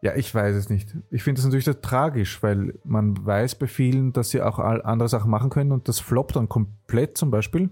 Ja, 0.00 0.14
ich 0.14 0.32
weiß 0.32 0.54
es 0.54 0.70
nicht. 0.70 0.96
Ich 1.10 1.24
finde 1.24 1.40
das 1.40 1.46
natürlich 1.46 1.64
sehr 1.64 1.80
tragisch, 1.82 2.40
weil 2.40 2.78
man 2.84 3.26
weiß 3.26 3.56
bei 3.56 3.66
vielen, 3.66 4.12
dass 4.12 4.30
sie 4.30 4.40
auch 4.40 4.60
andere 4.60 5.08
Sachen 5.08 5.28
machen 5.28 5.50
können 5.50 5.72
und 5.72 5.88
das 5.88 5.98
floppt 5.98 6.36
dann 6.36 6.48
komplett 6.48 7.18
zum 7.18 7.32
Beispiel. 7.32 7.70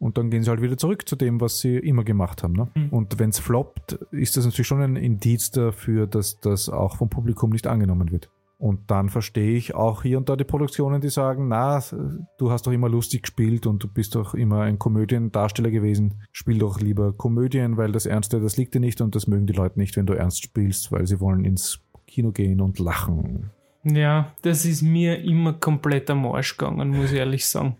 Und 0.00 0.16
dann 0.16 0.30
gehen 0.30 0.42
sie 0.42 0.50
halt 0.50 0.62
wieder 0.62 0.78
zurück 0.78 1.06
zu 1.06 1.14
dem, 1.14 1.40
was 1.42 1.60
sie 1.60 1.76
immer 1.76 2.04
gemacht 2.04 2.42
haben. 2.42 2.54
Ne? 2.54 2.68
Mhm. 2.74 2.88
Und 2.88 3.18
wenn 3.18 3.30
es 3.30 3.38
floppt, 3.38 3.92
ist 4.10 4.36
das 4.36 4.46
natürlich 4.46 4.66
schon 4.66 4.80
ein 4.80 4.96
Indiz 4.96 5.50
dafür, 5.50 6.06
dass 6.06 6.40
das 6.40 6.70
auch 6.70 6.96
vom 6.96 7.10
Publikum 7.10 7.50
nicht 7.50 7.66
angenommen 7.66 8.10
wird. 8.10 8.30
Und 8.56 8.90
dann 8.90 9.08
verstehe 9.08 9.56
ich 9.56 9.74
auch 9.74 10.02
hier 10.02 10.18
und 10.18 10.28
da 10.28 10.36
die 10.36 10.44
Produktionen, 10.44 11.00
die 11.00 11.08
sagen, 11.08 11.48
na, 11.48 11.82
du 12.38 12.50
hast 12.50 12.66
doch 12.66 12.72
immer 12.72 12.90
lustig 12.90 13.22
gespielt 13.22 13.66
und 13.66 13.82
du 13.82 13.88
bist 13.88 14.14
doch 14.14 14.34
immer 14.34 14.62
ein 14.62 14.78
Komödiendarsteller 14.78 15.70
gewesen. 15.70 16.22
Spiel 16.30 16.58
doch 16.58 16.78
lieber 16.78 17.14
Komödien, 17.14 17.78
weil 17.78 17.92
das 17.92 18.04
Ernste, 18.04 18.38
das 18.38 18.58
liegt 18.58 18.74
dir 18.74 18.80
nicht 18.80 19.00
und 19.00 19.14
das 19.14 19.26
mögen 19.26 19.46
die 19.46 19.54
Leute 19.54 19.78
nicht, 19.78 19.96
wenn 19.96 20.04
du 20.04 20.12
ernst 20.12 20.42
spielst, 20.42 20.92
weil 20.92 21.06
sie 21.06 21.20
wollen 21.20 21.46
ins 21.46 21.80
Kino 22.06 22.32
gehen 22.32 22.60
und 22.60 22.78
lachen. 22.78 23.50
Ja, 23.84 24.34
das 24.42 24.66
ist 24.66 24.82
mir 24.82 25.22
immer 25.24 25.54
komplett 25.54 26.10
am 26.10 26.26
Arsch 26.26 26.58
gegangen, 26.58 26.90
muss 26.90 27.12
ich 27.12 27.18
ehrlich 27.18 27.46
sagen. 27.46 27.76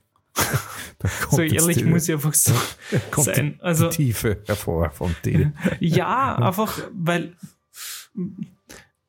Da 0.98 1.09
kommt 1.22 1.33
So 1.33 1.42
ehrlich 1.42 1.79
die, 1.79 1.85
muss 1.85 2.09
ich 2.09 2.14
einfach 2.14 2.35
so 2.35 2.53
sein. 3.16 3.55
die 3.57 3.62
Also, 3.62 3.88
Tiefe 3.88 4.42
hervor 4.46 4.90
von 4.90 5.14
dir. 5.24 5.53
Ja, 5.81 6.37
einfach, 6.37 6.79
weil, 6.92 7.37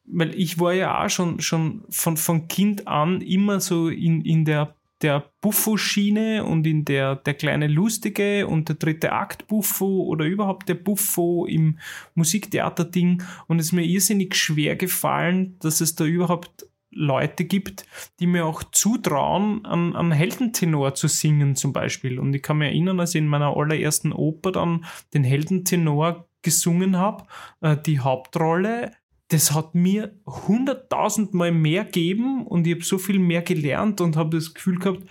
weil 0.06 0.34
ich 0.36 0.60
war 0.60 0.74
ja 0.74 1.04
auch 1.04 1.10
schon, 1.10 1.40
schon 1.42 1.84
von, 1.90 2.18
von 2.18 2.48
Kind 2.48 2.88
an 2.88 3.22
immer 3.22 3.60
so 3.60 3.90
in, 3.90 4.22
in 4.22 4.46
der, 4.46 4.76
der 5.02 5.32
Buffo-Schiene 5.42 6.46
und 6.46 6.66
in 6.66 6.86
der, 6.86 7.16
der 7.16 7.34
kleine 7.34 7.68
Lustige 7.68 8.48
und 8.48 8.70
der 8.70 8.76
dritte 8.76 9.12
Akt 9.12 9.48
Buffo 9.48 10.04
oder 10.04 10.26
überhaupt 10.26 10.70
der 10.70 10.76
Buffo 10.76 11.46
im 11.46 11.80
Musiktheater-Ding 12.16 13.24
und 13.48 13.60
es 13.60 13.68
ist 13.68 13.72
mir 13.74 13.84
irrsinnig 13.84 14.36
schwer 14.36 14.76
gefallen, 14.76 15.58
dass 15.60 15.82
es 15.82 15.96
da 15.96 16.06
überhaupt 16.06 16.68
Leute 16.92 17.46
gibt, 17.46 17.86
die 18.20 18.28
mir 18.28 18.46
auch 18.46 18.64
zutrauen, 18.64 19.66
an, 19.66 19.96
an 19.96 20.12
Heldentenor 20.12 20.94
zu 20.94 21.08
singen 21.08 21.56
zum 21.56 21.74
Beispiel. 21.74 22.20
Und 22.20 22.34
ich 22.34 22.44
kann 22.44 22.58
mich 22.58 22.70
erinnern, 22.70 23.00
als 23.00 23.16
ich 23.16 23.20
in 23.20 23.28
meiner 23.28 23.56
allerersten 23.56 24.12
Oper 24.12 24.52
dann 24.52 24.86
den 25.14 25.24
Heldentenor 25.24 26.28
gesungen 26.42 26.98
habe, 26.98 27.26
äh, 27.62 27.78
die 27.78 28.00
Hauptrolle, 28.00 28.92
das 29.30 29.54
hat 29.54 29.76
mir 29.76 30.14
hunderttausendmal 30.26 31.54
mehr 31.54 31.86
gegeben 31.86 32.46
und 32.46 32.68
ich 32.68 32.74
habe 32.76 32.84
so 32.84 32.98
viel 32.98 33.20
mehr 33.20 33.42
gelernt 33.42 34.02
und 34.02 34.18
habe 34.18 34.36
das 34.36 34.54
Gefühl 34.54 34.78
gehabt, 34.78 35.04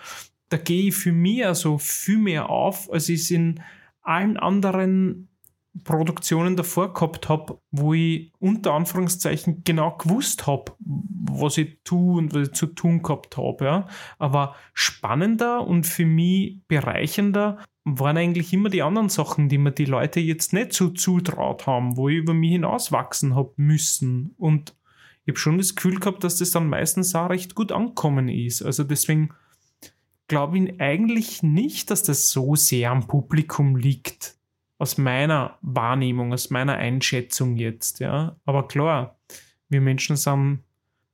da 0.51 0.59
gehe 0.59 0.89
ich 0.89 0.95
für 0.95 1.13
mich 1.13 1.47
also 1.47 1.79
viel 1.79 2.19
mehr 2.19 2.51
auf, 2.51 2.93
als 2.93 3.09
ich 3.09 3.21
es 3.21 3.31
in 3.31 3.63
allen 4.03 4.37
anderen 4.37 5.30
Produktionen 5.85 6.57
davor 6.57 6.93
gehabt 6.93 7.29
habe, 7.29 7.61
wo 7.71 7.95
ich 7.95 8.33
unter 8.41 8.75
Anführungszeichen 8.75 9.63
genau 9.65 9.97
gewusst 9.97 10.47
habe, 10.47 10.73
was 10.81 11.59
ich 11.59 11.79
tue 11.85 12.19
und 12.19 12.35
was 12.35 12.49
ich 12.49 12.55
zu 12.55 12.67
tun 12.67 13.03
gehabt 13.03 13.37
habe. 13.37 13.65
Ja. 13.65 13.87
Aber 14.19 14.57
spannender 14.75 15.67
und 15.67 15.87
für 15.87 16.07
mich 16.07 16.61
bereichernder 16.67 17.59
waren 17.85 18.17
eigentlich 18.17 18.53
immer 18.53 18.69
die 18.69 18.83
anderen 18.83 19.09
Sachen, 19.09 19.49
die 19.49 19.59
mir 19.59 19.71
die 19.71 19.85
Leute 19.85 20.21
jetzt 20.21 20.53
nicht 20.53 20.73
so 20.73 20.89
zutraut 20.91 21.67
haben, 21.67 21.97
wo 21.97 22.09
ich 22.09 22.17
über 22.17 22.35
mich 22.35 22.53
hinauswachsen 22.53 23.37
habe 23.37 23.53
müssen. 23.57 24.35
Und 24.37 24.75
ich 25.25 25.33
habe 25.33 25.39
schon 25.39 25.59
das 25.59 25.77
Gefühl 25.77 26.01
gehabt, 26.01 26.25
dass 26.25 26.39
das 26.39 26.51
dann 26.51 26.69
meistens 26.69 27.15
auch 27.15 27.31
recht 27.31 27.55
gut 27.55 27.71
angekommen 27.71 28.29
ist. 28.29 28.63
Also 28.63 28.83
deswegen 28.83 29.31
glaube 30.27 30.59
ich 30.59 30.81
eigentlich 30.81 31.43
nicht, 31.43 31.91
dass 31.91 32.03
das 32.03 32.31
so 32.31 32.57
sehr 32.57 32.91
am 32.91 33.07
Publikum 33.07 33.77
liegt 33.77 34.40
aus 34.81 34.97
meiner 34.97 35.59
Wahrnehmung, 35.61 36.33
aus 36.33 36.49
meiner 36.49 36.77
Einschätzung 36.77 37.57
jetzt, 37.57 38.01
ja. 38.01 38.37
Aber 38.47 38.67
klar, 38.67 39.19
wir 39.69 39.83
Menschen 39.83 40.17
sind 40.17 40.61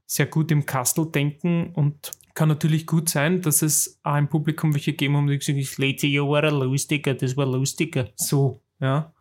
sehr 0.07 0.27
gut 0.27 0.53
im 0.53 0.65
Kastel 0.65 1.07
denken 1.11 1.73
und 1.75 2.13
kann 2.35 2.49
natürlich 2.49 2.87
gut 2.87 3.09
sein, 3.09 3.43
dass 3.43 3.63
es 3.63 3.99
auch 4.05 4.17
im 4.17 4.29
Publikum 4.29 4.73
welche 4.73 4.93
geben 4.93 5.17
haben, 5.17 5.27
die 5.27 5.39
gesagt 5.39 5.59
das 5.59 5.79
letzte 5.79 6.07
Jahr 6.07 6.29
war 6.29 6.49
lustiger, 6.53 7.15
das 7.15 7.37
war 7.37 7.45
lustiger. 7.45 8.07
So, 8.15 8.63
ja. 8.79 9.13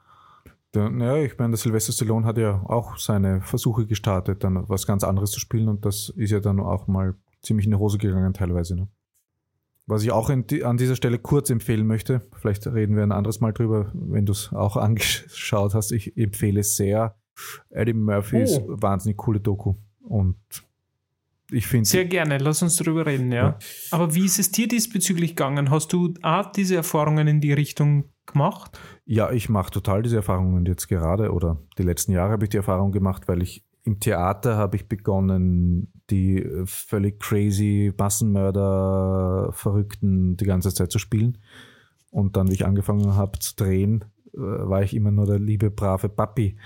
Naja, 0.75 1.23
ich 1.23 1.35
meine, 1.39 1.51
der 1.51 1.57
Sylvester 1.57 1.93
Stallone 1.93 2.27
hat 2.27 2.37
ja 2.37 2.61
auch 2.65 2.97
seine 2.97 3.41
Versuche 3.41 3.87
gestartet, 3.87 4.43
dann 4.43 4.69
was 4.69 4.85
ganz 4.85 5.03
anderes 5.03 5.31
zu 5.31 5.39
spielen 5.39 5.69
und 5.69 5.85
das 5.85 6.09
ist 6.09 6.31
ja 6.31 6.39
dann 6.39 6.59
auch 6.59 6.85
mal 6.85 7.15
ziemlich 7.41 7.65
in 7.65 7.71
die 7.71 7.77
Hose 7.77 7.97
gegangen 7.97 8.33
teilweise. 8.33 8.75
Ne? 8.75 8.89
Was 9.87 10.03
ich 10.03 10.11
auch 10.11 10.31
die, 10.33 10.63
an 10.63 10.77
dieser 10.77 10.95
Stelle 10.95 11.19
kurz 11.19 11.49
empfehlen 11.49 11.85
möchte, 11.85 12.27
vielleicht 12.39 12.65
reden 12.67 12.95
wir 12.95 13.03
ein 13.03 13.11
anderes 13.11 13.39
Mal 13.39 13.53
drüber, 13.53 13.91
wenn 13.93 14.25
du 14.25 14.31
es 14.31 14.51
auch 14.51 14.77
angeschaut 14.77 15.73
hast. 15.73 15.91
Ich 15.91 16.17
empfehle 16.17 16.63
sehr 16.63 17.15
Eddie 17.69 17.93
Murphys 17.93 18.59
oh. 18.59 18.75
wahnsinnig 18.81 19.17
coole 19.17 19.39
Doku. 19.39 19.75
Und 20.01 20.37
ich 21.51 21.67
finde. 21.67 21.87
Sehr 21.87 22.05
gerne, 22.05 22.37
lass 22.37 22.61
uns 22.61 22.77
darüber 22.77 23.05
reden, 23.05 23.31
ja. 23.31 23.49
ja. 23.49 23.59
Aber 23.91 24.15
wie 24.15 24.25
ist 24.25 24.39
es 24.39 24.51
dir 24.51 24.67
diesbezüglich 24.67 25.31
gegangen? 25.31 25.69
Hast 25.69 25.93
du 25.93 26.13
auch 26.21 26.51
diese 26.51 26.75
Erfahrungen 26.75 27.27
in 27.27 27.41
die 27.41 27.53
Richtung 27.53 28.05
gemacht? 28.25 28.79
Ja, 29.05 29.31
ich 29.31 29.49
mache 29.49 29.71
total 29.71 30.01
diese 30.01 30.17
Erfahrungen 30.17 30.65
jetzt 30.65 30.87
gerade 30.87 31.31
oder 31.31 31.61
die 31.77 31.83
letzten 31.83 32.11
Jahre 32.11 32.31
habe 32.31 32.45
ich 32.45 32.49
die 32.49 32.57
Erfahrung 32.57 32.91
gemacht, 32.91 33.27
weil 33.27 33.43
ich 33.43 33.63
im 33.83 33.99
Theater 33.99 34.57
habe 34.57 34.77
ich 34.77 34.87
begonnen, 34.87 35.91
die 36.09 36.37
äh, 36.37 36.65
völlig 36.65 37.19
crazy 37.19 37.93
Massenmörder, 37.97 39.51
Verrückten 39.53 40.37
die 40.37 40.45
ganze 40.45 40.73
Zeit 40.73 40.91
zu 40.91 40.99
spielen. 40.99 41.37
Und 42.11 42.35
dann, 42.37 42.49
wie 42.49 42.53
ich 42.53 42.65
angefangen 42.65 43.15
habe 43.15 43.39
zu 43.39 43.55
drehen, 43.55 44.05
äh, 44.33 44.39
war 44.39 44.83
ich 44.83 44.95
immer 44.95 45.11
nur 45.11 45.25
der 45.25 45.39
liebe, 45.39 45.71
brave 45.71 46.09
Papi. 46.09 46.57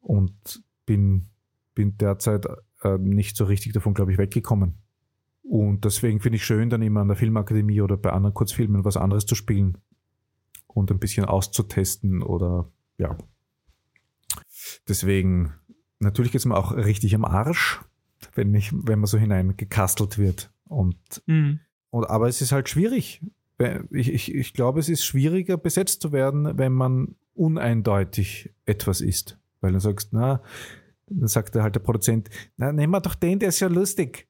Und 0.00 0.62
bin, 0.86 1.28
bin 1.74 1.96
derzeit 1.96 2.46
äh, 2.82 2.98
nicht 2.98 3.36
so 3.36 3.44
richtig 3.44 3.72
davon, 3.72 3.94
glaube 3.94 4.12
ich, 4.12 4.18
weggekommen. 4.18 4.74
Und 5.42 5.84
deswegen 5.84 6.20
finde 6.20 6.36
ich 6.36 6.44
schön, 6.44 6.68
dann 6.68 6.82
immer 6.82 7.00
an 7.00 7.08
der 7.08 7.16
Filmakademie 7.16 7.80
oder 7.80 7.96
bei 7.96 8.12
anderen 8.12 8.34
Kurzfilmen 8.34 8.84
was 8.84 8.98
anderes 8.98 9.24
zu 9.24 9.34
spielen 9.34 9.78
und 10.66 10.90
ein 10.90 10.98
bisschen 10.98 11.24
auszutesten 11.24 12.22
oder 12.22 12.70
ja. 12.98 13.16
Deswegen 14.86 15.54
natürlich 16.00 16.32
geht 16.32 16.40
es 16.40 16.44
mir 16.44 16.56
auch 16.56 16.72
richtig 16.76 17.14
am 17.14 17.24
Arsch, 17.24 17.80
wenn, 18.34 18.54
ich, 18.54 18.72
wenn 18.72 19.00
man 19.00 19.06
so 19.06 19.18
hineingekastelt 19.18 20.18
wird. 20.18 20.50
Und, 20.64 20.96
mhm. 21.26 21.60
und, 21.90 22.04
aber 22.08 22.28
es 22.28 22.40
ist 22.40 22.52
halt 22.52 22.68
schwierig. 22.68 23.22
Ich, 23.90 24.12
ich, 24.12 24.34
ich 24.34 24.52
glaube, 24.54 24.80
es 24.80 24.88
ist 24.88 25.04
schwieriger, 25.04 25.56
besetzt 25.56 26.02
zu 26.02 26.12
werden, 26.12 26.58
wenn 26.58 26.72
man 26.72 27.16
uneindeutig 27.34 28.54
etwas 28.66 29.00
ist. 29.00 29.38
Weil 29.60 29.72
du 29.72 29.80
sagst, 29.80 30.12
na, 30.12 30.42
dann 31.06 31.28
sagt 31.28 31.56
halt 31.56 31.74
der 31.74 31.80
Produzent, 31.80 32.30
na, 32.56 32.72
nehmen 32.72 32.92
wir 32.92 33.00
doch 33.00 33.14
den, 33.14 33.38
der 33.38 33.48
ist 33.48 33.60
ja 33.60 33.68
lustig. 33.68 34.28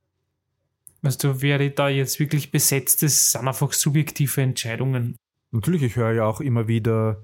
Weißt 1.03 1.23
du, 1.23 1.43
wer 1.43 1.69
da 1.71 1.89
jetzt 1.89 2.19
wirklich 2.19 2.51
besetzt 2.51 3.03
ist, 3.03 3.33
sind 3.33 3.47
einfach 3.47 3.73
subjektive 3.73 4.41
Entscheidungen. 4.41 5.17
Natürlich, 5.51 5.83
ich 5.83 5.97
höre 5.97 6.13
ja 6.13 6.25
auch 6.25 6.41
immer 6.41 6.67
wieder, 6.67 7.23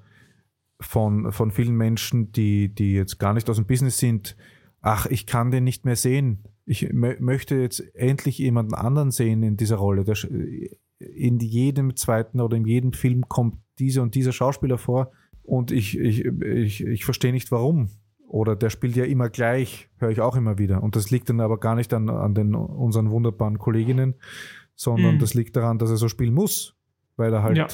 von, 0.81 1.33
von 1.33 1.51
vielen 1.51 1.77
Menschen, 1.77 2.33
die, 2.33 2.69
die 2.69 2.95
jetzt 2.95 3.19
gar 3.19 3.35
nicht 3.35 3.49
aus 3.49 3.57
dem 3.57 3.67
Business 3.67 3.99
sind, 3.99 4.37
ach, 4.81 5.07
ich 5.07 5.27
kann 5.27 5.51
den 5.51 5.65
nicht 5.65 5.85
mehr 5.85 5.97
sehen. 5.97 6.45
Ich 6.67 6.93
möchte 6.93 7.57
jetzt 7.57 7.81
endlich 7.95 8.39
jemanden 8.39 8.75
anderen 8.75 9.11
sehen 9.11 9.43
in 9.43 9.57
dieser 9.57 9.77
Rolle. 9.77 10.05
Der, 10.05 10.17
in 10.99 11.39
jedem 11.39 11.97
zweiten 11.97 12.41
oder 12.41 12.57
in 12.57 12.65
jedem 12.65 12.93
Film 12.93 13.29
kommt 13.29 13.57
dieser 13.79 14.03
und 14.03 14.15
dieser 14.15 14.33
Schauspieler 14.33 14.79
vor 14.79 15.11
und 15.43 15.71
ich, 15.71 15.99
ich, 15.99 16.25
ich, 16.25 16.87
ich 16.87 17.05
verstehe 17.05 17.33
nicht 17.33 17.51
warum. 17.51 17.91
Oder 18.27 18.57
der 18.57 18.71
spielt 18.71 18.97
ja 18.97 19.05
immer 19.05 19.29
gleich, 19.29 19.91
höre 19.99 20.11
ich 20.11 20.21
auch 20.21 20.37
immer 20.37 20.59
wieder. 20.59 20.83
Und 20.83 20.97
das 20.97 21.11
liegt 21.11 21.29
dann 21.29 21.41
aber 21.41 21.59
gar 21.59 21.75
nicht 21.75 21.93
an, 21.93 22.09
an 22.09 22.35
den, 22.35 22.55
unseren 22.55 23.11
wunderbaren 23.11 23.59
Kolleginnen, 23.59 24.15
sondern 24.75 25.17
mhm. 25.17 25.19
das 25.19 25.35
liegt 25.35 25.55
daran, 25.57 25.79
dass 25.79 25.91
er 25.91 25.97
so 25.97 26.09
spielen 26.09 26.35
muss, 26.35 26.75
weil 27.17 27.33
er 27.33 27.43
halt 27.43 27.57
ja 27.57 27.69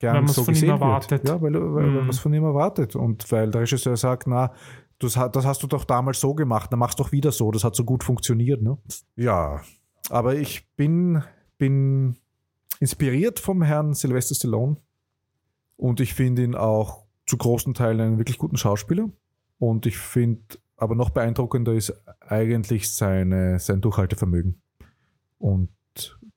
gern 0.00 0.26
so 0.26 0.44
gesehen 0.44 0.80
wird. 0.80 1.28
Ja, 1.28 1.40
weil, 1.40 1.54
weil, 1.54 1.60
mhm. 1.60 1.74
weil 1.74 2.02
man 2.02 2.08
es 2.08 2.18
von 2.18 2.34
ihm 2.34 2.42
erwartet. 2.42 2.96
Und 2.96 3.30
weil 3.30 3.50
der 3.50 3.60
Regisseur 3.60 3.96
sagt, 3.96 4.26
na, 4.26 4.52
das, 5.00 5.14
das 5.14 5.44
hast 5.44 5.62
du 5.62 5.66
doch 5.66 5.84
damals 5.84 6.20
so 6.20 6.34
gemacht, 6.34 6.70
dann 6.70 6.78
machst 6.78 6.98
du 6.98 7.02
doch 7.02 7.12
wieder 7.12 7.32
so. 7.32 7.50
Das 7.50 7.64
hat 7.64 7.74
so 7.74 7.84
gut 7.84 8.04
funktioniert. 8.04 8.62
Ne? 8.62 8.78
Ja, 9.16 9.62
aber 10.08 10.36
ich 10.36 10.68
bin, 10.76 11.22
bin 11.58 12.16
inspiriert 12.78 13.40
vom 13.40 13.62
Herrn 13.62 13.94
Sylvester 13.94 14.34
Stallone 14.34 14.76
und 15.76 16.00
ich 16.00 16.14
finde 16.14 16.44
ihn 16.44 16.54
auch 16.54 17.06
zu 17.26 17.36
großen 17.36 17.74
Teilen 17.74 18.00
einen 18.00 18.18
wirklich 18.18 18.38
guten 18.38 18.56
Schauspieler. 18.56 19.10
Und 19.58 19.86
ich 19.86 19.98
finde 19.98 20.42
aber 20.76 20.94
noch 20.94 21.10
beeindruckender 21.10 21.74
ist 21.74 21.92
eigentlich 22.20 22.90
seine, 22.92 23.58
sein 23.58 23.82
Durchhaltevermögen. 23.82 24.62
Und 25.38 25.68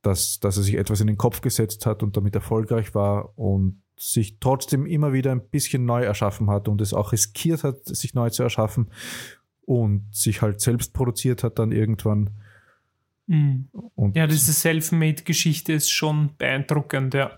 dass, 0.01 0.39
dass 0.41 0.57
er 0.57 0.64
sich 0.64 0.76
etwas 0.76 0.99
in 0.99 1.07
den 1.07 1.18
Kopf 1.18 1.39
gesetzt 1.39 1.86
hat 1.86 2.03
und 2.03 2.18
damit 2.18 2.36
erfolgreich 2.36 2.93
war 2.93 3.38
und 3.38 3.82
sich 3.98 4.39
trotzdem 4.39 4.86
immer 4.86 5.14
wieder 5.14 5.32
ein 5.32 5.48
bisschen 5.50 5.86
neu 5.86 6.04
erschaffen 6.04 6.50
hat 6.50 6.68
und 6.68 6.82
es 6.82 6.94
auch 6.94 7.12
riskiert 7.12 7.64
hat, 7.64 7.86
sich 7.86 8.14
neu 8.14 8.30
zu 8.30 8.44
erschaffen 8.44 8.91
und 9.62 10.14
sich 10.14 10.41
halt 10.41 10.62
selbst 10.62 10.94
produziert 10.94 11.44
hat 11.44 11.60
dann 11.60 11.72
irgendwann. 11.72 12.32
Mhm. 13.28 13.70
Ja, 14.14 14.28
diese 14.28 14.52
Selfmade-Geschichte 14.52 15.74
ist 15.74 15.89
schon 15.89 16.36
beeindruckend, 16.38 17.14
ja. 17.14 17.38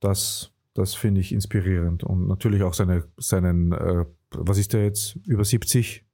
Das, 0.00 0.52
das 0.74 0.94
finde 0.94 1.20
ich 1.20 1.32
inspirierend 1.32 2.04
und 2.04 2.28
natürlich 2.28 2.62
auch 2.62 2.74
seine, 2.74 3.04
seinen, 3.16 3.72
äh, 3.72 4.04
was 4.30 4.58
ist 4.58 4.72
der 4.72 4.84
jetzt, 4.84 5.16
über 5.26 5.44
70 5.44 6.04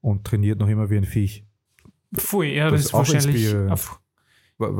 und 0.00 0.24
trainiert 0.24 0.58
noch 0.58 0.68
immer 0.68 0.90
wie 0.90 0.96
ein 0.96 1.04
Viech. 1.04 1.44
Voll, 2.12 2.46
ja, 2.46 2.70
das, 2.70 2.80
das 2.80 2.86
ist 2.86 2.92
wahrscheinlich 2.94 3.54
auf, 3.70 4.00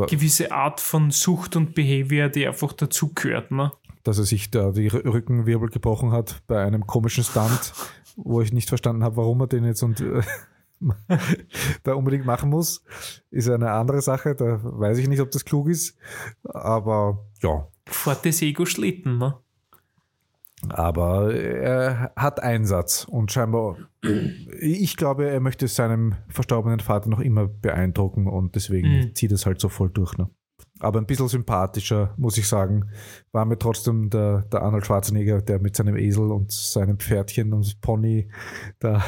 gewisse 0.08 0.52
Art 0.52 0.80
von 0.80 1.10
Sucht 1.10 1.56
und 1.56 1.74
Behavior, 1.74 2.28
die 2.28 2.46
einfach 2.46 2.72
dazugehört. 2.72 3.50
Ne? 3.50 3.72
Dass 4.02 4.18
er 4.18 4.24
sich 4.24 4.50
da 4.50 4.70
die 4.70 4.88
Rückenwirbel 4.88 5.68
gebrochen 5.68 6.12
hat 6.12 6.42
bei 6.46 6.64
einem 6.64 6.86
komischen 6.86 7.24
Stunt, 7.24 7.74
wo 8.16 8.40
ich 8.40 8.52
nicht 8.52 8.68
verstanden 8.68 9.04
habe, 9.04 9.16
warum 9.16 9.40
er 9.40 9.46
den 9.46 9.64
jetzt 9.64 9.82
und 9.82 10.00
äh, 10.00 10.22
da 11.82 11.94
unbedingt 11.94 12.24
machen 12.24 12.50
muss, 12.50 12.82
ist 13.30 13.48
eine 13.48 13.72
andere 13.72 14.00
Sache. 14.00 14.34
Da 14.34 14.60
weiß 14.62 14.98
ich 14.98 15.08
nicht, 15.08 15.20
ob 15.20 15.30
das 15.30 15.44
klug 15.44 15.68
ist. 15.68 15.96
Aber 16.44 17.26
ja. 17.42 17.68
Fort 17.86 18.24
das 18.24 18.40
Ego 18.42 18.64
schlitten, 18.64 19.18
ne? 19.18 19.36
Aber 20.68 21.34
er 21.34 22.12
hat 22.16 22.42
Einsatz 22.42 23.04
und 23.04 23.32
scheinbar, 23.32 23.78
ich 24.60 24.96
glaube, 24.96 25.26
er 25.26 25.40
möchte 25.40 25.66
seinem 25.68 26.16
verstorbenen 26.28 26.80
Vater 26.80 27.08
noch 27.08 27.20
immer 27.20 27.48
beeindrucken 27.48 28.26
und 28.26 28.54
deswegen 28.56 28.88
mhm. 28.88 29.14
zieht 29.14 29.32
es 29.32 29.46
halt 29.46 29.58
so 29.58 29.70
voll 29.70 29.88
durch. 29.88 30.18
Ne? 30.18 30.28
Aber 30.80 30.98
ein 30.98 31.06
bisschen 31.06 31.28
sympathischer, 31.28 32.14
muss 32.16 32.38
ich 32.38 32.48
sagen, 32.48 32.90
war 33.32 33.44
mir 33.44 33.58
trotzdem 33.58 34.10
der, 34.10 34.42
der 34.42 34.62
Arnold 34.62 34.86
Schwarzenegger, 34.86 35.42
der 35.42 35.60
mit 35.60 35.76
seinem 35.76 35.96
Esel 35.96 36.32
und 36.32 36.50
seinem 36.50 36.98
Pferdchen 36.98 37.52
und 37.52 37.80
Pony 37.80 38.28
da 38.78 39.04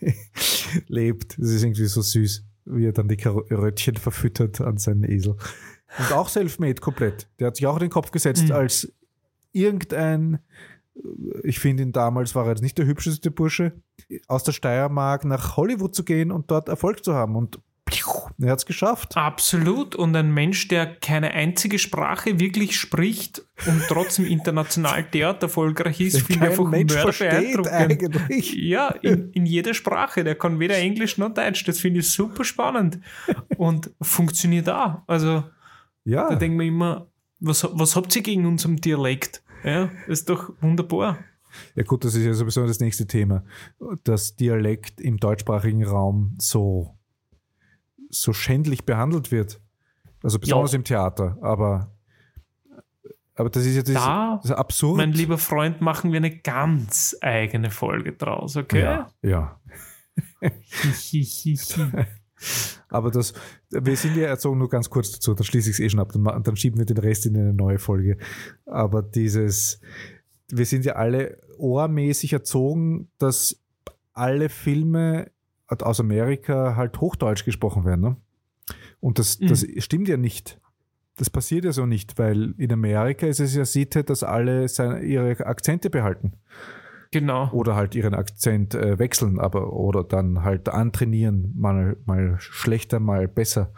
lebt. 0.86 1.38
Das 1.38 1.48
ist 1.48 1.62
irgendwie 1.62 1.86
so 1.86 2.02
süß, 2.02 2.44
wie 2.66 2.86
er 2.86 2.92
dann 2.92 3.08
die 3.08 3.22
Röttchen 3.24 3.96
verfüttert 3.96 4.60
an 4.60 4.76
seinen 4.76 5.04
Esel. 5.04 5.36
Und 5.98 6.12
auch 6.12 6.28
self-made 6.28 6.80
komplett. 6.80 7.28
Der 7.38 7.48
hat 7.48 7.56
sich 7.56 7.66
auch 7.66 7.76
in 7.76 7.80
den 7.80 7.90
Kopf 7.90 8.10
gesetzt, 8.10 8.44
mhm. 8.44 8.52
als 8.52 8.92
irgendein 9.52 10.40
ich 11.42 11.58
finde 11.58 11.82
ihn 11.82 11.92
damals 11.92 12.34
war 12.34 12.44
er 12.44 12.50
jetzt 12.50 12.62
nicht 12.62 12.78
der 12.78 12.86
hübscheste 12.86 13.30
Bursche, 13.30 13.72
aus 14.28 14.44
der 14.44 14.52
Steiermark 14.52 15.24
nach 15.24 15.56
Hollywood 15.56 15.94
zu 15.94 16.04
gehen 16.04 16.30
und 16.30 16.50
dort 16.50 16.68
Erfolg 16.68 17.04
zu 17.04 17.14
haben. 17.14 17.36
Und 17.36 17.60
er 18.40 18.50
hat 18.50 18.58
es 18.58 18.66
geschafft. 18.66 19.16
Absolut. 19.16 19.94
Und 19.94 20.14
ein 20.16 20.32
Mensch, 20.32 20.68
der 20.68 20.86
keine 20.86 21.32
einzige 21.32 21.78
Sprache 21.78 22.40
wirklich 22.40 22.76
spricht 22.76 23.44
und 23.66 23.82
trotzdem 23.88 24.24
international 24.24 25.04
derart 25.04 25.42
erfolgreich 25.42 26.00
ist, 26.00 26.22
finde 26.22 26.46
ich 26.46 26.50
einfach 26.50 26.70
Mensch 26.70 26.94
beeindruckend. 26.94 27.72
Eigentlich. 27.72 28.54
Ja, 28.54 28.88
in, 28.88 29.30
in 29.32 29.46
jeder 29.46 29.74
Sprache. 29.74 30.24
Der 30.24 30.34
kann 30.34 30.58
weder 30.58 30.76
Englisch 30.76 31.18
noch 31.18 31.32
Deutsch. 31.32 31.64
Das 31.64 31.80
finde 31.80 32.00
ich 32.00 32.10
super 32.10 32.44
spannend. 32.44 32.98
Und 33.56 33.90
funktioniert 34.00 34.68
auch. 34.68 35.02
Also, 35.06 35.44
ja. 36.04 36.28
da 36.28 36.36
denken 36.36 36.58
wir 36.58 36.66
immer, 36.66 37.08
was, 37.40 37.66
was 37.72 37.96
habt 37.96 38.14
ihr 38.16 38.22
gegen 38.22 38.46
unserem 38.46 38.80
Dialekt? 38.80 39.42
Ja, 39.64 39.90
ist 40.06 40.28
doch 40.28 40.52
wunderbar. 40.60 41.18
Ja 41.74 41.82
gut, 41.84 42.04
das 42.04 42.14
ist 42.14 42.24
ja 42.24 42.34
sowieso 42.34 42.66
das 42.66 42.80
nächste 42.80 43.06
Thema. 43.06 43.44
Dass 44.04 44.36
Dialekt 44.36 45.00
im 45.00 45.18
deutschsprachigen 45.18 45.84
Raum 45.84 46.36
so, 46.38 46.93
so 48.14 48.32
schändlich 48.32 48.84
behandelt 48.84 49.30
wird. 49.30 49.60
Also 50.22 50.38
besonders 50.38 50.72
Ja. 50.72 50.76
im 50.76 50.84
Theater. 50.84 51.36
Aber, 51.42 51.92
aber 53.34 53.50
das 53.50 53.66
ist 53.66 53.76
ja 53.76 53.82
das, 53.82 53.94
Da, 53.94 54.36
das 54.42 54.50
ist 54.50 54.56
absurd. 54.56 54.96
Mein 54.96 55.12
lieber 55.12 55.38
Freund, 55.38 55.80
machen 55.80 56.12
wir 56.12 56.18
eine 56.18 56.36
ganz 56.38 57.16
eigene 57.20 57.70
Folge 57.70 58.12
draus, 58.12 58.56
okay? 58.56 58.80
Ja, 58.80 59.10
ja. 59.22 59.60
Aber 62.88 63.10
das, 63.10 63.32
wir 63.70 63.96
sind 63.96 64.16
ja 64.16 64.26
erzogen, 64.26 64.58
nur 64.58 64.68
ganz 64.68 64.90
kurz 64.90 65.10
dazu, 65.12 65.34
dann 65.34 65.44
schließe 65.44 65.70
ich 65.70 65.76
es 65.76 65.80
eh 65.80 65.88
schon 65.88 66.00
ab, 66.00 66.12
dann, 66.12 66.42
dann 66.42 66.56
schieben 66.56 66.78
wir 66.78 66.84
den 66.86 66.98
Rest 66.98 67.26
in 67.26 67.36
eine 67.36 67.54
neue 67.54 67.78
Folge. 67.78 68.18
Aber 68.66 69.02
dieses, 69.02 69.80
wir 70.50 70.66
sind 70.66 70.84
ja 70.84 70.94
alle 70.94 71.40
ohrmäßig 71.58 72.32
erzogen, 72.32 73.10
dass 73.18 73.60
alle 74.12 74.48
Filme 74.48 75.30
aus 75.82 76.00
Amerika 76.00 76.76
halt 76.76 77.00
Hochdeutsch 77.00 77.44
gesprochen 77.44 77.84
werden. 77.84 78.00
Ne? 78.00 78.16
Und 79.00 79.18
das, 79.18 79.40
Mhm. 79.40 79.48
das 79.48 79.66
stimmt 79.78 80.08
ja 80.08 80.16
nicht. 80.16 80.60
Das 81.16 81.30
passiert 81.30 81.64
ja 81.64 81.72
so 81.72 81.86
nicht, 81.86 82.18
weil 82.18 82.54
in 82.58 82.72
Amerika 82.72 83.26
ist 83.26 83.38
es 83.40 83.54
ja 83.54 83.64
Sitte, 83.64 84.02
dass 84.04 84.22
alle 84.22 84.66
seine, 84.68 85.00
ihre 85.02 85.46
Akzente 85.46 85.88
behalten 85.90 86.32
Genau. 87.12 87.50
oder 87.52 87.76
halt 87.76 87.94
ihren 87.94 88.14
Akzent 88.14 88.74
äh, 88.74 88.98
wechseln, 88.98 89.38
aber 89.38 89.72
oder 89.72 90.02
dann 90.02 90.42
halt 90.42 90.68
antrainieren, 90.68 91.52
mal, 91.56 91.96
mal 92.04 92.36
schlechter, 92.40 92.98
mal 92.98 93.28
besser. 93.28 93.72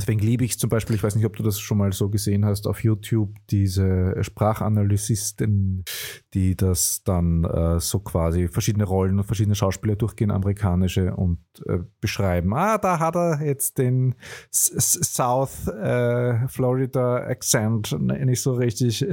Deswegen 0.00 0.20
liebe 0.20 0.44
ich 0.44 0.58
zum 0.58 0.70
Beispiel, 0.70 0.96
ich 0.96 1.02
weiß 1.02 1.14
nicht, 1.14 1.26
ob 1.26 1.36
du 1.36 1.42
das 1.42 1.60
schon 1.60 1.76
mal 1.76 1.92
so 1.92 2.08
gesehen 2.08 2.46
hast, 2.46 2.66
auf 2.66 2.82
YouTube 2.82 3.36
diese 3.50 4.14
Sprachanalysisten, 4.22 5.84
die 6.32 6.56
das 6.56 7.02
dann 7.04 7.44
äh, 7.44 7.78
so 7.80 7.98
quasi 8.00 8.48
verschiedene 8.48 8.84
Rollen 8.84 9.18
und 9.18 9.24
verschiedene 9.24 9.54
Schauspieler 9.54 9.96
durchgehen, 9.96 10.30
amerikanische, 10.30 11.14
und 11.14 11.38
äh, 11.66 11.80
beschreiben, 12.00 12.54
ah, 12.54 12.78
da 12.78 12.98
hat 12.98 13.14
er 13.14 13.42
jetzt 13.44 13.76
den 13.76 14.14
S 14.50 14.98
South 15.02 15.68
äh, 15.68 16.48
Florida 16.48 17.16
Accent 17.16 17.94
nicht 18.00 18.40
so 18.40 18.54
richtig. 18.54 19.04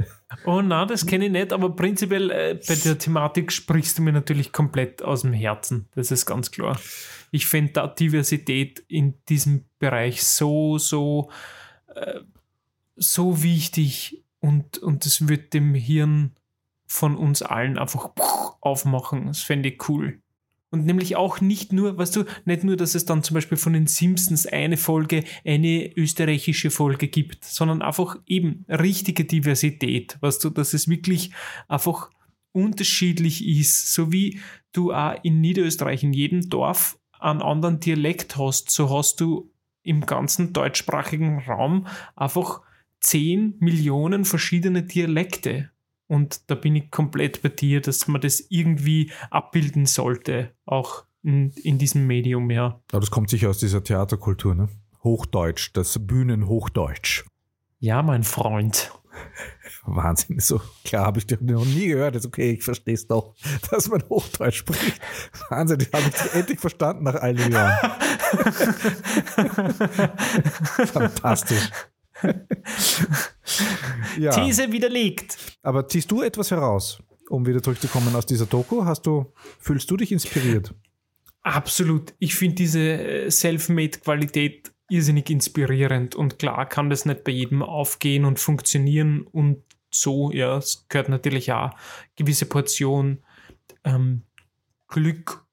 Oh 0.46 0.62
na, 0.62 0.86
das 0.86 1.04
kenne 1.04 1.26
ich 1.26 1.32
nicht, 1.32 1.52
aber 1.52 1.74
prinzipiell 1.74 2.30
äh, 2.30 2.58
bei 2.66 2.74
der 2.76 2.98
Thematik 2.98 3.52
sprichst 3.52 3.98
du 3.98 4.02
mir 4.02 4.12
natürlich 4.12 4.52
komplett 4.52 5.02
aus 5.02 5.22
dem 5.22 5.34
Herzen. 5.34 5.88
Das 5.94 6.10
ist 6.10 6.24
ganz 6.24 6.50
klar. 6.50 6.78
Ich 7.30 7.46
finde 7.46 7.72
da 7.72 7.86
Diversität 7.86 8.84
in 8.88 9.14
diesem 9.28 9.64
Bereich 9.78 10.24
so, 10.24 10.78
so, 10.78 11.30
äh, 11.94 12.20
so 12.96 13.42
wichtig 13.42 14.22
und, 14.40 14.78
und 14.78 15.04
das 15.04 15.28
wird 15.28 15.54
dem 15.54 15.74
Hirn 15.74 16.32
von 16.86 17.16
uns 17.16 17.42
allen 17.42 17.78
einfach 17.78 18.10
aufmachen. 18.60 19.26
Das 19.26 19.40
fände 19.40 19.68
ich 19.68 19.88
cool. 19.88 20.20
Und 20.70 20.84
nämlich 20.84 21.16
auch 21.16 21.40
nicht 21.40 21.72
nur, 21.72 21.96
weißt 21.96 22.16
du, 22.16 22.24
nicht 22.44 22.62
nur, 22.62 22.76
dass 22.76 22.94
es 22.94 23.06
dann 23.06 23.22
zum 23.22 23.34
Beispiel 23.34 23.56
von 23.56 23.72
den 23.72 23.86
Simpsons 23.86 24.46
eine 24.46 24.76
Folge, 24.76 25.24
eine 25.44 25.96
österreichische 25.96 26.70
Folge 26.70 27.08
gibt, 27.08 27.44
sondern 27.44 27.80
einfach 27.80 28.16
eben 28.26 28.66
richtige 28.68 29.24
Diversität, 29.24 30.18
weißt 30.20 30.44
du, 30.44 30.50
dass 30.50 30.74
es 30.74 30.86
wirklich 30.86 31.30
einfach 31.68 32.10
unterschiedlich 32.52 33.46
ist, 33.46 33.94
so 33.94 34.12
wie 34.12 34.40
du 34.72 34.92
auch 34.92 35.14
in 35.22 35.40
Niederösterreich 35.40 36.02
in 36.02 36.12
jedem 36.12 36.50
Dorf 36.50 36.98
einen 37.20 37.42
anderen 37.42 37.80
Dialekt 37.80 38.36
hast, 38.36 38.70
so 38.70 38.90
hast 38.90 39.20
du 39.20 39.50
im 39.82 40.06
ganzen 40.06 40.52
deutschsprachigen 40.52 41.40
Raum 41.40 41.86
einfach 42.14 42.60
10 43.00 43.56
Millionen 43.60 44.24
verschiedene 44.24 44.82
Dialekte. 44.82 45.70
Und 46.06 46.50
da 46.50 46.54
bin 46.54 46.74
ich 46.74 46.90
komplett 46.90 47.42
bei 47.42 47.50
dir, 47.50 47.80
dass 47.80 48.08
man 48.08 48.20
das 48.20 48.40
irgendwie 48.48 49.12
abbilden 49.30 49.86
sollte, 49.86 50.52
auch 50.64 51.04
in, 51.22 51.50
in 51.50 51.78
diesem 51.78 52.06
Medium, 52.06 52.50
ja. 52.50 52.80
Aber 52.90 53.00
das 53.00 53.10
kommt 53.10 53.30
sicher 53.30 53.50
aus 53.50 53.58
dieser 53.58 53.84
Theaterkultur, 53.84 54.54
ne? 54.54 54.68
Hochdeutsch, 55.04 55.70
das 55.74 56.06
Bühnenhochdeutsch. 56.06 57.24
Ja, 57.78 58.02
mein 58.02 58.24
Freund. 58.24 58.90
Wahnsinn, 59.86 60.38
so 60.40 60.60
klar 60.84 61.06
habe 61.06 61.18
ich 61.18 61.26
dir 61.26 61.38
noch 61.40 61.64
nie 61.64 61.88
gehört. 61.88 62.16
Ist 62.16 62.26
okay, 62.26 62.52
ich 62.52 62.62
verstehe 62.62 62.94
es 62.94 63.06
doch, 63.06 63.34
dass 63.70 63.88
man 63.88 64.02
Hochdeutsch 64.08 64.58
spricht. 64.58 65.00
Wahnsinn, 65.50 65.80
ich 65.80 65.92
habe 65.92 66.04
ich 66.08 66.34
endlich 66.34 66.60
verstanden 66.60 67.04
nach 67.04 67.14
all 67.16 67.34
den 67.34 67.52
Jahren. 67.52 67.78
Fantastisch. 70.86 71.70
ja, 74.18 74.32
These 74.32 74.72
widerlegt. 74.72 75.38
aber 75.62 75.86
ziehst 75.88 76.10
du 76.10 76.22
etwas 76.22 76.50
heraus, 76.50 77.02
um 77.28 77.46
wieder 77.46 77.62
zurückzukommen 77.62 78.14
aus 78.14 78.26
dieser 78.26 78.46
Doku? 78.46 78.84
Hast 78.84 79.06
du, 79.06 79.32
fühlst 79.60 79.90
du 79.90 79.96
dich 79.96 80.12
inspiriert? 80.12 80.74
Absolut. 81.42 82.14
Ich 82.18 82.34
finde 82.34 82.56
diese 82.56 82.80
äh, 82.80 83.30
Selfmade-Qualität 83.30 84.72
irrsinnig 84.88 85.30
inspirierend 85.30 86.14
und 86.14 86.38
klar 86.38 86.66
kann 86.66 86.90
das 86.90 87.04
nicht 87.04 87.24
bei 87.24 87.32
jedem 87.32 87.62
aufgehen 87.62 88.24
und 88.24 88.38
funktionieren 88.38 89.22
und 89.22 89.62
so, 89.90 90.30
ja, 90.32 90.58
es 90.58 90.86
gehört 90.88 91.08
natürlich 91.08 91.52
auch 91.52 91.70
gewisse 92.16 92.46
Portion 92.46 93.18
ähm, 93.84 94.22
Glück 94.88 95.46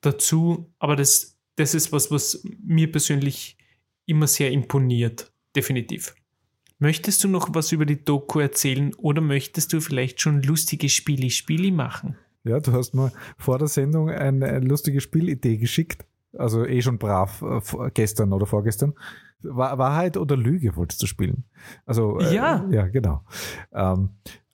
dazu, 0.00 0.72
aber 0.78 0.96
das, 0.96 1.36
das 1.56 1.74
ist 1.74 1.92
was, 1.92 2.10
was 2.10 2.42
mir 2.64 2.90
persönlich 2.90 3.56
immer 4.06 4.26
sehr 4.26 4.50
imponiert, 4.50 5.32
definitiv. 5.54 6.14
Möchtest 6.78 7.24
du 7.24 7.28
noch 7.28 7.48
was 7.54 7.72
über 7.72 7.86
die 7.86 8.04
Doku 8.04 8.38
erzählen 8.38 8.94
oder 8.94 9.20
möchtest 9.20 9.72
du 9.72 9.80
vielleicht 9.80 10.20
schon 10.20 10.42
lustige 10.42 10.88
Spiele-Spiele 10.88 11.72
machen? 11.72 12.16
Ja, 12.44 12.60
du 12.60 12.72
hast 12.72 12.94
mir 12.94 13.12
vor 13.36 13.58
der 13.58 13.66
Sendung 13.66 14.10
eine, 14.10 14.46
eine 14.46 14.66
lustige 14.66 15.00
Spielidee 15.00 15.56
geschickt. 15.56 16.06
Also 16.38 16.64
eh 16.64 16.80
schon 16.80 16.98
brav 16.98 17.42
äh, 17.42 17.90
gestern 17.92 18.32
oder 18.32 18.46
vorgestern. 18.46 18.94
Wahr- 19.42 19.76
Wahrheit 19.78 20.16
oder 20.16 20.36
Lüge 20.36 20.74
wolltest 20.76 21.02
du 21.02 21.06
spielen? 21.06 21.44
Also 21.84 22.18
äh, 22.20 22.34
Ja. 22.34 22.64
ja, 22.70 22.86
genau. 22.88 23.24
Ähm, 23.72 24.10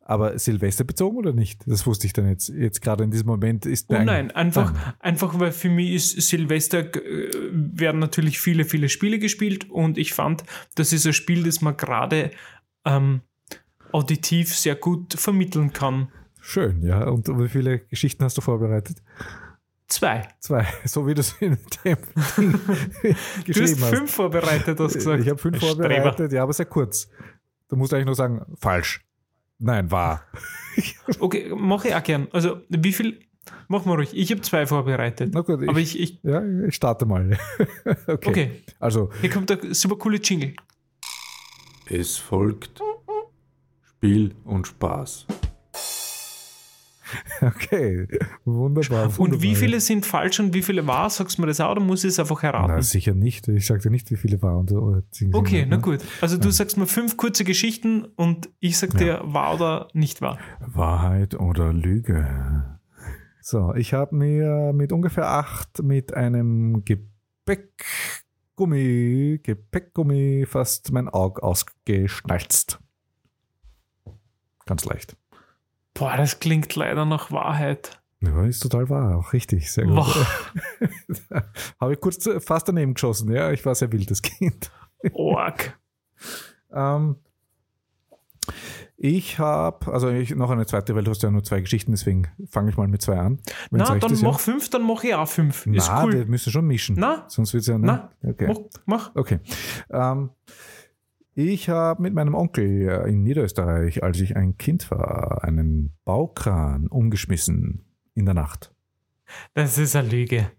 aber 0.06 0.38
Silvester 0.38 0.84
bezogen 0.84 1.16
oder 1.16 1.32
nicht? 1.32 1.62
Das 1.66 1.86
wusste 1.86 2.06
ich 2.06 2.12
dann 2.12 2.28
jetzt. 2.28 2.48
Jetzt 2.50 2.82
gerade 2.82 3.04
in 3.04 3.10
diesem 3.10 3.26
Moment 3.26 3.64
ist 3.64 3.86
Oh 3.88 3.94
nein, 3.94 4.08
ein- 4.08 4.30
einfach, 4.32 4.72
Nein. 4.74 4.82
einfach 5.00 5.38
weil 5.40 5.50
für 5.52 5.70
mich 5.70 5.92
ist 5.92 6.28
Silvester 6.28 6.80
äh, 6.94 7.30
werden 7.52 8.00
natürlich 8.00 8.38
viele, 8.38 8.64
viele 8.66 8.90
Spiele 8.90 9.18
gespielt 9.18 9.70
und 9.70 9.96
ich 9.96 10.12
fand, 10.12 10.44
das 10.74 10.92
ist 10.92 11.06
ein 11.06 11.14
Spiel, 11.14 11.44
das 11.44 11.62
man 11.62 11.76
gerade 11.78 12.32
ähm, 12.84 13.22
auditiv 13.92 14.54
sehr 14.54 14.74
gut 14.74 15.14
vermitteln 15.14 15.72
kann. 15.72 16.08
Schön, 16.40 16.82
ja. 16.82 17.08
Und 17.08 17.28
wie 17.28 17.48
viele 17.48 17.78
Geschichten 17.78 18.24
hast 18.24 18.36
du 18.36 18.42
vorbereitet? 18.42 19.02
Zwei. 19.86 20.26
Zwei, 20.40 20.66
so 20.84 21.06
wie 21.06 21.14
du 21.14 21.20
es 21.20 21.32
in 21.40 21.56
dem 21.56 21.58
Ding 21.84 21.96
Du 23.02 23.12
hast 23.14 23.44
geschrieben 23.44 23.82
hast. 23.82 23.94
fünf 23.94 24.10
vorbereitet, 24.12 24.80
hast 24.80 24.94
du 24.94 24.98
gesagt. 24.98 25.22
Ich 25.22 25.28
habe 25.28 25.38
fünf 25.38 25.56
Streber. 25.58 25.74
vorbereitet, 25.76 26.32
ja, 26.32 26.42
aber 26.42 26.52
sehr 26.52 26.66
kurz. 26.66 27.08
Du 27.68 27.76
musst 27.76 27.92
eigentlich 27.92 28.06
nur 28.06 28.14
sagen, 28.14 28.42
falsch. 28.56 29.04
Nein, 29.58 29.90
wahr. 29.90 30.24
Okay, 31.20 31.52
mache 31.54 31.88
ich 31.88 31.94
auch 31.94 32.02
gern. 32.02 32.26
Also, 32.32 32.62
wie 32.68 32.92
viel? 32.92 33.20
Mach 33.68 33.84
mal 33.84 33.94
ruhig. 33.94 34.10
Ich 34.16 34.30
habe 34.32 34.40
zwei 34.40 34.66
vorbereitet. 34.66 35.30
Na 35.32 35.42
gut, 35.42 35.68
Aber 35.68 35.78
ich, 35.78 35.98
ich, 36.00 36.14
ich, 36.14 36.22
ja, 36.24 36.42
ich 36.66 36.74
starte 36.74 37.06
mal. 37.06 37.38
okay. 38.08 38.28
okay, 38.30 38.62
Also, 38.80 39.10
hier 39.20 39.30
kommt 39.30 39.50
der 39.50 39.72
super 39.74 39.96
coole 39.96 40.16
Jingle. 40.16 40.54
Es 41.88 42.16
folgt 42.16 42.80
Spiel 43.84 44.34
und 44.44 44.66
Spaß. 44.66 45.26
okay. 47.42 48.06
Wunderbar. 48.44 49.06
Und 49.06 49.18
wunderbar. 49.18 49.42
wie 49.42 49.54
viele 49.54 49.80
sind 49.80 50.04
falsch 50.06 50.40
und 50.40 50.54
wie 50.54 50.62
viele 50.62 50.86
wahr? 50.86 51.10
Sagst 51.10 51.36
du 51.38 51.42
mir 51.42 51.48
das 51.48 51.60
auch 51.60 51.72
oder 51.72 51.80
muss 51.80 52.04
ich 52.04 52.08
es 52.10 52.18
einfach 52.18 52.42
erraten? 52.42 52.72
Na, 52.74 52.82
sicher 52.82 53.14
nicht. 53.14 53.46
Ich 53.48 53.66
sagte 53.66 53.90
nicht, 53.90 54.10
wie 54.10 54.16
viele. 54.16 54.38
Oder, 54.38 54.82
oder 54.82 55.02
sind- 55.10 55.34
Okay, 55.34 55.60
sind- 55.60 55.68
na 55.70 55.76
ne? 55.76 55.82
gut. 55.82 56.00
Also 56.20 56.36
du 56.38 56.50
sagst 56.50 56.76
mir 56.76 56.86
fünf 56.86 57.16
kurze 57.16 57.44
Geschichten 57.44 58.04
und 58.16 58.48
ich 58.60 58.78
sag 58.78 58.96
dir, 58.96 59.20
wahr 59.24 59.54
oder 59.54 59.88
nicht 59.92 60.20
wahr. 60.22 60.38
Wahrheit 60.60 61.34
oder 61.34 61.72
Lüge? 61.72 62.78
So, 63.40 63.74
ich 63.74 63.92
habe 63.92 64.14
mir 64.16 64.72
mit 64.72 64.92
ungefähr 64.92 65.28
acht 65.28 65.82
mit 65.82 66.14
einem 66.14 66.84
Gepäckgummi, 66.84 69.40
Gepäckgummi 69.42 70.46
fast 70.48 70.92
mein 70.92 71.08
Auge 71.10 71.42
ausgeschnalzt. 71.42 72.78
Ganz 74.66 74.86
leicht. 74.86 75.14
Boah, 75.94 76.16
das 76.16 76.40
klingt 76.40 76.74
leider 76.74 77.04
nach 77.04 77.30
Wahrheit. 77.30 78.00
Ja, 78.20 78.44
ist 78.44 78.60
total 78.60 78.88
wahr, 78.88 79.16
auch 79.16 79.32
richtig, 79.32 79.70
sehr 79.70 79.84
gut. 79.84 79.98
Habe 81.80 81.92
ich 81.92 82.00
kurz 82.00 82.28
fast 82.40 82.68
daneben 82.68 82.94
geschossen, 82.94 83.30
ja, 83.32 83.52
ich 83.52 83.64
war 83.64 83.74
sehr 83.74 83.92
wildes 83.92 84.22
Kind. 84.22 84.70
Org. 85.12 85.78
Ähm, 86.76 87.16
ich 88.96 89.38
habe, 89.38 89.92
also 89.92 90.08
ich, 90.08 90.34
noch 90.34 90.50
eine 90.50 90.66
zweite, 90.66 90.94
weil 90.94 91.04
du 91.04 91.10
hast 91.10 91.22
ja 91.22 91.30
nur 91.30 91.44
zwei 91.44 91.60
Geschichten, 91.60 91.92
deswegen 91.92 92.26
fange 92.48 92.70
ich 92.70 92.76
mal 92.76 92.88
mit 92.88 93.02
zwei 93.02 93.18
an. 93.18 93.38
Na, 93.70 93.84
dann 93.96 94.12
ist, 94.12 94.22
ja. 94.22 94.28
mach 94.28 94.40
fünf, 94.40 94.70
dann 94.70 94.82
mach 94.82 95.04
ich 95.04 95.14
auch 95.14 95.28
fünf. 95.28 95.66
Ist 95.66 95.88
Na, 95.88 96.06
wir 96.06 96.20
cool. 96.20 96.26
müssen 96.26 96.50
schon 96.50 96.66
mischen. 96.66 96.96
Na, 96.98 97.24
Sonst 97.28 97.52
wird 97.54 97.62
es 97.62 97.68
ja. 97.68 97.78
na, 97.78 98.10
Ne? 98.22 98.30
Okay. 98.30 98.46
mach, 98.48 98.58
mach. 98.86 99.16
okay. 99.16 99.38
Ähm, 99.90 100.30
Ich 101.36 101.68
habe 101.68 102.00
mit 102.00 102.14
meinem 102.14 102.34
Onkel 102.34 103.06
in 103.08 103.24
Niederösterreich, 103.24 104.04
als 104.04 104.20
ich 104.20 104.36
ein 104.36 104.56
Kind 104.56 104.88
war, 104.92 105.42
einen 105.42 105.92
Baukran 106.04 106.86
umgeschmissen 106.86 107.84
in 108.14 108.24
der 108.24 108.34
Nacht. 108.34 108.72
Das 109.52 109.76
ist 109.76 109.96
eine 109.96 110.08
Lüge. 110.08 110.52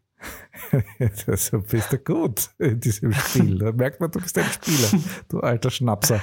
so 1.35 1.59
bist 1.59 1.91
du 1.91 1.97
gut 1.97 2.49
in 2.57 2.79
diesem 2.79 3.13
Spiel. 3.13 3.57
Da 3.59 3.71
merkt 3.71 3.99
man, 3.99 4.11
du 4.11 4.19
bist 4.19 4.37
ein 4.37 4.45
Spieler, 4.45 5.01
du 5.29 5.39
alter 5.39 5.69
Schnapser. 5.69 6.19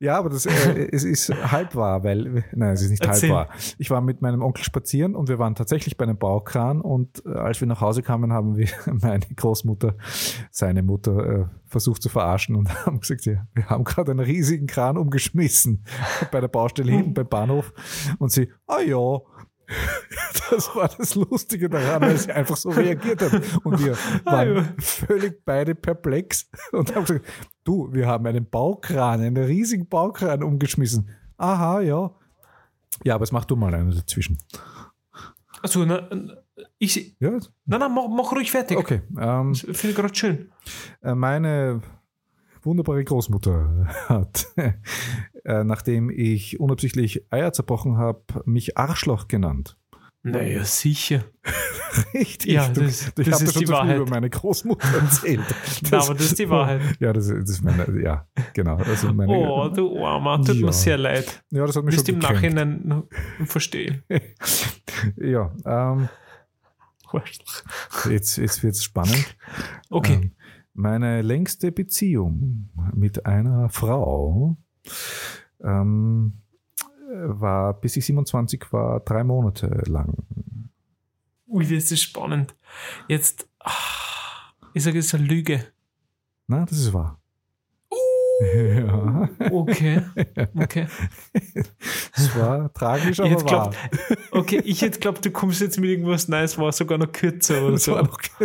Ja, 0.00 0.18
aber 0.18 0.30
das, 0.30 0.46
äh, 0.46 0.88
es 0.92 1.04
ist 1.04 1.30
halb 1.50 1.74
wahr, 1.74 2.04
weil, 2.04 2.44
nein, 2.52 2.74
es 2.74 2.82
ist 2.82 2.90
nicht 2.90 3.04
Erzähl. 3.04 3.30
halb 3.30 3.48
wahr. 3.48 3.56
Ich 3.78 3.90
war 3.90 4.00
mit 4.00 4.22
meinem 4.22 4.42
Onkel 4.42 4.64
spazieren 4.64 5.14
und 5.14 5.28
wir 5.28 5.38
waren 5.38 5.54
tatsächlich 5.54 5.96
bei 5.96 6.04
einem 6.04 6.18
Baukran 6.18 6.80
und 6.80 7.24
äh, 7.24 7.30
als 7.30 7.60
wir 7.60 7.68
nach 7.68 7.80
Hause 7.80 8.02
kamen, 8.02 8.32
haben 8.32 8.56
wir 8.56 8.68
meine 8.86 9.26
Großmutter, 9.34 9.94
seine 10.50 10.82
Mutter, 10.82 11.26
äh, 11.26 11.44
versucht 11.66 12.02
zu 12.02 12.08
verarschen 12.08 12.56
und 12.56 12.72
haben 12.86 13.00
gesagt, 13.00 13.26
ja, 13.26 13.46
wir 13.54 13.68
haben 13.68 13.84
gerade 13.84 14.12
einen 14.12 14.20
riesigen 14.20 14.66
Kran 14.66 14.96
umgeschmissen 14.96 15.84
bei 16.30 16.40
der 16.40 16.48
Baustelle 16.48 16.92
hinten 16.92 17.14
beim 17.14 17.28
Bahnhof 17.28 17.72
und 18.18 18.32
sie, 18.32 18.50
ah 18.66 18.80
ja, 18.80 19.20
das 20.50 20.74
war 20.74 20.88
das 20.88 21.14
Lustige 21.14 21.68
daran, 21.68 22.02
weil 22.02 22.16
sie 22.16 22.32
einfach 22.32 22.56
so 22.56 22.70
reagiert 22.70 23.22
hat. 23.22 23.32
Und 23.64 23.84
wir 23.84 23.96
waren 24.24 24.74
völlig 24.78 25.44
beide 25.44 25.74
perplex 25.74 26.48
und 26.72 26.94
haben 26.94 27.04
gesagt, 27.04 27.26
du, 27.64 27.92
wir 27.92 28.06
haben 28.06 28.26
einen 28.26 28.48
Baukran, 28.48 29.20
einen 29.20 29.36
riesigen 29.36 29.88
Baukran 29.88 30.42
umgeschmissen. 30.42 31.08
Aha, 31.36 31.80
ja. 31.80 32.10
Ja, 33.04 33.14
aber 33.14 33.24
es 33.24 33.32
macht 33.32 33.50
du 33.50 33.56
mal 33.56 33.74
einen 33.74 33.90
dazwischen. 33.94 34.38
Also, 35.62 35.84
na, 35.84 36.08
ich. 36.78 37.16
Ja, 37.20 37.30
Nein, 37.30 37.80
nein, 37.80 37.92
mach, 37.94 38.08
mach 38.08 38.32
ruhig 38.32 38.50
fertig. 38.50 38.78
okay. 38.78 39.02
Ähm, 39.18 39.54
Finde 39.54 39.88
ich 39.90 39.94
gerade 39.96 40.14
schön. 40.14 40.50
Äh, 41.02 41.14
Meine 41.14 41.82
wunderbare 42.62 43.04
Großmutter 43.04 43.86
hat, 44.08 44.46
äh, 45.46 45.64
nachdem 45.64 46.10
ich 46.10 46.60
unabsichtlich 46.60 47.24
Eier 47.30 47.52
zerbrochen 47.52 47.96
habe, 47.96 48.22
mich 48.44 48.76
Arschloch 48.76 49.28
genannt. 49.28 49.76
Naja, 50.22 50.64
sicher. 50.64 51.24
Richtig. 52.12 52.52
Ja, 52.52 52.68
Du- 52.68 52.80
das- 52.82 53.06
ich 53.08 53.14
das 53.14 53.26
habe 53.34 53.44
ist 53.44 53.52
schon 53.54 53.60
die 53.60 53.66
zu 53.66 53.76
viel 53.76 53.94
über 53.96 54.10
meine 54.10 54.28
Großmutter 54.28 54.88
erzählt. 54.98 55.40
Na, 55.90 55.98
aber 56.02 56.14
das 56.14 56.26
ist 56.26 56.38
die 56.40 56.50
Wahrheit. 56.50 56.80
Ja, 57.00 57.12
das, 57.12 57.28
das 57.28 57.48
ist 57.48 57.62
meine, 57.62 57.86
ja, 58.02 58.26
genau. 58.52 58.76
Also 58.76 59.12
meine, 59.12 59.32
Oh, 59.32 59.68
du 59.68 60.04
Armer, 60.04 60.38
tut 60.42 60.56
Ja. 60.56 60.66
mir 60.66 60.72
sehr 60.72 60.98
leid. 60.98 61.44
ja, 61.50 61.64
das 61.64 61.76
hat 61.76 61.84
mich 61.84 61.94
Wirst 61.94 62.06
schon 62.06 62.16
im 62.16 62.20
gekränkt. 62.20 62.42
Nachhinein 62.56 62.80
noch 62.84 63.04
verstehen. 63.46 64.02
Ja, 65.16 65.54
ähm, 65.64 66.08
jetzt, 68.10 68.36
jetzt 68.38 68.62
wird 68.62 68.74
es 68.74 68.84
spannend. 68.84 69.36
Okay. 69.90 70.14
Ähm, 70.14 70.32
meine 70.74 71.22
längste 71.22 71.72
Beziehung 71.72 72.68
mit 72.94 73.24
einer 73.26 73.68
Frau 73.70 74.56
ähm, 75.62 76.32
war, 77.08 77.74
bis 77.74 77.96
ich 77.96 78.04
27 78.06 78.72
war, 78.72 79.00
drei 79.00 79.24
Monate 79.24 79.66
lang. 79.86 80.14
Ui, 81.48 81.64
das 81.66 81.90
ist 81.92 82.02
spannend. 82.02 82.54
Jetzt, 83.08 83.48
ah, 83.60 83.70
ich 84.74 84.82
sage, 84.82 84.98
es 84.98 85.06
ist 85.06 85.14
eine 85.14 85.24
Lüge. 85.24 85.64
Na, 86.48 86.64
das 86.66 86.78
ist 86.78 86.92
wahr. 86.92 87.20
Uh. 87.90 87.96
Ja, 88.44 89.30
Okay, 89.50 90.02
okay. 90.58 90.86
es 92.14 92.36
war 92.36 92.70
tragisch, 92.74 93.18
Ich 93.18 93.20
aber 93.20 93.30
hätte 93.30 93.44
wahr. 93.46 93.70
glaubt, 93.70 93.76
okay, 94.32 94.60
ich 94.62 94.82
hätte 94.82 95.00
glaubt, 95.00 95.24
du 95.24 95.30
kommst 95.30 95.62
jetzt 95.62 95.78
mit 95.80 95.88
irgendwas 95.88 96.28
Neues, 96.28 96.58
war 96.58 96.70
sogar 96.72 96.98
noch 96.98 97.10
kürzer 97.12 97.62
oder 97.62 97.72
Das 97.72 97.84
so. 97.84 97.92
war 97.92 98.02
noch 98.02 98.18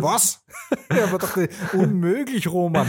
Was? 0.00 0.44
Ja, 0.94 1.04
aber 1.04 1.18
doch 1.18 1.36
unmöglich, 1.74 2.48
Roman. 2.50 2.86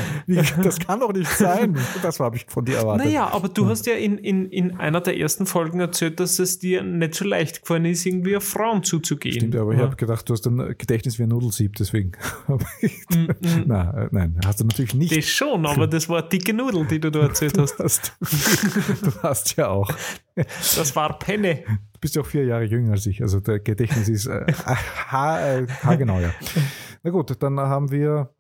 Das 0.64 0.80
kann 0.80 1.00
doch 1.00 1.14
nicht 1.14 1.30
sein. 1.30 1.78
Das 2.02 2.20
habe 2.20 2.36
ich 2.38 2.46
von 2.48 2.66
dir 2.66 2.78
erwartet. 2.78 3.06
Naja, 3.06 3.28
aber 3.32 3.50
du 3.50 3.68
hast 3.68 3.86
ja 3.86 3.94
in, 3.94 4.18
in, 4.18 4.50
in 4.50 4.80
einer 4.80 5.00
der 5.02 5.18
ersten 5.18 5.46
Folgen 5.46 5.80
erzählt, 5.80 6.20
dass 6.20 6.40
es 6.40 6.58
dir 6.60 6.82
nicht 6.84 7.14
so 7.16 7.26
leicht 7.26 7.62
gefallen 7.62 7.86
ist, 7.86 8.06
irgendwie 8.06 8.36
auf 8.38 8.44
Frauen 8.44 8.84
zuzugehen. 8.84 9.36
Stimmt, 9.36 9.56
aber 9.56 9.74
ich 9.74 9.78
Ja. 9.80 9.86
habe 9.86 9.96
gedacht, 9.96 10.28
du 10.28 10.34
hast 10.34 10.48
ein 10.48 10.58
Gedächtnis 10.78 11.20
wie 11.20 11.24
ein 11.24 11.30
Nudelsieb, 11.30 11.76
deswegen. 11.76 12.12
Ich- 12.82 12.98
Mm, 13.10 13.24
mm. 13.24 13.64
Na, 13.68 14.04
äh, 14.06 14.08
nein, 14.12 14.40
hast 14.46 14.60
du 14.60 14.66
natürlich 14.66 14.94
nicht. 14.94 15.16
Das 15.16 15.26
schon, 15.26 15.66
aber 15.66 15.88
das 15.88 16.10
war 16.10 16.28
dicke 16.28 16.54
Nudel, 16.54 16.86
die 16.86 17.00
du 17.00 17.10
da 17.12 17.22
erzählt 17.22 17.56
Du 17.58 17.62
hast. 17.62 17.80
hast, 17.80 18.14
du 18.20 19.12
hast 19.24 19.56
ja 19.56 19.68
auch. 19.70 19.90
Das 20.36 20.96
war 20.96 21.18
Penne. 21.20 21.64
Du 21.94 22.00
bist 22.02 22.16
ja 22.16 22.22
auch 22.22 22.26
vier 22.26 22.46
Jahre 22.46 22.64
jünger 22.66 22.92
als 22.94 23.06
ich. 23.06 23.22
Also 23.22 23.40
der 23.40 23.60
Gedächtnis 23.60 24.10
ist 24.10 24.28
äh, 24.28 24.46
ha, 25.12 25.40
äh, 25.40 25.68
haargenau, 25.84 26.20
ja. 26.20 26.34
Na 27.08 27.14
gut, 27.14 27.42
dann 27.42 27.58
haben 27.58 27.90
wir. 27.90 28.34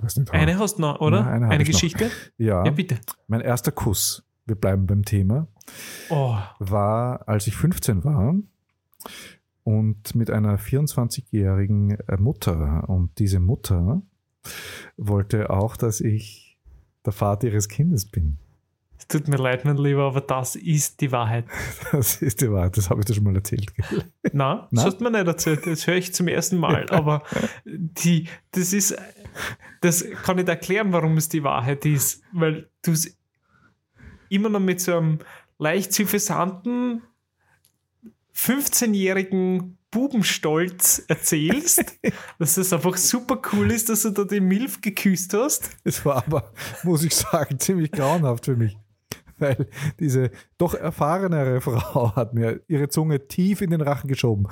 Nicht, 0.00 0.30
Eine 0.32 0.58
hast 0.58 0.76
du 0.78 0.80
noch, 0.82 1.00
oder? 1.00 1.18
Ja, 1.20 1.26
eine 1.26 1.48
eine 1.48 1.62
ich 1.62 1.68
noch. 1.68 1.74
Geschichte? 1.74 2.10
ja, 2.38 2.64
Ja, 2.64 2.70
bitte. 2.70 2.98
mein 3.26 3.42
erster 3.42 3.70
Kuss, 3.70 4.24
wir 4.46 4.56
bleiben 4.56 4.86
beim 4.86 5.04
Thema, 5.04 5.46
Oh, 6.08 6.38
war, 6.58 7.28
als 7.28 7.46
ich 7.48 7.54
15 7.56 8.04
war 8.04 8.34
und 9.64 10.14
mit 10.14 10.30
einer 10.30 10.58
24-jährigen 10.58 11.98
äh, 12.08 12.16
Mutter. 12.16 12.88
Und 12.88 13.18
diese 13.18 13.40
Mutter 13.40 14.00
wollte 14.96 15.50
auch, 15.50 15.76
dass 15.76 16.00
ich 16.00 16.58
der 17.04 17.12
Vater 17.12 17.48
ihres 17.48 17.68
Kindes 17.68 18.06
bin. 18.10 18.38
Es 18.98 19.06
tut 19.06 19.28
mir 19.28 19.36
leid, 19.36 19.64
mein 19.64 19.76
Lieber, 19.76 20.04
aber 20.04 20.20
das 20.20 20.56
ist 20.56 21.00
die 21.00 21.12
Wahrheit. 21.12 21.44
Das 21.92 22.20
ist 22.20 22.40
die 22.40 22.50
Wahrheit, 22.50 22.76
das 22.76 22.90
habe 22.90 23.00
ich 23.00 23.06
dir 23.06 23.14
schon 23.14 23.24
mal 23.24 23.34
erzählt. 23.34 23.74
Gell? 23.74 24.04
Na, 24.32 24.32
Na? 24.32 24.68
das 24.72 24.84
hast 24.84 24.98
du 24.98 25.04
mir 25.04 25.10
nicht 25.10 25.26
erzählt. 25.26 25.66
Das 25.66 25.86
höre 25.86 25.96
ich 25.96 26.12
zum 26.12 26.28
ersten 26.28 26.58
Mal. 26.58 26.88
Aber 26.90 27.22
die, 27.64 28.28
das 28.52 28.72
ist, 28.72 28.96
das 29.80 30.04
kann 30.24 30.36
nicht 30.36 30.48
erklären, 30.48 30.92
warum 30.92 31.16
es 31.16 31.28
die 31.28 31.42
Wahrheit 31.44 31.86
ist, 31.86 32.22
weil 32.32 32.68
du 32.82 32.92
es 32.92 33.16
immer 34.28 34.48
noch 34.48 34.60
mit 34.60 34.80
so 34.80 34.96
einem 34.96 35.20
leicht 35.58 35.92
suffisanten 35.92 37.02
15-jährigen 38.34 39.78
Bubenstolz 39.90 41.04
erzählst, 41.08 41.98
dass 42.38 42.56
es 42.56 42.72
einfach 42.72 42.96
super 42.96 43.40
cool 43.52 43.70
ist, 43.72 43.88
dass 43.88 44.02
du 44.02 44.10
da 44.10 44.24
die 44.24 44.40
Milf 44.40 44.80
geküsst 44.80 45.32
hast. 45.34 45.70
Es 45.84 46.04
war 46.04 46.24
aber, 46.26 46.52
muss 46.82 47.04
ich 47.04 47.14
sagen, 47.14 47.58
ziemlich 47.58 47.90
grauenhaft 47.90 48.44
für 48.44 48.56
mich. 48.56 48.76
Weil 49.40 49.68
diese 50.00 50.30
doch 50.56 50.74
erfahrenere 50.74 51.60
Frau 51.60 52.14
hat 52.16 52.34
mir 52.34 52.60
ihre 52.68 52.88
Zunge 52.88 53.26
tief 53.28 53.60
in 53.60 53.70
den 53.70 53.80
Rachen 53.80 54.08
geschoben. 54.08 54.48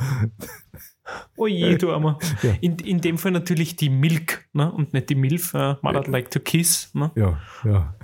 Oh 1.36 1.46
je, 1.46 1.76
du 1.76 1.92
Armer. 1.92 2.18
Ja. 2.42 2.54
In, 2.60 2.78
in 2.78 3.00
dem 3.00 3.18
Fall 3.18 3.32
natürlich 3.32 3.76
die 3.76 3.90
Milk 3.90 4.48
ne? 4.52 4.72
und 4.72 4.92
nicht 4.92 5.08
die 5.08 5.14
Milf. 5.14 5.54
Äh, 5.54 5.76
Mother 5.82 6.04
like 6.10 6.30
to 6.30 6.40
kiss. 6.40 6.90
Ne? 6.94 7.10
Ja, 7.14 7.38
ja. 7.64 7.94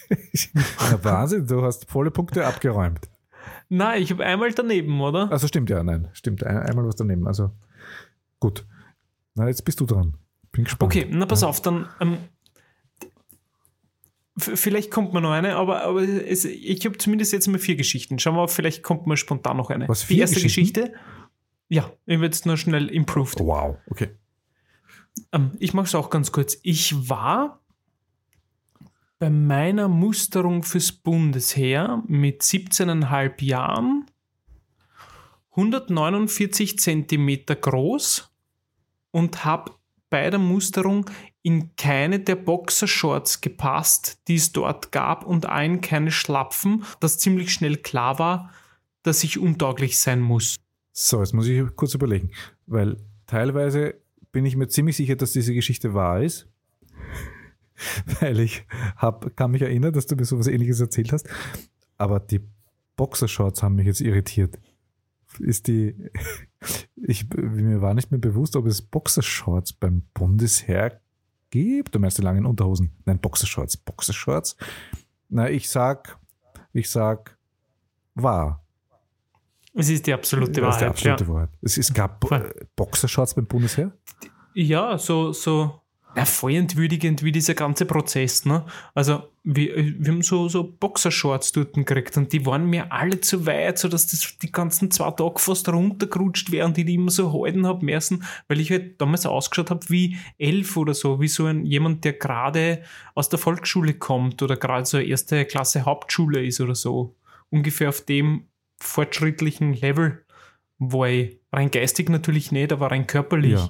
ja. 0.32 1.04
Wahnsinn, 1.04 1.46
du 1.46 1.62
hast 1.62 1.90
volle 1.90 2.10
Punkte 2.10 2.46
abgeräumt. 2.46 3.08
Nein, 3.68 4.02
ich 4.02 4.10
habe 4.10 4.24
einmal 4.24 4.52
daneben, 4.52 5.00
oder? 5.00 5.30
Also 5.32 5.48
stimmt 5.48 5.70
ja, 5.70 5.82
nein, 5.82 6.08
stimmt. 6.12 6.44
Ein, 6.44 6.58
einmal 6.58 6.86
was 6.86 6.96
daneben. 6.96 7.26
Also 7.26 7.50
gut. 8.38 8.66
Na, 9.34 9.48
jetzt 9.48 9.64
bist 9.64 9.80
du 9.80 9.86
dran. 9.86 10.18
Bin 10.52 10.64
gespannt. 10.64 10.92
Okay, 10.92 11.06
na 11.10 11.26
pass 11.26 11.42
auf, 11.42 11.62
dann. 11.62 11.88
Ähm, 12.00 12.18
vielleicht 14.36 14.90
kommt 14.90 15.12
mir 15.12 15.20
noch 15.20 15.32
eine, 15.32 15.56
aber, 15.56 15.82
aber 15.82 16.02
es, 16.02 16.44
ich 16.44 16.84
habe 16.86 16.96
zumindest 16.98 17.32
jetzt 17.32 17.48
mal 17.48 17.58
vier 17.58 17.76
Geschichten. 17.76 18.18
Schauen 18.18 18.34
wir 18.34 18.42
mal, 18.42 18.48
vielleicht 18.48 18.82
kommt 18.82 19.06
mir 19.06 19.16
spontan 19.16 19.56
noch 19.56 19.70
eine. 19.70 19.88
Was, 19.88 20.06
Die 20.06 20.18
erste? 20.18 20.40
Geschichte. 20.40 20.94
Ja, 21.68 21.92
ich 22.06 22.20
werde 22.20 22.26
jetzt 22.26 22.46
nur 22.46 22.56
schnell 22.56 22.88
improved. 22.88 23.40
Wow, 23.40 23.76
okay. 23.86 24.10
Ähm, 25.32 25.52
ich 25.58 25.74
mache 25.74 25.86
es 25.86 25.94
auch 25.94 26.10
ganz 26.10 26.32
kurz. 26.32 26.58
Ich 26.62 27.08
war 27.08 27.60
bei 29.18 29.30
meiner 29.30 29.88
Musterung 29.88 30.62
fürs 30.64 30.92
Bundesheer 30.92 32.02
mit 32.06 32.42
17,5 32.42 33.44
Jahren 33.44 34.06
149 35.50 36.78
Zentimeter 36.78 37.54
groß 37.54 38.32
und 39.10 39.44
habe 39.44 39.72
bei 40.10 40.28
der 40.28 40.40
Musterung 40.40 41.08
in 41.42 41.74
keine 41.76 42.20
der 42.20 42.36
Boxershorts 42.36 43.40
gepasst, 43.40 44.20
die 44.28 44.36
es 44.36 44.52
dort 44.52 44.92
gab 44.92 45.26
und 45.26 45.48
auch 45.48 45.60
in 45.60 45.80
keine 45.80 46.10
Schlapfen, 46.10 46.84
dass 47.00 47.18
ziemlich 47.18 47.52
schnell 47.52 47.76
klar 47.76 48.18
war, 48.18 48.50
dass 49.02 49.24
ich 49.24 49.38
untauglich 49.38 49.98
sein 49.98 50.20
muss. 50.20 50.56
So, 50.92 51.20
jetzt 51.20 51.32
muss 51.34 51.46
ich 51.46 51.64
kurz 51.74 51.94
überlegen, 51.94 52.30
weil 52.66 52.96
teilweise 53.26 53.94
bin 54.30 54.46
ich 54.46 54.56
mir 54.56 54.68
ziemlich 54.68 54.96
sicher, 54.96 55.16
dass 55.16 55.32
diese 55.32 55.54
Geschichte 55.54 55.94
wahr 55.94 56.22
ist. 56.22 56.48
Weil 58.20 58.40
ich 58.40 58.64
hab, 58.96 59.36
kann 59.36 59.50
mich 59.50 59.62
erinnern, 59.62 59.92
dass 59.92 60.06
du 60.06 60.16
mir 60.16 60.24
sowas 60.24 60.46
ähnliches 60.46 60.80
erzählt 60.80 61.12
hast. 61.12 61.28
Aber 61.98 62.20
die 62.20 62.40
Boxershorts 62.96 63.62
haben 63.62 63.74
mich 63.74 63.86
jetzt 63.86 64.00
irritiert. 64.00 64.58
Ist 65.38 65.68
die. 65.68 65.94
Ich, 67.04 67.28
mir 67.30 67.82
war 67.82 67.94
nicht 67.94 68.12
mehr 68.12 68.20
bewusst, 68.20 68.54
ob 68.54 68.66
es 68.66 68.80
Boxershorts 68.80 69.72
beim 69.72 70.02
Bundesheer 70.14 71.00
gibt. 71.52 71.94
Du 71.94 72.00
meinst 72.00 72.18
die 72.18 72.22
langen 72.22 72.44
Unterhosen? 72.46 72.90
Nein, 73.04 73.20
Boxershorts. 73.20 73.76
Boxershorts? 73.76 74.56
Na, 75.28 75.48
ich 75.48 75.68
sag, 75.70 76.18
ich 76.72 76.90
sag, 76.90 77.38
wahr. 78.14 78.64
Es 79.74 79.88
ist 79.88 80.06
die 80.06 80.12
absolute 80.12 80.60
Das 80.60 80.74
ist 80.74 80.80
die 80.80 80.84
Wahrheit. 80.84 80.88
absolute 80.90 81.28
Wahrheit. 81.28 81.50
Es, 81.62 81.78
es 81.78 81.94
gab 81.94 82.26
Voll. 82.26 82.52
äh, 82.58 82.64
Boxershorts 82.74 83.34
beim 83.34 83.46
Bundesheer? 83.46 83.92
Ja, 84.54 84.92
ja 84.92 84.98
so, 84.98 85.32
so 85.32 85.81
Voll 86.24 86.54
entwürdigend, 86.54 87.22
wie 87.22 87.32
dieser 87.32 87.54
ganze 87.54 87.86
Prozess, 87.86 88.44
ne? 88.44 88.66
Also, 88.94 89.22
wir, 89.44 89.76
wir 89.76 90.12
haben 90.12 90.22
so, 90.22 90.48
so 90.48 90.62
Boxershorts 90.70 91.52
dort 91.52 91.72
gekriegt 91.72 92.16
und 92.16 92.32
die 92.32 92.44
waren 92.44 92.68
mir 92.68 92.92
alle 92.92 93.20
zu 93.20 93.46
weit, 93.46 93.78
sodass 93.78 94.06
das 94.06 94.38
die 94.38 94.52
ganzen 94.52 94.90
zwei 94.90 95.10
Tage 95.10 95.38
fast 95.38 95.68
runtergerutscht 95.68 96.52
wären, 96.52 96.74
die 96.74 96.82
ich 96.82 96.94
immer 96.94 97.10
so 97.10 97.32
halten 97.32 97.66
habe 97.66 97.84
müssen, 97.84 98.24
weil 98.46 98.60
ich 98.60 98.70
halt 98.70 99.00
damals 99.00 99.26
ausgeschaut 99.26 99.70
habe 99.70 99.88
wie 99.88 100.18
elf 100.38 100.76
oder 100.76 100.94
so, 100.94 101.20
wie 101.20 101.28
so 101.28 101.46
ein 101.46 101.64
jemand, 101.64 102.04
der 102.04 102.12
gerade 102.12 102.82
aus 103.14 103.30
der 103.30 103.38
Volksschule 103.38 103.94
kommt 103.94 104.42
oder 104.42 104.56
gerade 104.56 104.84
so 104.84 104.98
erste 104.98 105.44
Klasse 105.46 105.86
Hauptschule 105.86 106.44
ist 106.44 106.60
oder 106.60 106.74
so. 106.74 107.16
Ungefähr 107.50 107.88
auf 107.88 108.02
dem 108.02 108.48
fortschrittlichen 108.78 109.74
Level 109.74 110.24
war 110.78 111.08
ich 111.08 111.38
rein 111.52 111.70
geistig 111.70 112.10
natürlich 112.10 112.52
nicht, 112.52 112.72
aber 112.72 112.90
rein 112.90 113.06
körperlich. 113.06 113.52
Ja. 113.52 113.68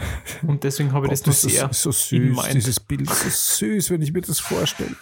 Und 0.46 0.64
deswegen 0.64 0.92
habe 0.92 1.06
ich 1.06 1.10
Gott, 1.10 1.26
das 1.26 1.42
das 1.42 1.42
sehr 1.42 1.70
ist 1.70 1.82
so 1.82 1.90
süß, 1.90 2.48
dieses 2.52 2.80
Bild 2.80 3.02
ist 3.02 3.56
so 3.56 3.66
süß, 3.66 3.90
wenn 3.90 4.02
ich 4.02 4.12
mir 4.12 4.20
das 4.20 4.40
vorstelle. 4.40 4.96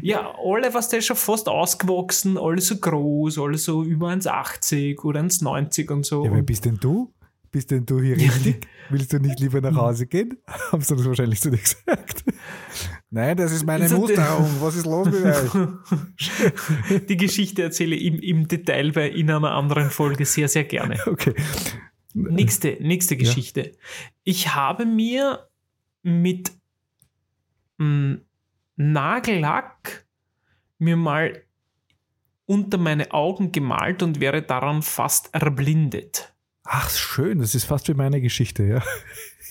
Ja, 0.00 0.34
alle, 0.38 0.72
was 0.74 0.88
der 0.88 1.00
schon 1.00 1.16
fast 1.16 1.48
ausgewachsen, 1.48 2.38
alle 2.38 2.60
so 2.60 2.76
groß, 2.76 3.38
alle 3.38 3.58
so 3.58 3.82
über 3.82 4.08
1,80 4.08 5.02
oder 5.02 5.20
1,90 5.20 5.90
und 5.92 6.06
so. 6.06 6.24
Ja, 6.24 6.32
wer 6.32 6.42
bist 6.42 6.64
denn 6.64 6.78
du? 6.78 7.12
Bist 7.54 7.70
denn 7.70 7.86
du 7.86 8.00
hier 8.00 8.16
richtig? 8.16 8.66
Willst 8.90 9.12
du 9.12 9.20
nicht 9.20 9.38
lieber 9.38 9.60
nach 9.60 9.76
Hause 9.76 10.06
gehen? 10.06 10.38
Haben 10.72 10.82
sie 10.82 10.96
das 10.96 11.06
wahrscheinlich 11.06 11.40
zu 11.40 11.52
dir 11.52 11.58
gesagt. 11.58 12.24
Nein, 13.10 13.36
das 13.36 13.52
ist 13.52 13.64
meine 13.64 13.84
das 13.84 13.92
Musterung. 13.92 14.50
Was 14.58 14.74
ist 14.74 14.86
los 14.86 15.06
mit 15.06 15.24
euch? 15.24 17.00
die 17.08 17.16
Geschichte 17.16 17.62
erzähle 17.62 17.94
ich 17.94 18.06
im, 18.06 18.18
im 18.18 18.48
Detail 18.48 18.90
bei 18.90 19.08
in 19.08 19.30
einer 19.30 19.52
anderen 19.52 19.90
Folge 19.90 20.24
sehr, 20.24 20.48
sehr 20.48 20.64
gerne. 20.64 20.98
Okay. 21.06 21.32
Nächste, 22.14 22.76
nächste 22.80 23.16
Geschichte. 23.16 23.72
Ich 24.22 24.54
habe 24.54 24.86
mir 24.86 25.48
mit 26.02 26.52
mm, 27.78 28.14
Nagellack 28.76 30.06
mir 30.78 30.96
mal 30.96 31.42
unter 32.46 32.78
meine 32.78 33.10
Augen 33.12 33.52
gemalt 33.52 34.02
und 34.02 34.20
wäre 34.20 34.42
daran 34.42 34.82
fast 34.82 35.34
erblindet. 35.34 36.34
Ach, 36.64 36.88
schön. 36.90 37.38
Das 37.38 37.54
ist 37.54 37.64
fast 37.64 37.88
wie 37.88 37.94
meine 37.94 38.20
Geschichte, 38.20 38.64
ja. 38.64 38.82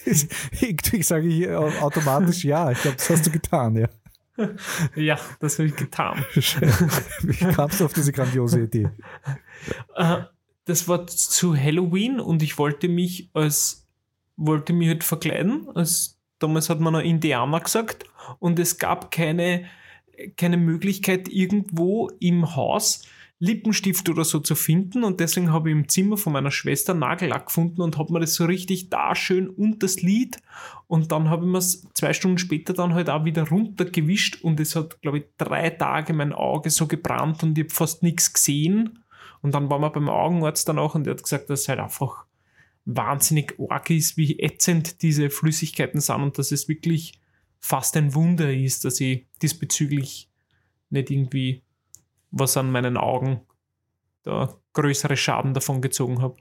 Irgendwie 0.59 1.03
sage 1.03 1.28
ich 1.28 1.49
automatisch 1.49 2.43
ja. 2.43 2.72
Ich 2.72 2.82
glaube, 2.82 2.97
das 2.97 3.09
hast 3.09 3.26
du 3.26 3.32
getan, 3.32 3.76
ja. 3.76 3.89
Ja, 4.95 5.20
das 5.39 5.59
habe 5.59 5.68
ich 5.68 5.76
getan. 5.76 6.26
Wie 6.34 7.53
kamst 7.53 7.80
du 7.80 7.86
auf 7.86 7.93
diese 7.93 8.11
grandiose 8.11 8.61
Idee? 8.61 8.89
Das 10.66 10.88
war 10.88 11.07
zu 11.07 11.55
Halloween 11.55 12.20
und 12.20 12.41
ich 12.41 12.57
wollte 12.57 12.88
mich 12.88 13.30
als 13.34 13.84
wollte 14.36 14.74
mich 14.74 14.88
halt 14.88 15.03
verkleiden. 15.03 15.68
Als, 15.76 16.20
damals 16.39 16.70
hat 16.70 16.80
man 16.80 16.93
noch 16.93 17.01
Indianer 17.01 17.59
gesagt 17.59 18.05
und 18.39 18.59
es 18.59 18.78
gab 18.78 19.11
keine, 19.11 19.66
keine 20.38 20.57
Möglichkeit 20.57 21.28
irgendwo 21.28 22.09
im 22.20 22.55
Haus 22.55 23.07
Lippenstift 23.39 24.07
oder 24.07 24.24
so 24.24 24.39
zu 24.39 24.55
finden. 24.55 25.03
Und 25.03 25.20
deswegen 25.20 25.51
habe 25.51 25.70
ich 25.70 25.76
im 25.76 25.89
Zimmer 25.89 26.16
von 26.16 26.32
meiner 26.32 26.51
Schwester 26.51 26.93
Nagellack 26.93 27.47
gefunden 27.47 27.82
und 27.82 27.97
habe 27.97 28.14
mir 28.14 28.22
das 28.22 28.36
so 28.36 28.45
richtig 28.45 28.89
da 28.89 29.16
schön 29.16 29.49
unter 29.49 29.80
das 29.80 30.01
Lid 30.01 30.38
und 30.88 31.11
dann 31.11 31.30
habe 31.30 31.45
ich 31.45 31.51
mir 31.51 31.57
es 31.57 31.86
zwei 31.93 32.14
Stunden 32.14 32.38
später 32.38 32.74
dann 32.74 32.93
halt 32.93 33.09
auch 33.09 33.26
wieder 33.26 33.49
runtergewischt 33.49 34.43
und 34.43 34.59
es 34.59 34.76
hat, 34.76 35.01
glaube 35.01 35.18
ich, 35.18 35.24
drei 35.38 35.72
Tage 35.72 36.14
mein 36.14 36.32
Auge 36.32 36.70
so 36.70 36.88
gebrannt 36.88 37.43
und 37.43 37.57
ich 37.57 37.66
habe 37.66 37.74
fast 37.74 38.03
nichts 38.03 38.32
gesehen 38.32 39.03
und 39.43 39.53
dann 39.53 39.69
waren 39.69 39.81
wir 39.81 39.89
beim 39.91 40.09
Augenarzt 40.09 40.67
danach 40.67 40.95
und 40.95 41.03
der 41.03 41.13
hat 41.13 41.23
gesagt, 41.23 41.49
dass 41.49 41.61
es 41.61 41.67
halt 41.69 41.79
einfach 41.79 42.25
wahnsinnig 42.85 43.55
arg 43.69 43.89
ist, 43.89 44.17
wie 44.17 44.39
ätzend 44.39 45.01
diese 45.01 45.29
Flüssigkeiten 45.29 45.99
sind 46.01 46.21
und 46.21 46.37
dass 46.37 46.51
es 46.51 46.67
wirklich 46.67 47.19
fast 47.59 47.95
ein 47.97 48.15
Wunder 48.15 48.51
ist, 48.51 48.85
dass 48.85 48.99
ich 48.99 49.27
diesbezüglich 49.41 50.29
nicht 50.89 51.11
irgendwie 51.11 51.61
was 52.31 52.57
an 52.57 52.71
meinen 52.71 52.97
Augen 52.97 53.41
da 54.23 54.57
größere 54.73 55.17
Schaden 55.17 55.53
davon 55.53 55.81
gezogen 55.81 56.21
habe. 56.21 56.37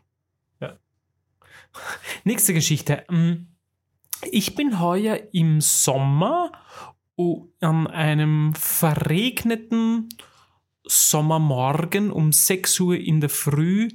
Ja. 0.60 0.78
Nächste 2.24 2.54
Geschichte. 2.54 3.04
Ähm, 3.10 3.48
Ich 4.30 4.54
bin 4.54 4.78
heuer 4.80 5.18
im 5.32 5.60
Sommer 5.60 6.52
oh, 7.16 7.48
an 7.60 7.88
einem 7.88 8.54
verregneten 8.54 10.08
Sommermorgen 10.92 12.10
um 12.10 12.32
6 12.32 12.80
Uhr 12.80 12.96
in 12.96 13.22
der 13.22 13.30
Früh 13.30 13.88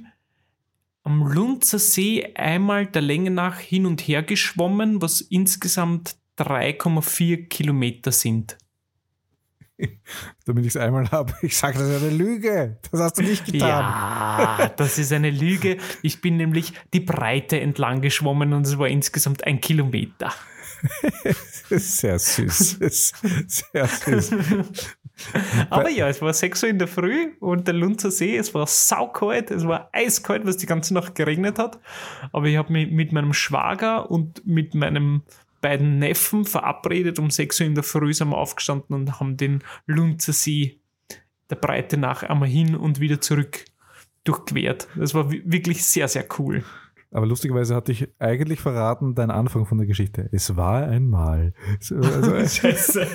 am 1.04 1.22
Lunzer 1.22 1.78
See 1.78 2.34
einmal 2.34 2.86
der 2.86 3.02
Länge 3.02 3.30
nach 3.30 3.60
hin 3.60 3.86
und 3.86 4.00
her 4.00 4.24
geschwommen, 4.24 5.00
was 5.00 5.20
insgesamt 5.20 6.16
3,4 6.38 7.46
Kilometer 7.46 8.10
sind. 8.10 8.58
Damit 10.44 10.64
ich 10.64 10.74
es 10.74 10.76
einmal 10.76 11.08
habe. 11.12 11.34
Ich 11.42 11.56
sage, 11.56 11.78
das 11.78 11.88
ist 11.88 12.02
eine 12.02 12.10
Lüge. 12.10 12.78
Das 12.90 13.00
hast 13.00 13.18
du 13.18 13.22
nicht 13.22 13.46
getan. 13.46 13.68
Ja, 13.68 14.72
das 14.76 14.98
ist 14.98 15.12
eine 15.12 15.30
Lüge. 15.30 15.78
Ich 16.02 16.20
bin 16.20 16.36
nämlich 16.36 16.72
die 16.92 17.00
Breite 17.00 17.60
entlang 17.60 18.00
geschwommen 18.00 18.52
und 18.52 18.66
es 18.66 18.76
war 18.76 18.88
insgesamt 18.88 19.44
ein 19.44 19.60
Kilometer. 19.60 20.34
Sehr 21.70 22.18
süß. 22.18 22.80
Sehr 23.46 23.86
süß. 23.86 24.34
Aber 25.70 25.88
ja, 25.90 26.08
es 26.08 26.22
war 26.22 26.32
6 26.32 26.62
Uhr 26.62 26.68
in 26.70 26.78
der 26.78 26.88
Früh 26.88 27.32
und 27.40 27.66
der 27.66 27.74
Lunzer 27.74 28.10
See, 28.10 28.36
es 28.36 28.54
war 28.54 28.66
saukalt, 28.66 29.50
es 29.50 29.66
war 29.66 29.88
eiskalt, 29.92 30.46
was 30.46 30.56
die 30.56 30.66
ganze 30.66 30.94
Nacht 30.94 31.14
geregnet 31.14 31.58
hat. 31.58 31.78
Aber 32.32 32.46
ich 32.46 32.56
habe 32.56 32.72
mich 32.72 32.90
mit 32.90 33.12
meinem 33.12 33.32
Schwager 33.32 34.10
und 34.10 34.46
mit 34.46 34.74
meinem 34.74 35.22
beiden 35.60 35.98
Neffen 35.98 36.44
verabredet. 36.44 37.18
Um 37.18 37.30
6 37.30 37.60
Uhr 37.60 37.66
in 37.66 37.74
der 37.74 37.84
Früh 37.84 38.12
sind 38.14 38.28
wir 38.28 38.38
aufgestanden 38.38 38.94
und 38.94 39.18
haben 39.20 39.36
den 39.36 39.64
Lunzer 39.86 40.32
See 40.32 40.80
der 41.50 41.56
Breite 41.56 41.96
nach 41.96 42.22
einmal 42.22 42.48
hin 42.48 42.76
und 42.76 43.00
wieder 43.00 43.20
zurück 43.20 43.64
durchquert. 44.24 44.86
Das 44.96 45.14
war 45.14 45.30
wi- 45.32 45.42
wirklich 45.44 45.84
sehr, 45.84 46.06
sehr 46.06 46.26
cool. 46.38 46.62
Aber 47.10 47.24
lustigerweise 47.24 47.74
hatte 47.74 47.90
ich 47.90 48.08
eigentlich 48.18 48.60
verraten, 48.60 49.14
dein 49.14 49.30
Anfang 49.30 49.64
von 49.64 49.78
der 49.78 49.86
Geschichte. 49.86 50.28
Es 50.30 50.56
war 50.56 50.86
einmal. 50.86 51.54
So, 51.80 51.96
Also, 51.96 52.32
Scheiße. 52.60 53.06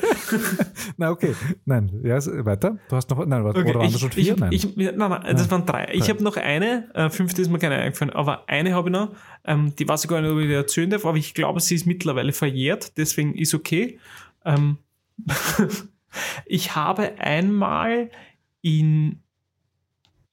na, 0.98 1.12
okay. 1.12 1.36
Nein, 1.66 2.02
ja, 2.04 2.18
weiter. 2.44 2.80
Du 2.90 2.96
hast 2.96 3.10
noch, 3.12 3.24
nein, 3.26 3.44
warte, 3.44 3.60
Okay, 3.60 3.70
oder 3.70 3.80
waren 3.80 3.88
ich, 3.88 3.94
das 3.94 4.02
schon 4.02 4.10
ich, 4.16 4.26
vier? 4.26 4.36
Nein. 4.36 4.52
Ich, 4.52 4.76
nein, 4.76 4.96
nein, 4.98 5.22
das 5.24 5.52
waren 5.52 5.66
drei. 5.68 5.90
Ich 5.94 6.10
habe 6.10 6.24
noch 6.24 6.38
eine, 6.38 6.90
äh, 6.96 7.10
fünfte 7.12 7.44
ist 7.44 7.52
mir 7.52 7.60
keine 7.60 7.76
eingefallen, 7.76 8.14
aber 8.14 8.50
eine 8.50 8.74
habe 8.74 8.90
ich 8.90 8.94
noch, 8.94 9.12
ähm, 9.46 9.74
die 9.78 9.88
weiß 9.88 10.04
ich 10.04 10.10
gar 10.10 10.22
nicht, 10.22 10.32
ob 10.32 10.40
ich 10.40 10.48
die 10.48 10.54
erzählen 10.54 10.90
darf, 10.90 11.06
aber 11.06 11.18
ich 11.18 11.36
glaube, 11.36 11.60
sie 11.60 11.76
ist 11.76 11.86
mittlerweile 11.86 12.34
verjährt, 12.34 12.98
deswegen 12.98 13.36
ist 13.36 13.54
okay. 13.54 14.00
Ähm, 14.44 14.78
ich 16.46 16.76
habe 16.76 17.20
einmal 17.20 18.10
in, 18.62 19.23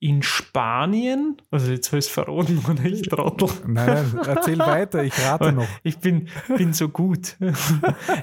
in 0.02 0.22
Spanien, 0.22 1.36
also 1.50 1.70
jetzt 1.70 1.88
ich 1.92 1.98
es 1.98 2.08
verraten, 2.08 2.58
oder 2.68 2.84
ich 2.84 3.02
Trottel. 3.02 3.48
nein, 3.66 4.10
nein, 4.14 4.26
erzähl 4.26 4.58
weiter, 4.58 5.04
ich 5.04 5.12
rate 5.22 5.52
noch. 5.52 5.68
Ich 5.82 5.98
bin, 5.98 6.28
bin 6.56 6.72
so 6.72 6.88
gut. 6.88 7.36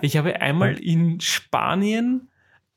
Ich 0.01 0.17
habe 0.17 0.41
einmal 0.41 0.79
in 0.79 1.19
Spanien 1.21 2.29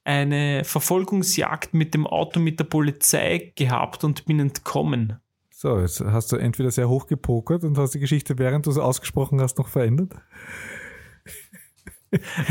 eine 0.04 0.64
Verfolgungsjagd 0.64 1.72
mit 1.74 1.94
dem 1.94 2.06
Auto 2.06 2.40
mit 2.40 2.58
der 2.60 2.64
Polizei 2.64 3.52
gehabt 3.56 4.04
und 4.04 4.26
bin 4.26 4.38
entkommen. 4.40 5.16
So, 5.50 5.78
jetzt 5.80 6.00
hast 6.00 6.32
du 6.32 6.36
entweder 6.36 6.70
sehr 6.70 6.88
hoch 6.88 7.06
gepokert 7.06 7.64
und 7.64 7.76
hast 7.78 7.94
die 7.94 8.00
Geschichte, 8.00 8.38
während 8.38 8.66
du 8.66 8.70
es 8.70 8.78
ausgesprochen 8.78 9.40
hast, 9.40 9.58
noch 9.58 9.68
verändert. 9.68 10.14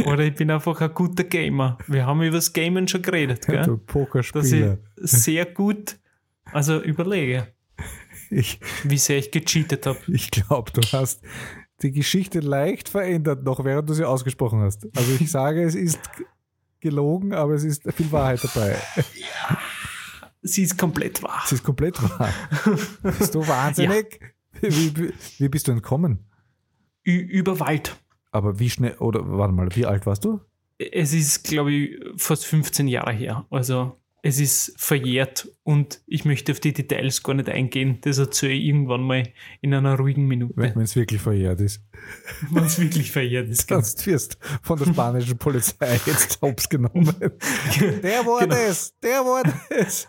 Oder 0.06 0.24
ich 0.26 0.36
bin 0.36 0.50
einfach 0.52 0.80
ein 0.80 0.94
guter 0.94 1.24
Gamer. 1.26 1.78
Wir 1.88 2.06
haben 2.06 2.22
über 2.22 2.38
das 2.38 2.54
Gamen 2.54 2.88
schon 2.88 3.02
geredet, 3.02 3.46
Du 3.48 3.52
gell? 3.52 3.58
dass 3.62 3.68
ich 3.76 3.86
Pokerspieler. 3.88 4.78
sehr 4.96 5.46
gut, 5.46 5.98
also 6.54 6.82
überlege, 6.82 7.48
Ich, 8.32 8.60
wie 8.84 8.98
sehr 8.98 9.18
ich 9.18 9.32
gecheatet 9.32 9.86
habe. 9.86 10.00
ich 10.08 10.30
glaube, 10.32 10.72
du 10.72 10.82
hast 10.92 11.22
die 11.82 11.92
Geschichte 11.92 12.40
leicht 12.42 12.90
verändert, 12.90 13.44
noch 13.44 13.64
während 13.64 13.90
du 13.90 13.94
sie 13.94 14.06
ausgesprochen 14.06 14.60
hast. 14.62 14.88
Also 14.96 15.14
ich 15.20 15.32
sage, 15.32 15.64
es 15.64 15.76
ist 15.76 16.00
gelogen, 16.80 17.34
aber 17.34 17.54
es 17.54 17.64
ist 17.64 17.92
viel 17.94 18.12
Wahrheit 18.12 18.44
dabei. 18.44 18.78
Sie 20.42 20.64
ist 20.64 20.78
komplett 20.78 21.22
wahr. 21.24 21.42
Es 21.46 21.52
ist 21.52 21.64
komplett 21.64 22.02
wahr. 22.02 22.34
Bist 23.04 23.36
du 23.36 23.46
wahnsinnig? 23.48 24.20
Wie, 24.62 24.96
wie, 24.96 25.14
wie 25.38 25.50
bist 25.50 25.68
du 25.68 25.72
entkommen? 25.72 26.26
Ü 27.06 27.12
über 27.18 27.60
Wald. 27.60 27.98
Aber 28.32 28.60
wie 28.60 28.70
schnell, 28.70 28.96
oder 29.00 29.22
warte 29.26 29.54
mal, 29.54 29.70
wie 29.76 29.86
alt 29.86 30.06
warst 30.06 30.24
du? 30.26 30.40
Es 30.78 31.14
ist, 31.14 31.44
glaube 31.44 31.72
ich, 31.72 32.00
fast 32.16 32.46
15 32.46 32.88
Jahre 32.88 33.12
her. 33.12 33.46
Also 33.50 33.99
es 34.22 34.40
ist 34.40 34.74
verjährt 34.78 35.48
und 35.64 36.02
ich 36.08 36.26
möchte 36.26 36.52
auf 36.52 36.60
die 36.60 36.74
Details 36.74 37.24
gar 37.24 37.34
nicht 37.36 37.50
eingehen. 37.50 38.00
Das 38.02 38.18
erzähle 38.18 38.54
ich 38.54 38.66
irgendwann 38.66 39.02
mal 39.02 39.24
in 39.62 39.74
einer 39.74 39.96
ruhigen 39.98 40.28
Minute, 40.28 40.54
Wenn 40.58 40.80
es 40.82 40.96
wirklich 40.96 41.22
verjährt 41.22 41.62
ist. 41.62 41.82
wenn 42.52 42.64
es 42.66 42.80
wirklich 42.80 43.12
verjährt 43.12 43.50
ist. 43.50 43.68
genau. 43.68 43.80
Sonst 43.82 44.06
wirst 44.08 44.38
von 44.62 44.78
der 44.78 44.88
spanischen 44.88 45.38
Polizei 45.38 46.00
jetzt 46.06 46.42
hops 46.42 46.68
genommen. 46.70 47.14
Der 47.80 48.26
war 48.26 48.42
Genau. 48.42 48.56
das, 48.56 48.94
der 49.02 49.20
war 49.26 49.44
das. 49.70 50.08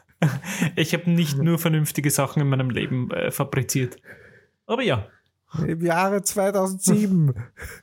Ich 0.77 0.93
habe 0.93 1.11
nicht 1.11 1.39
nur 1.39 1.59
vernünftige 1.59 2.11
Sachen 2.11 2.43
in 2.43 2.49
meinem 2.49 2.71
Leben 2.71 3.11
äh, 3.11 3.31
fabriziert. 3.31 3.97
Aber 4.67 4.83
ja, 4.83 5.09
Im 5.67 5.81
Jahre 5.85 6.23
2007. 6.23 7.33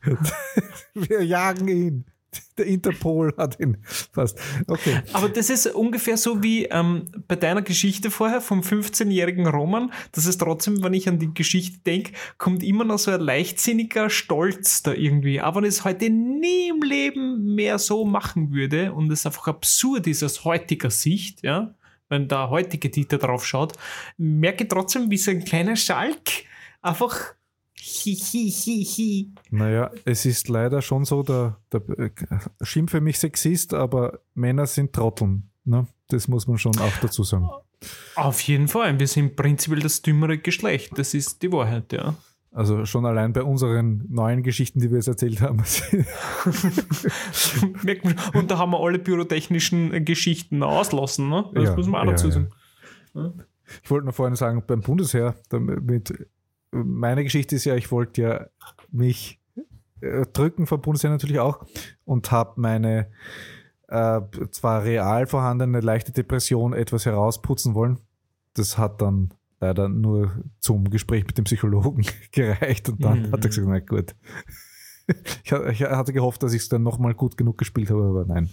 Wir 0.94 1.24
jagen 1.24 1.68
ihn. 1.68 2.06
Der 2.58 2.66
Interpol 2.66 3.34
hat 3.38 3.60
ihn 3.60 3.78
fast. 3.86 4.40
Okay. 4.68 5.02
Aber 5.14 5.30
das 5.30 5.50
ist 5.50 5.68
ungefähr 5.68 6.18
so 6.18 6.44
wie 6.44 6.66
ähm, 6.66 7.06
bei 7.28 7.36
deiner 7.36 7.62
Geschichte 7.62 8.12
vorher 8.12 8.42
vom 8.42 8.62
15-jährigen 8.62 9.48
Roman. 9.48 9.92
Das 10.12 10.26
ist 10.26 10.40
trotzdem, 10.40 10.84
wenn 10.84 10.94
ich 10.94 11.08
an 11.08 11.20
die 11.20 11.34
Geschichte 11.34 11.80
denke, 11.80 12.14
kommt 12.38 12.64
immer 12.64 12.84
noch 12.84 13.00
so 13.00 13.12
ein 13.12 13.22
leichtsinniger 13.22 14.10
Stolz 14.10 14.84
da 14.84 14.94
irgendwie. 14.94 15.40
Aber 15.40 15.58
wenn 15.58 15.70
ich 15.70 15.76
es 15.76 15.86
heute 15.86 16.10
nie 16.10 16.70
im 16.70 16.82
Leben 16.82 17.56
mehr 17.56 17.80
so 17.80 18.06
machen 18.06 18.52
würde 18.52 18.94
und 18.94 19.12
es 19.12 19.26
einfach 19.26 19.48
absurd 19.48 20.08
ist 20.08 20.24
aus 20.24 20.44
heutiger 20.44 20.90
Sicht, 20.90 21.44
ja, 21.44 21.76
wenn 22.10 22.28
der 22.28 22.50
heutige 22.50 22.90
Dieter 22.90 23.18
drauf 23.18 23.46
schaut, 23.46 23.74
merke 24.18 24.64
ich 24.64 24.70
trotzdem, 24.70 25.12
wie 25.12 25.18
so 25.18 25.32
ein 25.32 25.44
kleiner 25.44 25.76
Schalk 25.76 26.46
einfach 26.82 27.34
Hihihihi. 27.80 29.34
Naja, 29.52 29.92
es 30.06 30.26
ist 30.26 30.50
leider 30.50 30.82
schon 30.82 31.06
so, 31.06 31.24
der, 31.24 31.58
der 31.72 31.82
schimpfe 32.62 33.02
mich 33.02 33.20
Sexist, 33.20 33.74
aber 33.74 34.20
Männer 34.34 34.66
sind 34.66 34.94
Trotteln. 34.94 35.50
Ne? 35.64 35.88
Das 36.10 36.28
muss 36.28 36.48
man 36.48 36.58
schon 36.58 36.78
auch 36.80 36.98
dazu 37.02 37.24
sagen. 37.24 37.48
Auf 38.16 38.42
jeden 38.42 38.68
Fall. 38.68 39.00
Wir 39.00 39.08
sind 39.08 39.36
prinzipiell 39.36 39.82
das 39.82 40.02
dümmere 40.02 40.40
Geschlecht. 40.40 40.98
Das 40.98 41.14
ist 41.14 41.44
die 41.44 41.52
Wahrheit, 41.52 41.94
ja. 41.94 42.16
Also 42.52 42.86
schon 42.86 43.06
allein 43.06 43.34
bei 43.34 43.44
unseren 43.44 44.06
neuen 44.10 44.42
Geschichten, 44.42 44.80
die 44.80 44.90
wir 44.90 44.98
jetzt 44.98 45.08
erzählt 45.08 45.42
haben. 45.42 45.60
Und 48.34 48.50
da 48.50 48.58
haben 48.58 48.72
wir 48.72 48.80
alle 48.80 48.98
pyrotechnischen 48.98 50.04
Geschichten 50.06 50.64
auslassen, 50.64 51.30
ne? 51.30 51.46
Das 51.54 51.66
Ja, 51.66 51.76
muss 51.76 51.86
man 51.88 52.02
auch 52.02 52.06
ja, 52.06 52.12
dazu 52.12 52.28
ja. 52.30 52.34
sagen. 52.34 52.48
Ich 53.84 53.92
wollte 53.92 54.08
noch 54.08 54.16
vorhin 54.16 54.36
sagen, 54.36 54.64
beim 54.66 54.82
Bundesheer, 54.82 55.36
damit, 55.50 56.28
meine 56.72 57.24
Geschichte 57.24 57.56
ist 57.56 57.66
ja, 57.66 57.76
ich 57.76 57.92
wollte 57.92 58.22
ja 58.22 58.48
mich 58.92 59.40
äh, 60.02 60.26
drücken 60.34 60.68
vom 60.68 60.82
Bundesheer 60.82 61.10
natürlich 61.10 61.40
auch 61.40 61.66
und 62.06 62.32
habe 62.32 62.60
meine 62.62 63.08
äh, 63.88 64.22
zwar 64.52 64.84
real 64.84 65.28
vorhandene 65.28 65.80
leichte 65.80 66.12
Depression 66.12 66.74
etwas 66.74 67.06
herausputzen 67.06 67.74
wollen. 67.74 68.00
Das 68.54 68.78
hat 68.78 69.02
dann 69.02 69.34
leider 69.60 69.88
nur 69.90 70.44
zum 70.60 70.90
Gespräch 70.90 71.26
mit 71.26 71.38
dem 71.38 71.46
Psychologen 71.46 72.06
gereicht 72.32 72.90
und 72.90 73.04
dann 73.04 73.22
Mhm. 73.24 73.32
hat 73.32 73.44
er 73.46 73.50
gesagt, 73.50 73.68
na 73.68 73.80
gut. 73.80 74.16
Ich, 75.44 75.52
ich 75.54 75.82
hatte 75.84 76.12
gehofft, 76.12 76.44
dass 76.44 76.52
ich 76.54 76.64
es 76.64 76.70
dann 76.70 76.84
nochmal 76.84 77.14
gut 77.14 77.38
genug 77.38 77.58
gespielt 77.58 77.90
habe, 77.90 78.04
aber 78.04 78.26
nein. 78.26 78.50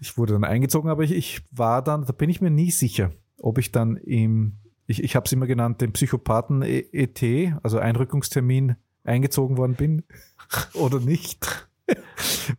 Ich 0.00 0.16
wurde 0.16 0.32
dann 0.32 0.44
eingezogen, 0.44 0.88
aber 0.90 1.02
ich, 1.04 1.12
ich 1.12 1.42
war 1.50 1.82
dann, 1.84 2.06
da 2.06 2.12
bin 2.12 2.30
ich 2.30 2.40
mir 2.40 2.50
nie 2.50 2.70
sicher, 2.70 3.12
ob 3.38 3.58
ich 3.58 3.70
dann 3.70 3.96
im, 3.98 4.56
ich, 4.92 5.02
ich 5.02 5.16
habe 5.16 5.26
es 5.26 5.32
immer 5.32 5.46
genannt, 5.46 5.80
den 5.80 5.92
Psychopathen-ET, 5.92 7.22
also 7.62 7.78
Einrückungstermin, 7.78 8.76
eingezogen 9.04 9.56
worden 9.56 9.74
bin 9.74 10.04
oder 10.74 11.00
nicht. 11.00 11.66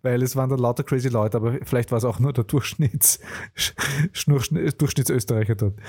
Weil 0.02 0.22
es 0.22 0.36
waren 0.36 0.50
dann 0.50 0.60
lauter 0.60 0.84
crazy 0.84 1.08
Leute, 1.08 1.38
aber 1.38 1.60
vielleicht 1.64 1.92
war 1.92 2.00
es 2.00 2.04
auch 2.04 2.20
nur 2.20 2.34
der 2.34 2.44
Durchschnitts, 2.44 3.22
Durchschnittsösterreicher 4.28 5.56
dort. 5.56 5.80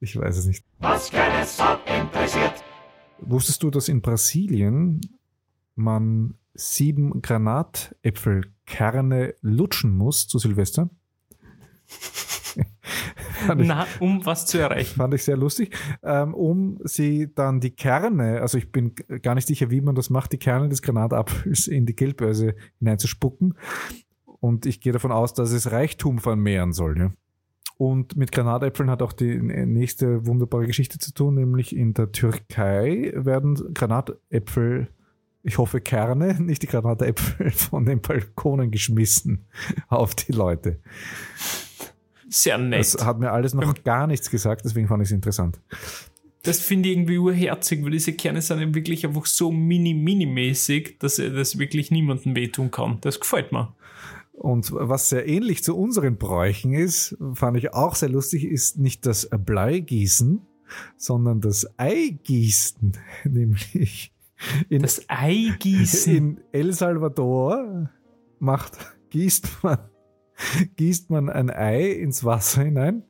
Ich 0.00 0.18
weiß 0.18 0.36
es 0.36 0.44
nicht. 0.46 0.66
Was 0.80 1.10
keine 1.10 1.46
Sau 1.46 1.78
interessiert. 1.86 2.62
Wusstest 3.20 3.62
du, 3.62 3.70
dass 3.70 3.88
in 3.88 4.02
Brasilien 4.02 5.00
man 5.74 6.34
sieben 6.54 7.22
Granatäpfelkerne 7.22 9.36
lutschen 9.40 9.96
muss 9.96 10.26
zu 10.26 10.38
Silvester? 10.38 10.90
Na, 13.56 13.86
um 14.00 14.24
was 14.24 14.46
zu 14.46 14.58
erreichen. 14.58 14.96
fand 14.96 15.14
ich 15.14 15.24
sehr 15.24 15.36
lustig. 15.36 15.76
Ähm, 16.02 16.34
um 16.34 16.78
sie 16.84 17.32
dann 17.34 17.60
die 17.60 17.70
Kerne, 17.70 18.40
also 18.40 18.58
ich 18.58 18.72
bin 18.72 18.94
gar 19.22 19.34
nicht 19.34 19.48
sicher, 19.48 19.70
wie 19.70 19.80
man 19.80 19.94
das 19.94 20.10
macht, 20.10 20.32
die 20.32 20.38
Kerne 20.38 20.68
des 20.68 20.82
Granatapfels 20.82 21.66
in 21.66 21.86
die 21.86 21.96
Geldbörse 21.96 22.54
hineinzuspucken. 22.78 23.54
Und 24.40 24.66
ich 24.66 24.80
gehe 24.80 24.92
davon 24.92 25.12
aus, 25.12 25.34
dass 25.34 25.52
es 25.52 25.70
Reichtum 25.70 26.18
vermehren 26.18 26.72
soll. 26.72 26.98
Ja? 26.98 27.12
Und 27.82 28.16
mit 28.16 28.30
Granatäpfeln 28.30 28.90
hat 28.90 29.02
auch 29.02 29.12
die 29.12 29.40
nächste 29.40 30.26
wunderbare 30.26 30.66
Geschichte 30.66 30.98
zu 30.98 31.12
tun, 31.12 31.34
nämlich 31.34 31.74
in 31.74 31.94
der 31.94 32.12
Türkei 32.12 33.12
werden 33.16 33.74
Granatäpfel, 33.74 34.88
ich 35.42 35.58
hoffe 35.58 35.80
Kerne, 35.80 36.34
nicht 36.40 36.62
die 36.62 36.68
Granatäpfel 36.68 37.50
von 37.50 37.84
den 37.84 38.00
Balkonen 38.00 38.70
geschmissen 38.70 39.46
auf 39.88 40.14
die 40.14 40.32
Leute. 40.32 40.78
Sehr 42.32 42.56
nett. 42.56 42.80
Das 42.80 43.04
hat 43.04 43.18
mir 43.18 43.30
alles 43.30 43.52
noch 43.52 43.84
gar 43.84 44.06
nichts 44.06 44.30
gesagt, 44.30 44.64
deswegen 44.64 44.88
fand 44.88 45.02
ich 45.02 45.08
es 45.08 45.12
interessant. 45.12 45.60
Das 46.42 46.60
finde 46.60 46.88
ich 46.88 46.96
irgendwie 46.96 47.18
urherzig, 47.18 47.84
weil 47.84 47.90
diese 47.90 48.14
Kerne 48.14 48.40
sind 48.40 48.58
ja 48.58 48.74
wirklich 48.74 49.06
einfach 49.06 49.26
so 49.26 49.52
mini-mini-mäßig, 49.52 50.98
dass 50.98 51.16
das 51.16 51.58
wirklich 51.58 51.90
niemandem 51.90 52.34
wehtun 52.34 52.70
kann. 52.70 52.98
Das 53.02 53.20
gefällt 53.20 53.52
mir. 53.52 53.74
Und 54.32 54.72
was 54.72 55.10
sehr 55.10 55.28
ähnlich 55.28 55.62
zu 55.62 55.76
unseren 55.76 56.16
Bräuchen 56.16 56.72
ist, 56.72 57.16
fand 57.34 57.58
ich 57.58 57.74
auch 57.74 57.94
sehr 57.94 58.08
lustig, 58.08 58.44
ist 58.44 58.78
nicht 58.78 59.04
das 59.04 59.28
Bleigießen, 59.30 60.40
sondern 60.96 61.42
das 61.42 61.78
Eigießen. 61.78 62.92
Nämlich 63.24 64.12
in, 64.70 64.82
Das 64.82 65.08
Eigießen. 65.08 66.16
in 66.16 66.40
El 66.50 66.72
Salvador 66.72 67.90
macht, 68.38 68.78
gießt 69.10 69.62
man, 69.62 69.78
gießt 70.76 71.10
man 71.10 71.28
ein 71.28 71.50
Ei 71.50 71.90
ins 71.90 72.24
Wasser 72.24 72.62
hinein, 72.62 73.04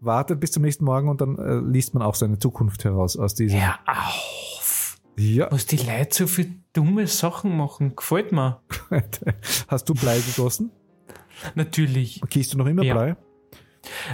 wartet 0.00 0.40
bis 0.40 0.52
zum 0.52 0.62
nächsten 0.62 0.84
Morgen 0.84 1.08
und 1.08 1.20
dann 1.20 1.38
äh, 1.38 1.56
liest 1.60 1.94
man 1.94 2.02
auch 2.02 2.14
seine 2.14 2.38
Zukunft 2.38 2.84
heraus 2.84 3.16
aus 3.16 3.34
diesem. 3.34 3.60
Hör 3.60 3.78
auf. 3.86 4.96
Ja. 5.16 5.50
Was 5.50 5.66
die 5.66 5.76
Leute 5.76 6.14
so 6.14 6.26
für 6.26 6.46
dumme 6.72 7.06
Sachen 7.06 7.56
machen, 7.56 7.94
gefällt 7.96 8.32
mir. 8.32 8.60
Hast 9.68 9.88
du 9.88 9.94
Blei 9.94 10.18
gegossen? 10.20 10.70
Natürlich. 11.54 12.20
Gießt 12.28 12.54
du 12.54 12.58
noch 12.58 12.66
immer 12.66 12.82
Ja. 12.82 12.94
Blei? 12.94 13.16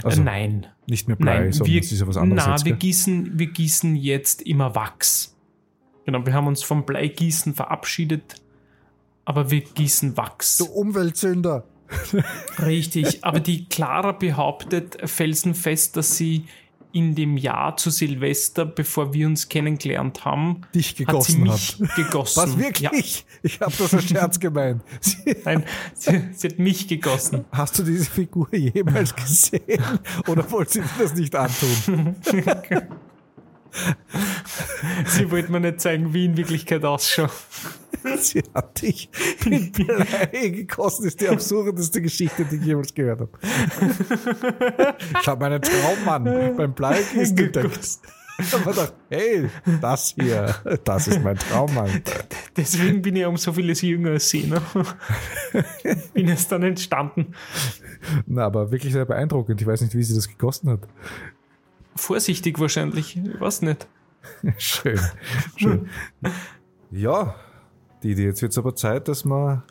Also 0.03 0.21
äh, 0.21 0.25
nein. 0.25 0.67
nicht 0.87 1.07
mehr 1.07 1.15
Blei, 1.15 1.39
Nein, 1.39 1.51
sondern 1.53 1.73
wir, 1.73 1.81
es 1.81 1.91
ist 1.91 2.01
ja 2.01 2.07
was 2.07 2.17
anderes. 2.17 2.45
na, 2.45 2.51
jetzt, 2.51 2.65
wir 2.65 2.73
gießen, 2.73 3.39
wir 3.39 3.47
gießen 3.47 3.95
jetzt 3.95 4.41
immer 4.41 4.75
Wachs. 4.75 5.37
Genau, 6.05 6.25
wir 6.25 6.33
haben 6.33 6.47
uns 6.47 6.61
vom 6.63 6.85
Bleigießen 6.85 7.53
verabschiedet, 7.53 8.35
aber 9.23 9.49
wir 9.49 9.61
gießen 9.61 10.17
Wachs. 10.17 10.57
Du 10.57 10.65
Umweltsünder! 10.65 11.63
Richtig, 12.61 13.23
aber 13.23 13.39
die 13.39 13.65
Clara 13.65 14.11
behauptet 14.13 14.97
felsenfest, 15.09 15.97
dass 15.97 16.17
sie 16.17 16.45
in 16.93 17.15
dem 17.15 17.37
Jahr 17.37 17.77
zu 17.77 17.89
Silvester, 17.89 18.65
bevor 18.65 19.13
wir 19.13 19.25
uns 19.25 19.47
kennengelernt 19.47 20.25
haben, 20.25 20.61
Dich 20.75 20.89
hat 20.89 20.97
sie 20.97 21.05
gegossen 21.05 21.43
mich 21.43 21.77
hat. 21.79 21.95
gegossen. 21.95 22.41
Was 22.41 22.57
wirklich? 22.57 23.25
Ich 23.43 23.61
habe 23.61 23.73
das 23.77 23.93
als 23.93 24.03
Scherz 24.09 24.39
gemeint. 24.39 24.81
Sie, 24.99 25.17
Ja, 25.25 25.33
nein, 25.45 25.63
sie, 25.93 26.21
sie 26.33 26.47
hat 26.49 26.59
mich 26.59 26.87
gegossen. 26.89 27.45
hast 27.53 27.79
du 27.79 27.83
diese 27.83 28.11
Figur 28.11 28.53
jemals 28.53 29.15
gesehen? 29.15 29.61
Oder 30.27 30.51
wollte 30.51 30.73
sie 30.73 30.79
dir 30.81 30.89
das 30.99 31.15
nicht 31.15 31.33
antun? 31.33 32.15
Sie 35.05 35.31
wollte 35.31 35.51
mir 35.51 35.59
nicht 35.59 35.81
zeigen, 35.81 36.13
wie 36.13 36.25
in 36.25 36.37
Wirklichkeit 36.37 36.83
ausschaut. 36.83 37.31
Sie 38.17 38.43
hat 38.53 38.81
dich 38.81 39.09
mit 39.45 39.73
Blei 39.73 40.49
gegossen. 40.49 41.03
Das 41.03 41.13
ist 41.13 41.21
die 41.21 41.29
absurdeste 41.29 42.01
Geschichte, 42.01 42.45
die 42.45 42.57
ich 42.57 42.65
jemals 42.65 42.93
gehört 42.93 43.21
habe. 43.21 43.31
Ich 45.21 45.27
habe 45.27 45.39
meinen 45.39 45.61
Traummann 45.61 46.55
beim 46.55 46.73
Bleigießen 46.73 47.37
entdeckt. 47.37 47.99
Ich 48.39 48.53
habe 48.53 48.71
gedacht, 48.71 48.93
hey, 49.09 49.49
das 49.81 50.15
hier, 50.19 50.55
das 50.83 51.07
ist 51.07 51.23
mein 51.23 51.37
Traummann. 51.37 52.01
Deswegen 52.57 53.01
bin 53.01 53.15
ich 53.15 53.25
um 53.25 53.37
so 53.37 53.53
vieles 53.53 53.81
jünger 53.81 54.11
als 54.11 54.29
sie. 54.29 54.47
Ne? 54.47 54.61
bin 56.13 56.27
erst 56.27 56.51
dann 56.51 56.63
entstanden. 56.63 57.35
Na, 58.25 58.45
aber 58.45 58.71
wirklich 58.71 58.93
sehr 58.93 59.05
beeindruckend. 59.05 59.61
Ich 59.61 59.67
weiß 59.67 59.81
nicht, 59.81 59.95
wie 59.95 60.03
sie 60.03 60.15
das 60.15 60.27
gegossen 60.27 60.69
hat. 60.69 60.87
Vorsichtig 61.95 62.59
wahrscheinlich, 62.59 63.17
ich 63.17 63.39
weiß 63.39 63.61
nicht. 63.63 63.87
Schön, 64.57 64.99
schön. 65.57 65.89
Ja, 66.91 67.35
Didi, 68.03 68.23
jetzt 68.23 68.41
wird 68.43 68.51
es 68.51 68.57
aber 68.59 68.75
Zeit, 68.75 69.07
dass 69.07 69.25
wir, 69.25 69.63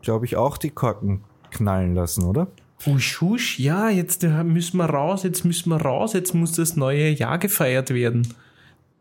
glaube 0.00 0.24
ich, 0.24 0.36
auch 0.36 0.56
die 0.56 0.70
Korken 0.70 1.22
knallen 1.50 1.94
lassen, 1.94 2.24
oder? 2.24 2.46
Husch, 2.86 3.20
husch, 3.20 3.58
ja, 3.58 3.90
jetzt 3.90 4.24
äh, 4.24 4.42
müssen 4.42 4.78
wir 4.78 4.86
raus, 4.86 5.22
jetzt 5.22 5.44
müssen 5.44 5.68
wir 5.68 5.82
raus, 5.82 6.14
jetzt 6.14 6.34
muss 6.34 6.52
das 6.52 6.76
neue 6.76 7.10
Jahr 7.10 7.36
gefeiert 7.38 7.90
werden. 7.90 8.26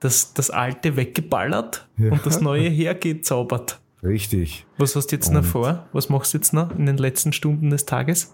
Das, 0.02 0.34
das 0.34 0.50
alte 0.50 0.98
weggeballert 0.98 1.88
Ja. 1.98 2.12
und 2.12 2.26
das 2.26 2.42
neue 2.42 2.68
hergezaubert. 2.70 3.80
Richtig. 4.04 4.66
Was 4.78 4.96
hast 4.98 5.08
du 5.08 5.16
jetzt 5.16 5.32
noch 5.32 5.44
vor? 5.46 5.88
Was 5.94 6.10
machst 6.10 6.34
du 6.34 6.38
jetzt 6.40 6.54
noch 6.54 6.72
in 6.78 6.86
den 6.86 6.98
letzten 6.98 7.32
Stunden 7.34 7.70
des 7.70 7.86
Tages? 7.86 8.34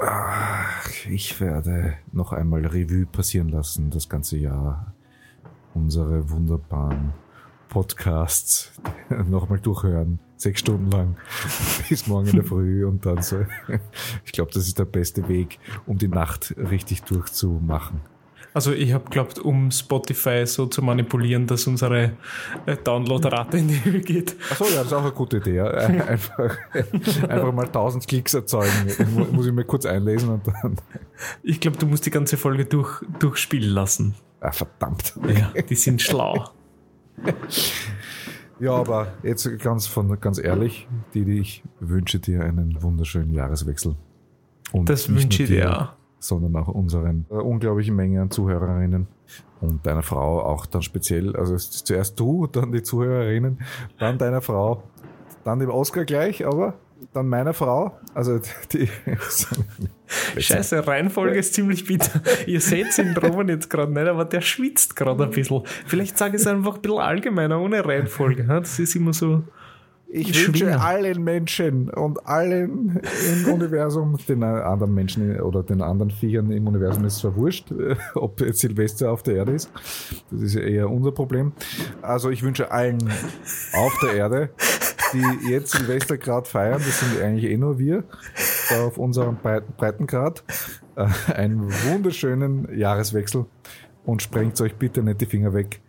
Ach, 0.00 1.06
ich 1.08 1.40
werde 1.40 1.94
noch 2.12 2.32
einmal 2.32 2.64
Revue 2.64 3.06
passieren 3.06 3.48
lassen, 3.48 3.90
das 3.90 4.08
ganze 4.08 4.36
Jahr. 4.36 4.94
Unsere 5.74 6.30
wunderbaren 6.30 7.12
Podcasts 7.68 8.72
nochmal 9.28 9.58
durchhören. 9.58 10.20
Sechs 10.36 10.60
Stunden 10.60 10.90
lang. 10.90 11.16
Bis 11.88 12.06
morgen 12.06 12.28
in 12.28 12.36
der 12.36 12.44
Früh 12.44 12.86
und 12.86 13.04
dann 13.04 13.22
so. 13.22 13.44
Ich 14.24 14.32
glaube, 14.32 14.52
das 14.52 14.68
ist 14.68 14.78
der 14.78 14.84
beste 14.84 15.28
Weg, 15.28 15.58
um 15.86 15.98
die 15.98 16.08
Nacht 16.08 16.54
richtig 16.56 17.02
durchzumachen. 17.02 18.00
Also 18.58 18.72
ich 18.72 18.92
habe 18.92 19.08
glaubt, 19.08 19.38
um 19.38 19.70
Spotify 19.70 20.44
so 20.44 20.66
zu 20.66 20.82
manipulieren, 20.82 21.46
dass 21.46 21.68
unsere 21.68 22.14
äh, 22.66 22.76
Downloadrate 22.82 23.56
in 23.56 23.68
die 23.68 23.84
Höhe 23.84 24.00
geht. 24.00 24.34
Achso, 24.50 24.64
ja, 24.64 24.78
das 24.78 24.86
ist 24.88 24.92
auch 24.94 25.02
eine 25.02 25.12
gute 25.12 25.36
Idee. 25.36 25.54
Ja. 25.58 25.70
Einfach, 25.76 26.56
einfach 27.28 27.52
mal 27.52 27.66
1000 27.66 28.08
Klicks 28.08 28.34
erzeugen. 28.34 28.72
Mu- 29.14 29.26
Muss 29.30 29.46
ich 29.46 29.52
mir 29.52 29.62
kurz 29.62 29.86
einlesen 29.86 30.30
und 30.30 30.42
dann. 30.48 30.74
Ich 31.44 31.60
glaube, 31.60 31.76
du 31.78 31.86
musst 31.86 32.04
die 32.04 32.10
ganze 32.10 32.36
Folge 32.36 32.64
durch, 32.64 33.00
durchspielen 33.20 33.70
lassen. 33.70 34.16
Ah, 34.40 34.50
verdammt. 34.50 35.14
Ja, 35.28 35.52
die 35.62 35.76
sind 35.76 36.02
schlau. 36.02 36.48
Ja, 38.58 38.72
aber 38.72 39.12
jetzt 39.22 39.48
ganz, 39.60 39.86
von, 39.86 40.20
ganz 40.20 40.38
ehrlich, 40.38 40.88
Didi, 41.14 41.38
ich 41.38 41.62
wünsche 41.78 42.18
dir 42.18 42.42
einen 42.42 42.82
wunderschönen 42.82 43.30
Jahreswechsel. 43.32 43.94
Und 44.72 44.88
Das 44.88 45.08
wünsche 45.08 45.44
ich 45.44 45.48
dir 45.48 45.80
auch. 45.80 45.97
Sondern 46.18 46.56
auch 46.56 46.68
unseren 46.68 47.26
äh, 47.30 47.34
unglaublichen 47.34 47.94
Menge 47.94 48.20
an 48.20 48.30
Zuhörerinnen 48.30 49.06
und 49.60 49.86
deiner 49.86 50.02
Frau 50.02 50.42
auch 50.42 50.66
dann 50.66 50.82
speziell. 50.82 51.36
Also 51.36 51.56
zuerst 51.56 52.18
du, 52.18 52.46
dann 52.46 52.72
die 52.72 52.82
Zuhörerinnen, 52.82 53.58
dann 53.98 54.18
deiner 54.18 54.40
Frau, 54.40 54.82
dann 55.44 55.58
dem 55.58 55.70
Oscar 55.70 56.04
gleich, 56.04 56.44
aber 56.46 56.74
dann 57.12 57.28
meiner 57.28 57.54
Frau. 57.54 57.98
Also 58.14 58.40
die. 58.72 58.88
Scheiße, 60.40 60.86
Reihenfolge 60.86 61.38
ist 61.38 61.54
ziemlich 61.54 61.86
bitter. 61.86 62.22
Ihr 62.46 62.60
seht 62.60 62.96
den 62.98 63.16
Roman 63.16 63.48
jetzt 63.48 63.68
gerade 63.68 63.92
nicht, 63.92 64.06
aber 64.06 64.24
der 64.24 64.40
schwitzt 64.40 64.96
gerade 64.96 65.24
ein 65.24 65.30
bisschen. 65.30 65.62
Vielleicht 65.86 66.18
sage 66.18 66.36
ich 66.36 66.42
es 66.42 66.46
einfach 66.46 66.76
ein 66.76 66.82
bisschen 66.82 66.98
allgemeiner, 66.98 67.60
ohne 67.60 67.84
Reihenfolge. 67.84 68.44
ja? 68.48 68.60
Das 68.60 68.78
ist 68.78 68.94
immer 68.96 69.12
so. 69.12 69.42
Ich 70.10 70.46
wünsche 70.46 70.80
allen 70.80 71.22
Menschen 71.22 71.90
und 71.90 72.26
allen 72.26 72.98
im 73.26 73.52
Universum, 73.52 74.16
den 74.26 74.42
anderen 74.42 74.94
Menschen 74.94 75.38
oder 75.40 75.62
den 75.62 75.82
anderen 75.82 76.10
Viechern 76.10 76.50
im 76.50 76.66
Universum 76.66 77.04
ist 77.04 77.18
zwar 77.18 77.36
wurscht, 77.36 77.72
ob 78.14 78.40
jetzt 78.40 78.60
Silvester 78.60 79.12
auf 79.12 79.22
der 79.22 79.36
Erde 79.36 79.52
ist. 79.52 79.70
Das 80.30 80.40
ist 80.40 80.54
ja 80.54 80.62
eher 80.62 80.90
unser 80.90 81.12
Problem. 81.12 81.52
Also 82.00 82.30
ich 82.30 82.42
wünsche 82.42 82.70
allen 82.70 83.12
auf 83.74 83.98
der 84.02 84.14
Erde, 84.14 84.50
die 85.12 85.50
jetzt 85.50 85.72
Silvester 85.72 86.16
gerade 86.16 86.48
feiern, 86.48 86.80
das 86.84 87.00
sind 87.00 87.20
eigentlich 87.20 87.44
eh 87.44 87.58
nur 87.58 87.78
wir, 87.78 88.04
da 88.70 88.86
auf 88.86 88.96
unserem 88.96 89.36
Breit- 89.36 89.76
Breitengrad, 89.76 90.42
äh, 90.96 91.06
einen 91.34 91.70
wunderschönen 91.90 92.74
Jahreswechsel 92.74 93.44
und 94.06 94.22
sprengt 94.22 94.58
euch 94.62 94.74
bitte 94.76 95.02
nicht 95.02 95.20
die 95.20 95.26
Finger 95.26 95.52
weg 95.52 95.82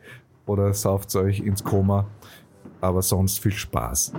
oder 0.45 0.73
sauft 0.73 1.15
euch 1.15 1.39
ins 1.39 1.63
Koma. 1.63 2.07
Aber 2.81 3.01
sonst 3.01 3.39
viel 3.39 3.51
Spaß. 3.51 4.13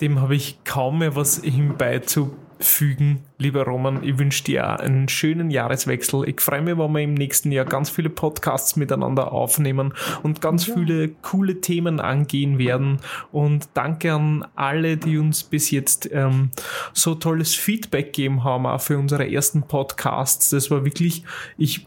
Dem 0.00 0.20
habe 0.20 0.34
ich 0.34 0.58
kaum 0.64 0.98
mehr 0.98 1.16
was 1.16 1.40
hinbeizufügen, 1.42 3.20
lieber 3.38 3.64
Roman. 3.64 4.02
Ich 4.04 4.18
wünsche 4.18 4.44
dir 4.44 4.74
auch 4.74 4.78
einen 4.78 5.08
schönen 5.08 5.50
Jahreswechsel. 5.50 6.28
Ich 6.28 6.42
freue 6.42 6.60
mich, 6.60 6.76
wenn 6.76 6.92
wir 6.92 7.00
im 7.00 7.14
nächsten 7.14 7.50
Jahr 7.50 7.64
ganz 7.64 7.88
viele 7.88 8.10
Podcasts 8.10 8.76
miteinander 8.76 9.32
aufnehmen 9.32 9.94
und 10.22 10.42
ganz 10.42 10.64
viele 10.64 11.08
coole 11.22 11.62
Themen 11.62 11.98
angehen 11.98 12.58
werden. 12.58 12.98
Und 13.32 13.68
danke 13.72 14.12
an 14.12 14.46
alle, 14.54 14.98
die 14.98 15.16
uns 15.16 15.44
bis 15.44 15.70
jetzt 15.70 16.10
ähm, 16.12 16.50
so 16.92 17.14
tolles 17.14 17.54
Feedback 17.54 18.12
gegeben 18.12 18.44
haben, 18.44 18.66
auch 18.66 18.82
für 18.82 18.98
unsere 18.98 19.30
ersten 19.30 19.62
Podcasts. 19.62 20.50
Das 20.50 20.70
war 20.70 20.84
wirklich, 20.84 21.24
ich 21.56 21.86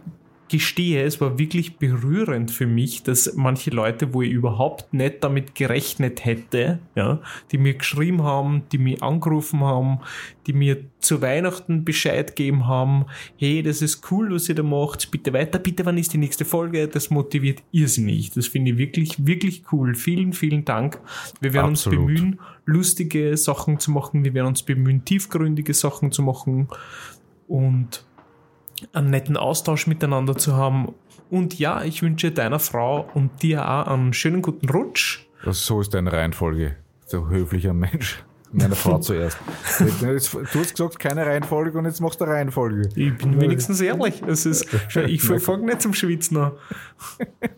gestehe, 0.50 1.04
es 1.04 1.22
war 1.22 1.40
wirklich 1.40 1.78
berührend 1.78 2.52
für 2.52 2.68
mich, 2.68 3.04
dass 3.04 3.34
manche 3.36 3.70
Leute, 3.70 4.14
wo 4.14 4.22
ich 4.22 4.32
überhaupt 4.32 4.94
nicht 4.94 5.24
damit 5.24 5.56
gerechnet 5.56 6.26
hätte, 6.26 6.80
ja, 6.96 7.22
die 7.52 7.58
mir 7.58 7.76
geschrieben 7.76 8.24
haben, 8.24 8.64
die 8.72 8.78
mich 8.80 9.02
angerufen 9.02 9.62
haben, 9.62 10.00
die 10.48 10.54
mir 10.54 10.84
zu 11.00 11.22
Weihnachten 11.22 11.86
Bescheid 11.86 12.36
gegeben 12.36 12.68
haben, 12.68 13.06
hey, 13.38 13.64
das 13.64 13.82
ist 13.82 14.12
cool, 14.12 14.32
was 14.32 14.50
ihr 14.50 14.56
da 14.56 14.64
macht, 14.64 15.12
bitte 15.12 15.32
weiter, 15.32 15.60
bitte, 15.60 15.86
wann 15.86 15.98
ist 15.98 16.14
die 16.14 16.18
nächste 16.18 16.44
Folge? 16.44 16.88
Das 16.88 17.10
motiviert 17.10 17.64
irrsinnig. 17.72 18.32
Das 18.32 18.48
finde 18.48 18.72
ich 18.72 18.78
wirklich, 18.78 19.26
wirklich 19.26 19.64
cool. 19.72 19.96
Vielen, 19.96 20.34
vielen 20.34 20.66
Dank. 20.66 21.00
Wir 21.40 21.54
werden 21.54 21.72
Absolut. 21.72 22.00
uns 22.00 22.08
bemühen, 22.08 22.40
lustige 22.66 23.38
Sachen 23.38 23.80
zu 23.80 23.92
machen. 23.92 24.24
Wir 24.24 24.34
werden 24.34 24.48
uns 24.48 24.64
bemühen, 24.64 25.06
tiefgründige 25.06 25.74
Sachen 25.74 26.12
zu 26.12 26.24
machen 26.24 26.68
und 27.48 28.06
einen 28.94 29.10
netten 29.10 29.38
Austausch 29.38 29.88
miteinander 29.88 30.36
zu 30.38 30.56
haben. 30.56 30.94
Und 31.30 31.58
ja, 31.60 31.84
ich 31.84 32.02
wünsche 32.02 32.32
deiner 32.32 32.60
Frau 32.60 33.08
und 33.14 33.44
dir 33.44 33.68
auch 33.70 33.88
einen 33.88 34.14
schönen 34.14 34.42
guten 34.42 34.68
Rutsch. 34.70 35.26
Das, 35.46 35.66
so 35.66 35.80
ist 35.82 35.94
deine 35.94 36.12
Reihenfolge. 36.12 36.76
So 37.06 37.28
höflicher 37.30 37.74
Mensch. 37.74 38.24
Meine 38.52 38.74
Frau 38.76 38.98
zuerst. 39.00 39.38
Jetzt- 40.02 40.34
Du 40.34 40.60
hast 40.60 40.76
gesagt, 40.76 40.98
keine 41.00 41.24
Reihenfolge 41.26 41.78
und 41.78 41.86
jetzt 41.86 42.02
machst 42.02 42.20
du 42.20 42.26
eine 42.26 42.34
Reihenfolge. 42.34 42.90
Ich 42.96 43.16
bin 43.16 43.40
wenigstens 43.40 43.80
ehrlich. 43.80 44.24
Es 44.26 44.46
ist, 44.48 44.66
ich 45.08 45.22
fange 45.22 45.66
nicht 45.68 45.82
zum 45.82 45.94
Schwitzen 45.94 46.38
an. 46.38 46.52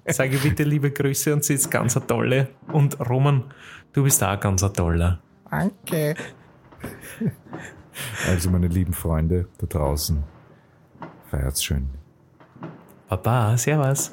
Sage 0.06 0.38
bitte 0.38 0.64
liebe 0.64 0.92
Grüße 0.92 1.34
und 1.34 1.46
sie 1.46 1.54
ist 1.54 1.72
ganz 1.72 1.96
eine 1.96 2.08
tolle. 2.08 2.50
Und 2.74 3.00
Roman, 3.10 3.46
du 3.94 4.04
bist 4.04 4.22
auch 4.22 4.38
ganz 4.40 4.64
ein 4.64 4.74
toller. 4.74 5.22
Danke. 5.50 6.16
Also 8.28 8.50
meine 8.50 8.68
lieben 8.68 8.94
Freunde 8.94 9.48
da 9.60 9.68
draußen, 9.68 10.24
feiert's 11.32 11.64
schön. 11.64 11.88
Baba, 13.08 13.58
servus. 13.58 14.12